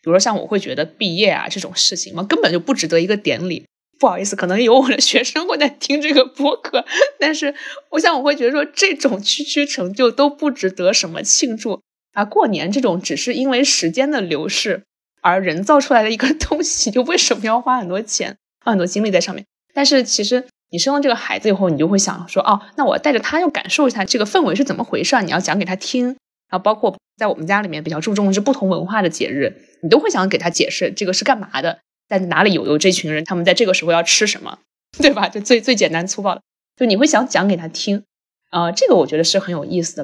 [0.01, 3.65] 比如说，像我会觉得毕业啊这种事情嘛，根本就不值得一个典礼。
[3.99, 6.85] 不好意思，可能有我的学生会在听这个播客，
[7.19, 7.53] 但是
[7.91, 11.81] 我想我会觉得说，这种区区成就都不值得什么庆祝
[12.13, 12.23] 啊。
[12.23, 14.83] 过年这种只是因为时间的流逝
[15.21, 19.45] 而人造出来的一个 东西，就为什么要花很多钱、花很多精力在上面？
[19.73, 26.15] 但是其实你生了这个孩子以后，你就会想说，哦，那我带着他要感受一下这个氛围是怎么回事，你要讲给他听。
[26.49, 29.53] 然后包括在我们家里面比较注重的是不同文化的节日。
[29.83, 34.59] 你都会想给他解释这个是干嘛的，在哪里有有这群人，他们在这个时候要吃什么，
[34.99, 35.27] 对吧？
[35.27, 36.41] 就最最简单粗暴的，
[36.75, 38.03] 就你会想讲给他听，
[38.49, 40.03] 啊，这个我觉得是很有意思的。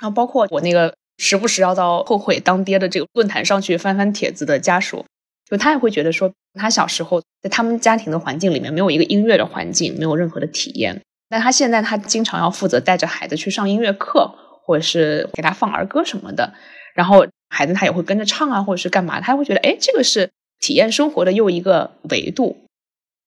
[0.00, 5.04] 然后包括我那个时不时要到后悔当爹的这个论坛上去翻翻帖子的家属，
[5.48, 11.00] 就他也会觉得说，他小时候在他们家庭的环境里面没有一个音乐的环境，没有任何的体验。
[11.28, 14.34] 但他现在他经常要负责带着孩子去上音乐课，
[14.64, 16.54] 或者是给他放儿歌什么的，
[16.94, 17.26] 然后。
[17.54, 20.30] 孩子他也会跟着唱啊，或者是干嘛，他会觉得，哎，这个是
[20.62, 22.56] 体验生活的又一个维度。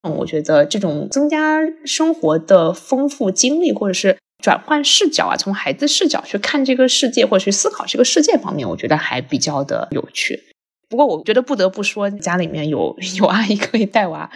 [0.02, 10.44] 嗯，我觉得这种增加生活的丰富经历，或者是转换视角啊，从孩子视角去看这个世界，或者去思考这个世界方面，我觉得还比较的有趣。
[10.88, 14.32] 不过，我觉得不得不说，家里面有 有阿姨可以带娃，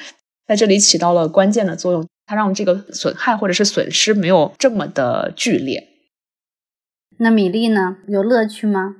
[0.48, 5.88] 在这里起到了关键的作用，它让这个损害或者是损失没有这么的剧烈。
[7.20, 7.98] 那米粒呢？
[8.08, 8.96] 有乐趣吗？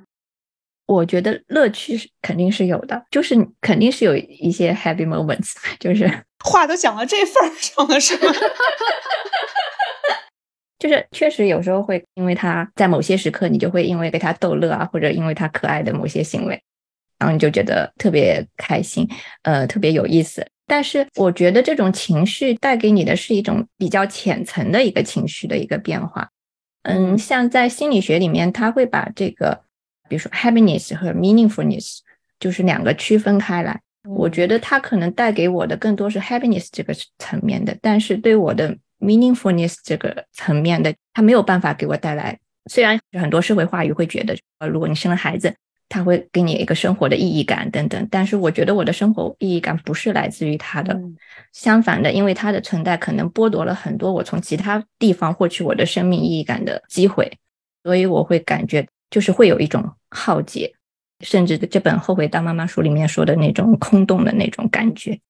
[0.90, 6.10] 我觉得乐趣是肯定是有的，就是肯定是有一些 happy moments，就是
[6.44, 8.32] 话都讲到这份儿上了，是吗？
[10.80, 16.60] 就是确实有时候会因为他在某些时刻，你就会因为给他逗乐啊，或者因为他可爱的某些行为，
[17.20, 19.08] 然后你就觉得特别开心，
[19.42, 20.44] 呃，特别有意思。
[20.66, 26.30] 但是我觉得这种情绪带给你的是一种比较浅层的一个情绪的一个变化。
[26.82, 29.62] 嗯，像在心理学里面，他会把这个。
[30.10, 32.00] 比如说，happiness 和 meaningfulness
[32.40, 33.80] 就是两个区分开来。
[34.08, 42.38] 我觉得它可能带给我的更多是 happiness 这个层面的，但是对我的 meaningfulness 这个层面的，它没有办法给我带来。
[42.68, 45.54] 虽然很多社会话语会觉得，呃，如果你生了孩子，
[45.88, 50.98] 他会给你一个生活的意义感等等，但是我觉得我的生活意义感不是来自于他的。
[51.52, 57.30] 相反的，因为他的存在可能剥夺了很多我从其他地方获取我的生命意义感的机会，
[57.84, 58.86] 所以我会感觉。
[59.10, 60.72] 就是会有一种浩劫，
[61.20, 65.20] 甚至这本《后悔当妈妈》书里面说的那种空洞的那种感觉。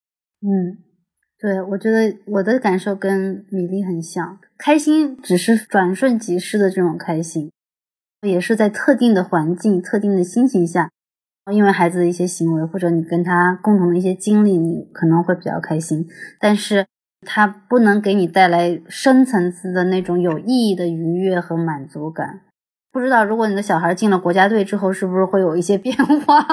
[0.43, 0.79] 嗯，
[1.39, 7.51] 对，我觉得我的感受跟米粒很像，开心只是转瞬即逝的这种开心，
[8.27, 10.91] 也是在特定的环境、特定的心情下，
[11.51, 16.07] 因为孩子的一些行为或者你跟他共同的一些经历，你可能会比较开心，
[16.39, 16.87] 但是
[17.27, 22.43] 它不能给你带来深层次的那种有意义的愉悦和满足感。
[22.93, 26.45] 不知道，如果你的小孩进了国家队之后，是不是会有一些变化？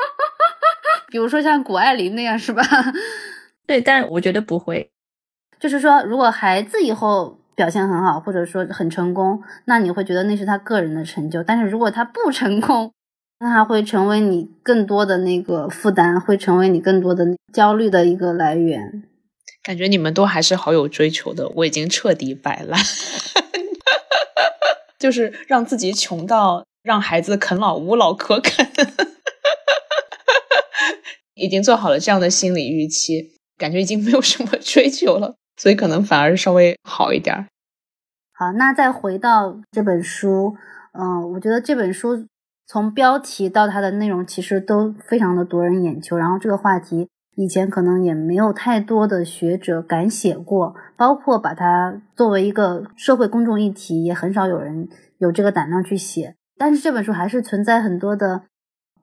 [1.08, 2.62] 比如说像谷爱凌那样，是吧？
[3.66, 4.90] 对，但我觉得不会。
[5.58, 11.42] 就是说，如果孩子以后表现很好，或者说很成功，那你会觉得那是他个人的成就。
[11.42, 12.92] 但是如果他不成功，
[13.40, 19.02] 那他会成为你更多的那个负担，会成为你更多的焦虑的一个来源。
[19.62, 22.80] 感觉你们都还是好有追求的，我已经彻底摆烂。
[25.00, 28.64] 就是让自己穷到让孩子啃老无老可啃，
[31.34, 37.48] 已经做好了这样的心理预期，感觉已经没有什么追求了，所以可能反而稍微好一点。
[38.32, 40.54] 好，那再回到这本书，
[40.92, 42.26] 嗯，我觉得这本书
[42.66, 47.08] 从标题到它的内容其实都非常的夺人眼球，然后这个话题。
[47.40, 54.86] 以前可能也没有太多的学者敢写过，包括把它作为一个社会公众议题，也很少有人
[55.16, 56.34] 有这个胆量去写。
[56.58, 58.42] 但是这本书还是存在很多的，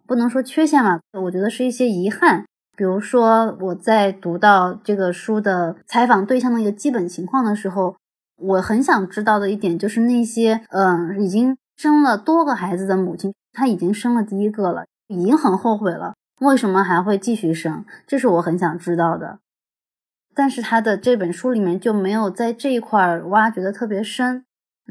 [0.06, 2.46] 不能说缺陷嘛，我觉得是一些遗憾。
[2.76, 7.96] 比如说我在读到这个书的采访对象的一个基本情况的时候，
[8.38, 16.14] 我很想知道的一点就是那些嗯已经生了多个孩子的母亲，她已经生了第一个了，已经很后悔了。
[16.40, 17.84] 为什么还会继续生？
[18.06, 19.40] 这是我很想知道的。
[20.36, 24.46] 但是他的这本书里面就没有在这一块儿挖掘的特别深，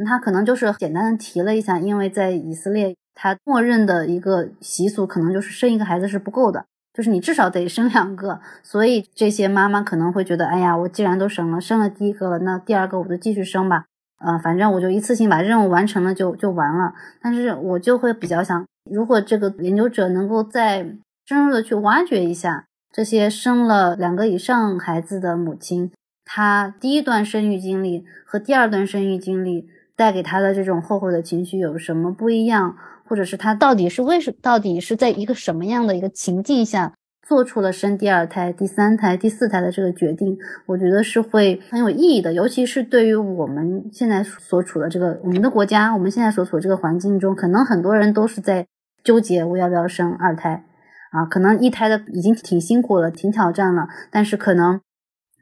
[0.04, 13.84] 他可能就是简单的提了一下，因为在以色列，他默认的一个习俗可能就是生一个孩子是不够的，就是你至少得生两个，所以这些妈妈可能会觉得，哎呀，我既然都生了，生了第一个了，那第二个我就继续生吧，
[14.18, 16.92] 呃，反正我就一次性把任务完成了就就完了。
[17.22, 20.96] 但是我就会比较想，如果这个研究者能够在
[21.26, 22.66] 深入的去挖掘一下。
[22.92, 25.90] 这些生了两个以上孩子的母亲，
[26.24, 29.66] 她第一段生育经历和第二段生育经历
[29.96, 32.76] 带给她的这种后悔的情绪有什么不一样？
[33.04, 36.92] 或者是她到底是为什到底是在一个什么样的一个情境下
[37.26, 40.38] 做出了生第二胎、第三胎、第四胎的这个决定？
[40.66, 48.64] 我觉得是会很有意义的，尤其是对于我们现在所处的这个我们的国家，我们现在所处的这个环境中，可能很多人都是在
[49.02, 50.64] 纠结我要不要生二胎。
[51.12, 54.80] 啊，可能一胎的已经挺辛苦了，挺挑战了，但是可能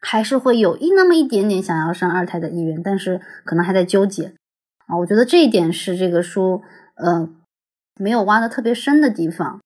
[0.01, 4.35] 还是会有一那么一点点想要生二胎的意愿，但是可能还在纠结。
[4.87, 6.63] 啊，我觉得这一点是这个书
[6.97, 7.29] 呃
[7.99, 9.61] 没有挖的特别深的地方。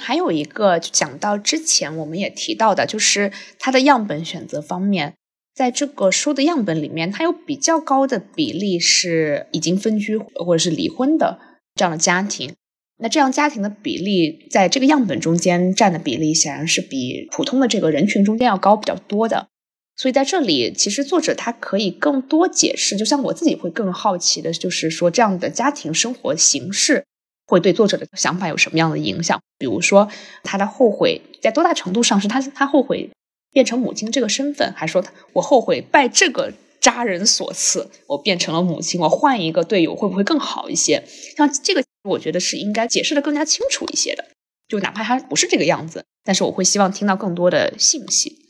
[0.00, 5.14] 还有一个讲到之前我们也提到的，就是它的样本选择方面，
[5.54, 11.38] 在这个书的样本里面，它有比较高的比例是已经分居或者是离婚的
[11.74, 12.54] 这样的家庭。
[12.96, 19.48] 那这样家庭的比例，在这个样本中间占的比例，显然是比普通的这个人群中间要高比较多的。
[19.96, 22.96] 所以在这里，其实作者他可以更多解释。
[22.96, 27.04] 就像我自己会更好奇的，就是说这样的家庭生活形式
[27.46, 29.40] 会对作者的想法有什么样的影响？
[29.58, 30.08] 比如说
[30.44, 33.10] 他的后悔，在多大程度上是他他后悔
[33.52, 41.04] 变成母亲这个身份，还说他我后悔拜这个渣人所赐，我变成了母亲，我换一个队友会不会更好一些？
[41.36, 41.82] 像这个。
[42.04, 44.24] 我觉得是应该解释的更加清楚一些的，
[44.68, 48.44] 就哪怕他不是这个样子，但是我会希望听到更多的信息。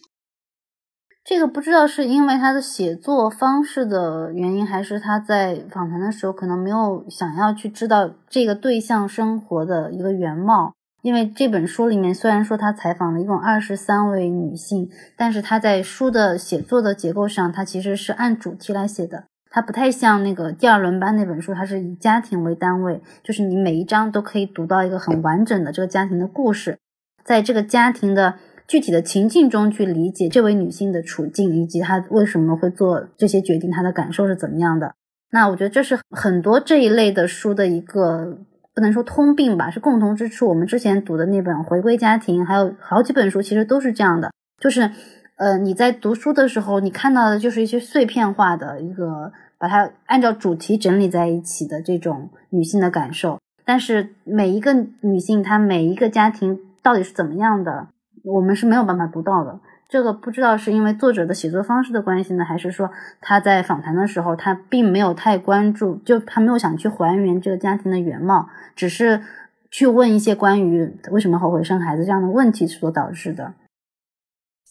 [1.24, 10.74] 这个不知道是因为他的写作方式的原因，还是他在访谈的时候可能没有想要去知道这个对象生活的一个原貌。
[11.00, 19.24] 因为这本书里面虽然说他采访了一共二十三位女性，但是他在书的写作的结构上，他其实是按主题来写的。
[19.54, 26.76] 它不太像那个第二轮班那本书，它是以家庭为单位，就是你每一章都可以读到一个很完整的这个家庭的故事，
[27.24, 28.34] 在这个家庭的
[28.66, 34.92] 具体的情境中去理解这位女性的处境，以及她为什么会做这些决定，她的感受是怎么样的。
[35.30, 38.36] 那我觉得这是很多这一类的书的一个
[38.74, 40.48] 不能说通病吧，是共同之处。
[40.48, 44.90] 我们之前读的那本《回归家庭》，还有好几本书，其实都是这样的，就是。
[45.36, 53.38] 呃，你在读书的时候，你看到的就是一些碎片化的一个，把它按照主题整理在一起的这种女性的感受。
[53.64, 57.88] 但是每一个女性，她每一个家庭到底是怎么样的，
[58.24, 59.58] 我们是没有办法读到的。
[59.88, 62.90] 这个不知道是因为作者的写作方式的关系呢，还是说
[63.20, 69.22] 他在访谈的时候，他并没有太关注，就他没有想去还原这个家庭的原貌，只是
[69.70, 73.54] 去问一些关于为什么后悔生孩子这样的问题所导致的。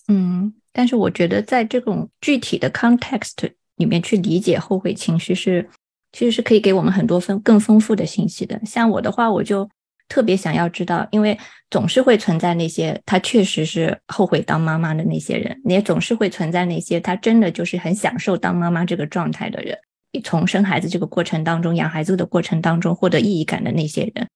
[0.10, 5.70] 嗯，但是我觉得在这种具体的 context 里面去理解后悔情绪是，
[6.12, 8.60] 其实是可以给我们很多丰更丰富的信息的。
[8.66, 9.70] 像我的话，我就
[10.08, 11.38] 特别想要知道，因为
[11.72, 19.78] 总是会存在那些他确实是后悔当妈妈的那些人，也总是会存在那些他真的就是很享受当妈妈这个状态的人，
[20.24, 24.28] 从生孩子这个过程当中、养孩子的过程当中获得意义感的那些人。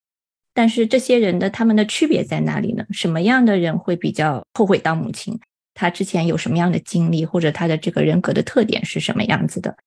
[0.55, 2.83] 但是这些人的他们的区别在哪里呢？
[2.89, 5.39] 什么样的人会比较后悔当母亲？
[5.77, 9.77] 他之前有什么样的经历，或者他的这个人格的特点是什么样子的？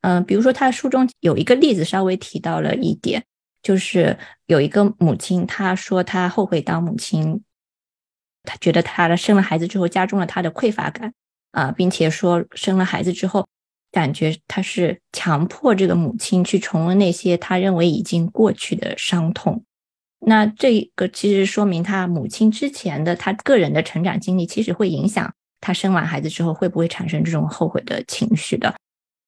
[0.00, 3.24] 嗯，比如说他书中有一个例子，稍微提到了一点，
[3.62, 7.42] 就是有一个母亲，她说她后悔当母亲，
[8.42, 11.14] 她觉得她的生了孩子之后加重了她的匮乏感
[11.52, 13.46] 啊，并且说生了孩子之后，
[13.92, 19.64] 感觉她是强迫这个母亲去重温那些她认为已经过去的伤痛。
[20.18, 28.74] 那这个其实说明他母亲之前的他个人的成长经历，其实会影响他生完孩子之后会不会产生这种后悔的情绪的。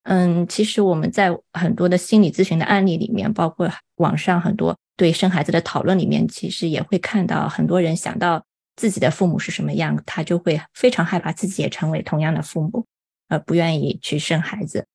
[0.04, 8.42] 嗯，其实我们在很多的心理咨询的案例里面，包括网上很多对生孩子的讨论里面，其实也会看到很多人想到
[8.76, 12.86] 自己的父母是什么样，他就会非常害怕自己也成为同样的父母，
[13.28, 14.86] 而不愿意去生孩子。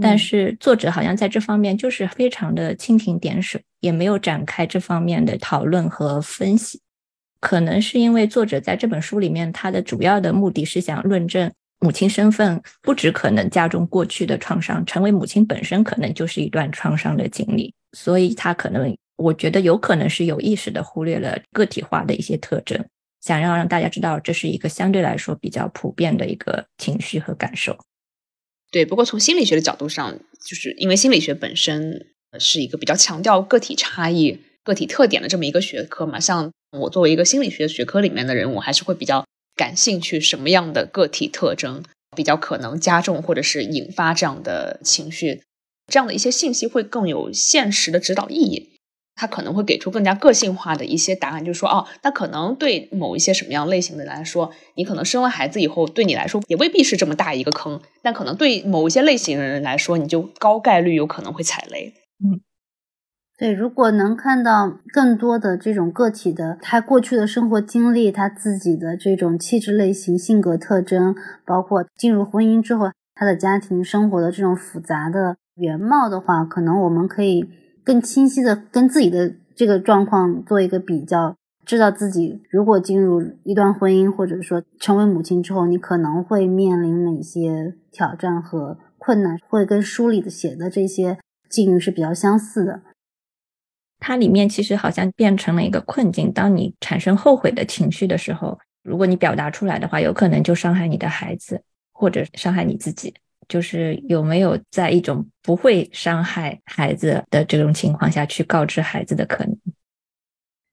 [0.00, 6.80] 但是作者好像在这方面就是非常的蜻蜓点水，也没有展开这方面的讨论和分析。
[7.40, 17.74] 可能是因为作者在这本书里面，他的主要的目的是想论证母亲身份不只可能加重过去的创伤，成为母亲本身可能就是一段创伤的经历。
[17.92, 22.82] 所以他可能，我觉得有可能是有意识的忽略了个体化的一些特征。
[23.20, 27.76] 想要让大家知道，这是一个相对来说比较普遍的一个情绪和感受。
[28.74, 32.08] 对，不过从心理学的角度上，就是因为心理学本身
[32.40, 36.18] 是一个比较强调个体差异、个体特点的这么一个学科嘛。
[36.18, 39.24] 像我作为一个心理学学科里面的人，我还是会比较
[39.54, 41.84] 感兴趣什么样的个体特征
[42.16, 45.44] 比较可能加重或者是引发这样的情绪，
[45.86, 48.73] 这样的一些信息会更有现实的指导意义。
[49.16, 61.94] 他可能会给出更加个性化的一些答案，就是说，哦，那可能对某一些什么样类型的人来说，你可能生了孩子以后，对你来说也未必是这么大一个坑，但可能对某一些类型的人来说，你就高概率有可能会踩雷。
[62.24, 62.40] 嗯，
[63.38, 71.14] 对，如果能看到更多的这种个体的他过去的生活经历，他自己的这种气质类型、性格特征，
[71.46, 77.48] 包括进入婚姻之后他的家庭生活的这种复杂的原貌的话，可能我们可以。
[77.84, 92.82] 更清晰的跟自己的这个状况做一个比较，知道自己如果进入一段婚姻，或者说成为母亲之后，你可能会面临哪些挑战和困难，会跟书里的写的这些境遇是比较相似的。
[94.00, 101.62] 它里面其实好像变成了一个困境，当你产生后悔的情绪的时候，如果你表达出来的话，有可能就伤害你的孩子，
[101.92, 103.14] 或者伤害你自己。
[103.48, 109.56] 就是有没有在一种不会伤害孩子的这种情况下去告知孩子的可能？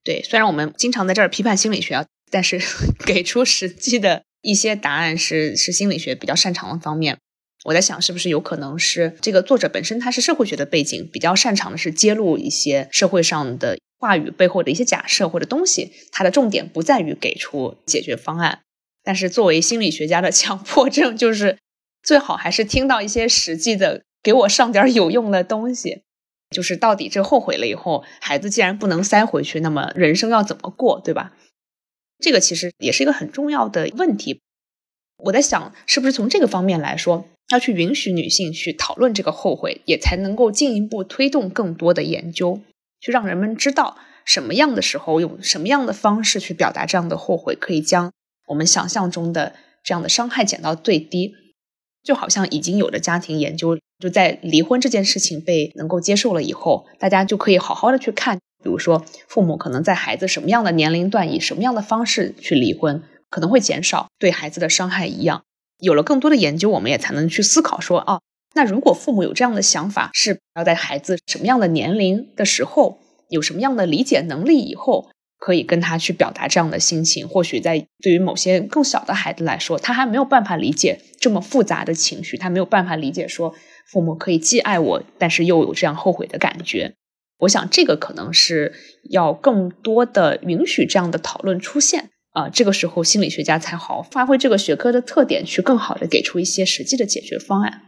[0.03, 2.59] 对，虽然我们经常在这儿批判心理学，但是
[3.05, 7.17] 给出实际的一些答案是是心理学比较擅长的方面。
[7.65, 18.61] 我在想，是不是有可能是这个作者本身他是社会学的背景，比较擅长的是揭露一些社会上的话语背后的一些假设或者东西，他的重点不在于给出解决方案，
[19.03, 21.59] 但是作为心理学家的强迫症就是。
[22.03, 26.03] 最好还是听到一些实际的，给我上点有用的东西。
[26.49, 31.31] 就是到底这后悔了以后，孩子既然不能塞回去，那么人生要怎么过，对吧？
[32.19, 34.41] 这个其实也是一个很重要的问题。
[35.17, 42.59] 我在想，是不是从这个方面来说，要去允许女性去讨论这个后悔，也才能够进一步推动更多的研究，
[42.99, 48.11] 去让人们知道什么样的时候用什么样的方式去表达这样的后悔，可以将
[48.47, 51.35] 我们想象中的这样的伤害减到最低。
[52.03, 65.43] 就好像已经有的家庭研究，就在离婚这件事情被能够接受了以后，大家就可以好好的去看，比如说父母可能在孩子什么样的年龄段以什么样的方式去离婚，可能会减少对孩子的伤害一样。
[65.79, 68.21] 有了更多的研究，我们也才能去思考说，哦，
[68.55, 72.97] 那如果父母有这样的想法，是要在孩子什么样的年龄的时候，
[73.29, 75.10] 有什么样的理解能力以后。
[75.41, 83.55] 可以跟他去表达这样的心情，或许在对于某些更小的孩子来说，他还没有办法理解这么复杂的情绪，他没有办法理解说
[83.87, 86.93] 父母可以既爱我，但是又有这样后悔的感觉。
[87.39, 88.71] 我想这个可能是
[89.09, 97.81] 要更多的允许这样的讨论出现啊，这个时候心理学家才好发挥这个学科的特点，去更好的给出一些实际的解决方案。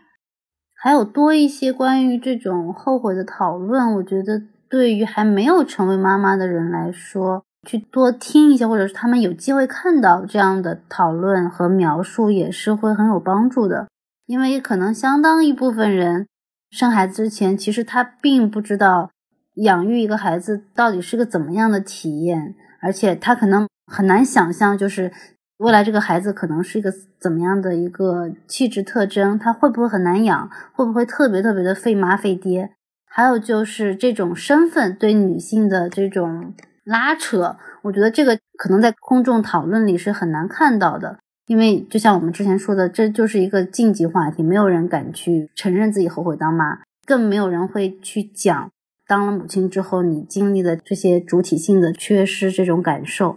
[0.81, 4.52] 还有多一些关于这种后悔的讨论，我觉得。
[4.73, 13.87] 对于还没有成为妈妈的人来说，去多听一些，或者是他们有机会看到这样的讨论和描述，也是会很有帮助的。
[14.25, 16.25] 因为可能相当一部分人
[16.71, 19.11] 生孩子之前，其实他并不知道
[19.57, 25.11] 养育一个孩子到底是个怎么样的体验，而且他可能很难想象，就是
[25.57, 32.71] 未来这个孩子可能是一个怎么样的一个气质特征，他会不会很难养，会不会特别特别的费妈费爹。
[33.15, 48.72] 还有就是这种身份对女性的这种拉扯，我觉得这个可能在公众讨论里是很难看到的，因为就像我们之前说的，这就是一个禁忌话题，没有人敢去承认自己后悔当妈，更没有人会去讲
[49.06, 53.34] 当了母亲之后你经历的这些主体性的缺失这种感受。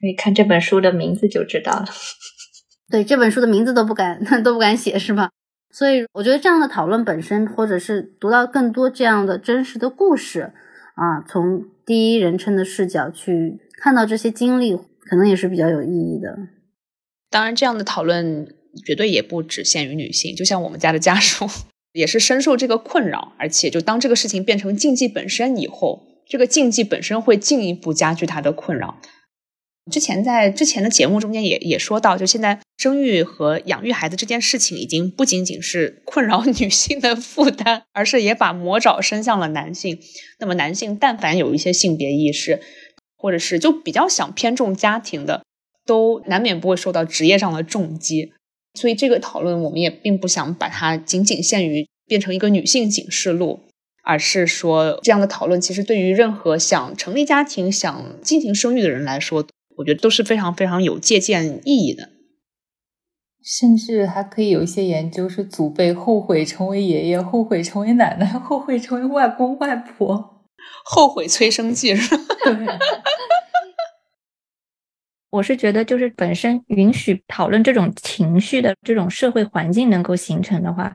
[0.00, 1.84] 可以看这本书的名字就知道了。
[2.88, 5.28] 对，这本书的名字都不敢 都不敢写，是吧？
[5.70, 10.52] 所以我觉得这样的讨论本身，或者是读到更多这样的真实的故事，
[10.94, 16.38] 啊，从第一人称的视角去看到这些经历，可能也是比较有意义的。
[17.30, 18.48] 当然，这样的讨论
[18.84, 21.46] 绝对也不只限于女性，就像我们家的家属
[21.92, 28.98] 也是深受这个困扰，而且就当这个事情变成禁忌本身以后，这个禁忌本身会进一步加剧他的困扰。
[29.90, 39.98] 之前在之前的节目中间也也说到，就现在生育和养育孩子这件事情，已经不仅仅是困扰女性的负担，而是也把魔爪伸向了男性。
[40.38, 42.60] 那么男性但凡有一些性别意识，
[43.16, 45.42] 或者是就比较想偏重家庭的，
[45.84, 48.32] 都难免不会受到职业上的重击。
[48.74, 53.60] 所以这个讨论，我们也并不想把它仅仅限于变成一个女性警示录，
[54.04, 59.46] 而是说这样的讨论，其实对于任何想成立家庭、想进行生育的人来说。
[59.78, 62.10] 我觉得都是非常非常有借鉴意义的。
[63.42, 70.44] 甚至还可以有一些研究是祖辈后悔成为爷爷，后悔成为奶奶，后悔成为外公外婆，
[70.84, 72.22] 后悔催生记是吧？
[75.30, 80.92] 我是觉得，就是本身允许讨论这种情绪的这种社会环境能够形成的话，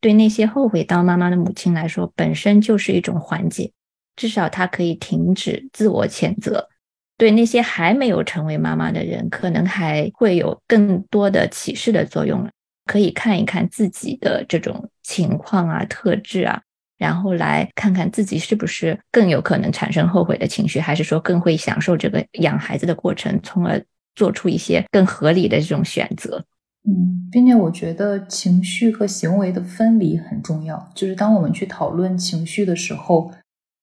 [0.00, 3.72] 对那些后悔当妈妈的母亲来说，本身就是一种缓解，
[4.16, 6.68] 至少她可以停止自我谴责。
[7.16, 12.44] 对那些还没有成为妈妈的人，可能还会有更多的启示的作用，
[12.86, 16.60] 可以看一看自己的这种情况啊、特质啊，
[16.98, 23.80] 然后来看看自己是不是更有可能产生后悔的情绪，还是说更会享受这个养孩子的过程，从而
[24.16, 26.44] 做出一些更合理的这种选择。
[26.86, 33.30] 嗯，并且我觉得情绪和行为的分离很重要，就是当我们去讨论情绪的时候。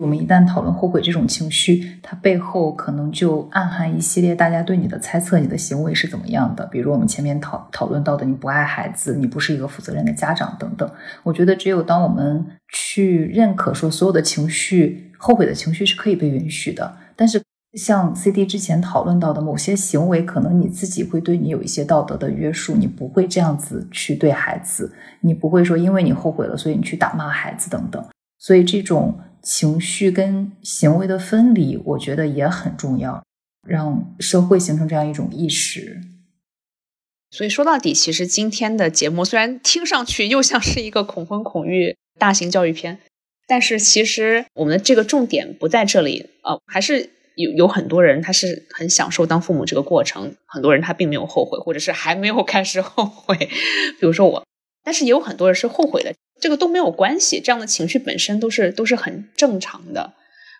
[0.02, 6.66] 我们一旦讨论后悔这种情绪，它背后可能就暗含一系列大家对你的猜测，你的行为是怎么样的？
[6.66, 10.90] 比如我们前面讨讨论到的，你不爱孩子，你不是一个负责任的家长等等。
[11.22, 17.40] 我觉得只有当我们去认可说所有的情绪，后悔的情绪是可以被允许的，但是
[17.74, 28.04] 像 C D 之前讨论到的某些行为，可能你自己会对你有一些道德的约束，你不会这样子去对孩子，你不会说因为你后悔了，所以你去打骂孩子等等。
[28.40, 29.16] 所以这种。
[29.42, 33.24] 情绪跟行为的分离，我觉得也很重要，
[33.68, 36.02] 让社会形成这样一种意识。
[37.32, 43.00] 所以说到底，其实今天的节目虽然听上去又像是一个恐婚恐育大型教育片，
[43.48, 53.38] 但是其实我们的这个重点不在这里啊，还是有有很多人他是很享受当父母这个过程，很多人他并没有后悔，或者是还没有开始后悔，
[54.00, 54.46] 比如说我，
[54.84, 56.14] 但是也有很多人是后悔的。
[56.42, 60.14] 这个都没有关系，这样的情绪本身都是都是很正常的，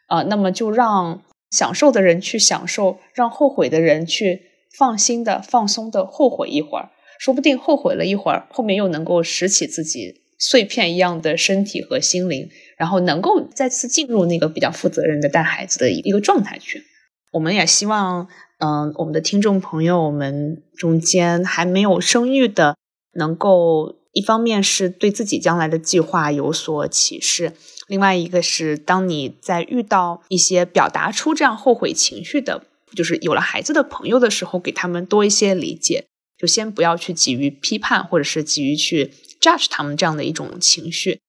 [0.08, 4.44] 啊，那么就让享受的人去享受，让后悔的人去
[4.78, 12.48] 放心的、放松的后悔一会儿，说不定后悔了一会儿，后面又能够拾起自己碎片一样的身体和心灵，
[12.78, 16.84] 然后能够再次进入那个比较负责任的带孩子的一个状态去。
[17.32, 18.28] 我们也希望，
[18.60, 22.78] 嗯，我们的听众朋友们中间还没有生育的，
[23.14, 24.01] 能够。
[24.14, 27.54] 一方面是对自己将来的计划有所启示，
[27.88, 32.66] 另外一个是当你在遇到一些表达出这样后悔情绪的，
[32.96, 36.06] 就是有了孩子的朋友的时候，给他们多一些理解，
[36.38, 41.20] 就先不要去急于批判，或者是急于去 judge 他们这样的一种情绪。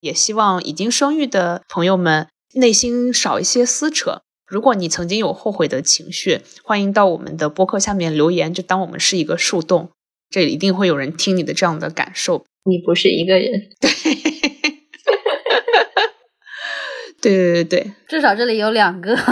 [0.00, 4.20] 也希望已经生育的朋友们内心少一些撕扯。
[4.46, 9.90] 如果你曾经有后悔的情绪，欢迎到我们的播客下面留言，就当我们是一个树洞。
[10.30, 13.90] 这一定会有人听你的这样的感受，你不是一个人， 对，
[17.20, 19.16] 对对对对，至少这里有两个。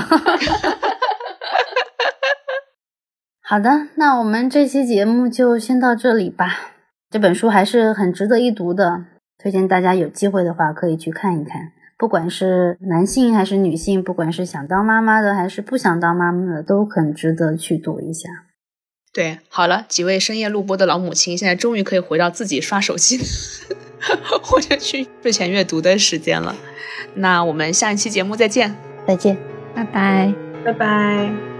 [3.48, 6.73] 好的，那我们这期节目就先到这里吧。
[7.09, 9.05] 这本书还是很值得一读的，
[9.39, 11.73] 推荐大家有机会的话可以去看一看。
[11.97, 18.28] 不管是男性还是女性，不管是想当妈妈的还是不想当妈妈的，都很值得去读一下。
[19.17, 23.19] 对，好了，几位深夜录播的老母亲，现在终于可以回到自己刷手机
[24.45, 26.55] 或者去睡前阅读的时间了。
[27.15, 28.77] 那我们下一期节目再见，
[29.09, 29.39] 再见，
[29.75, 30.35] 拜拜，
[30.67, 31.56] 拜拜。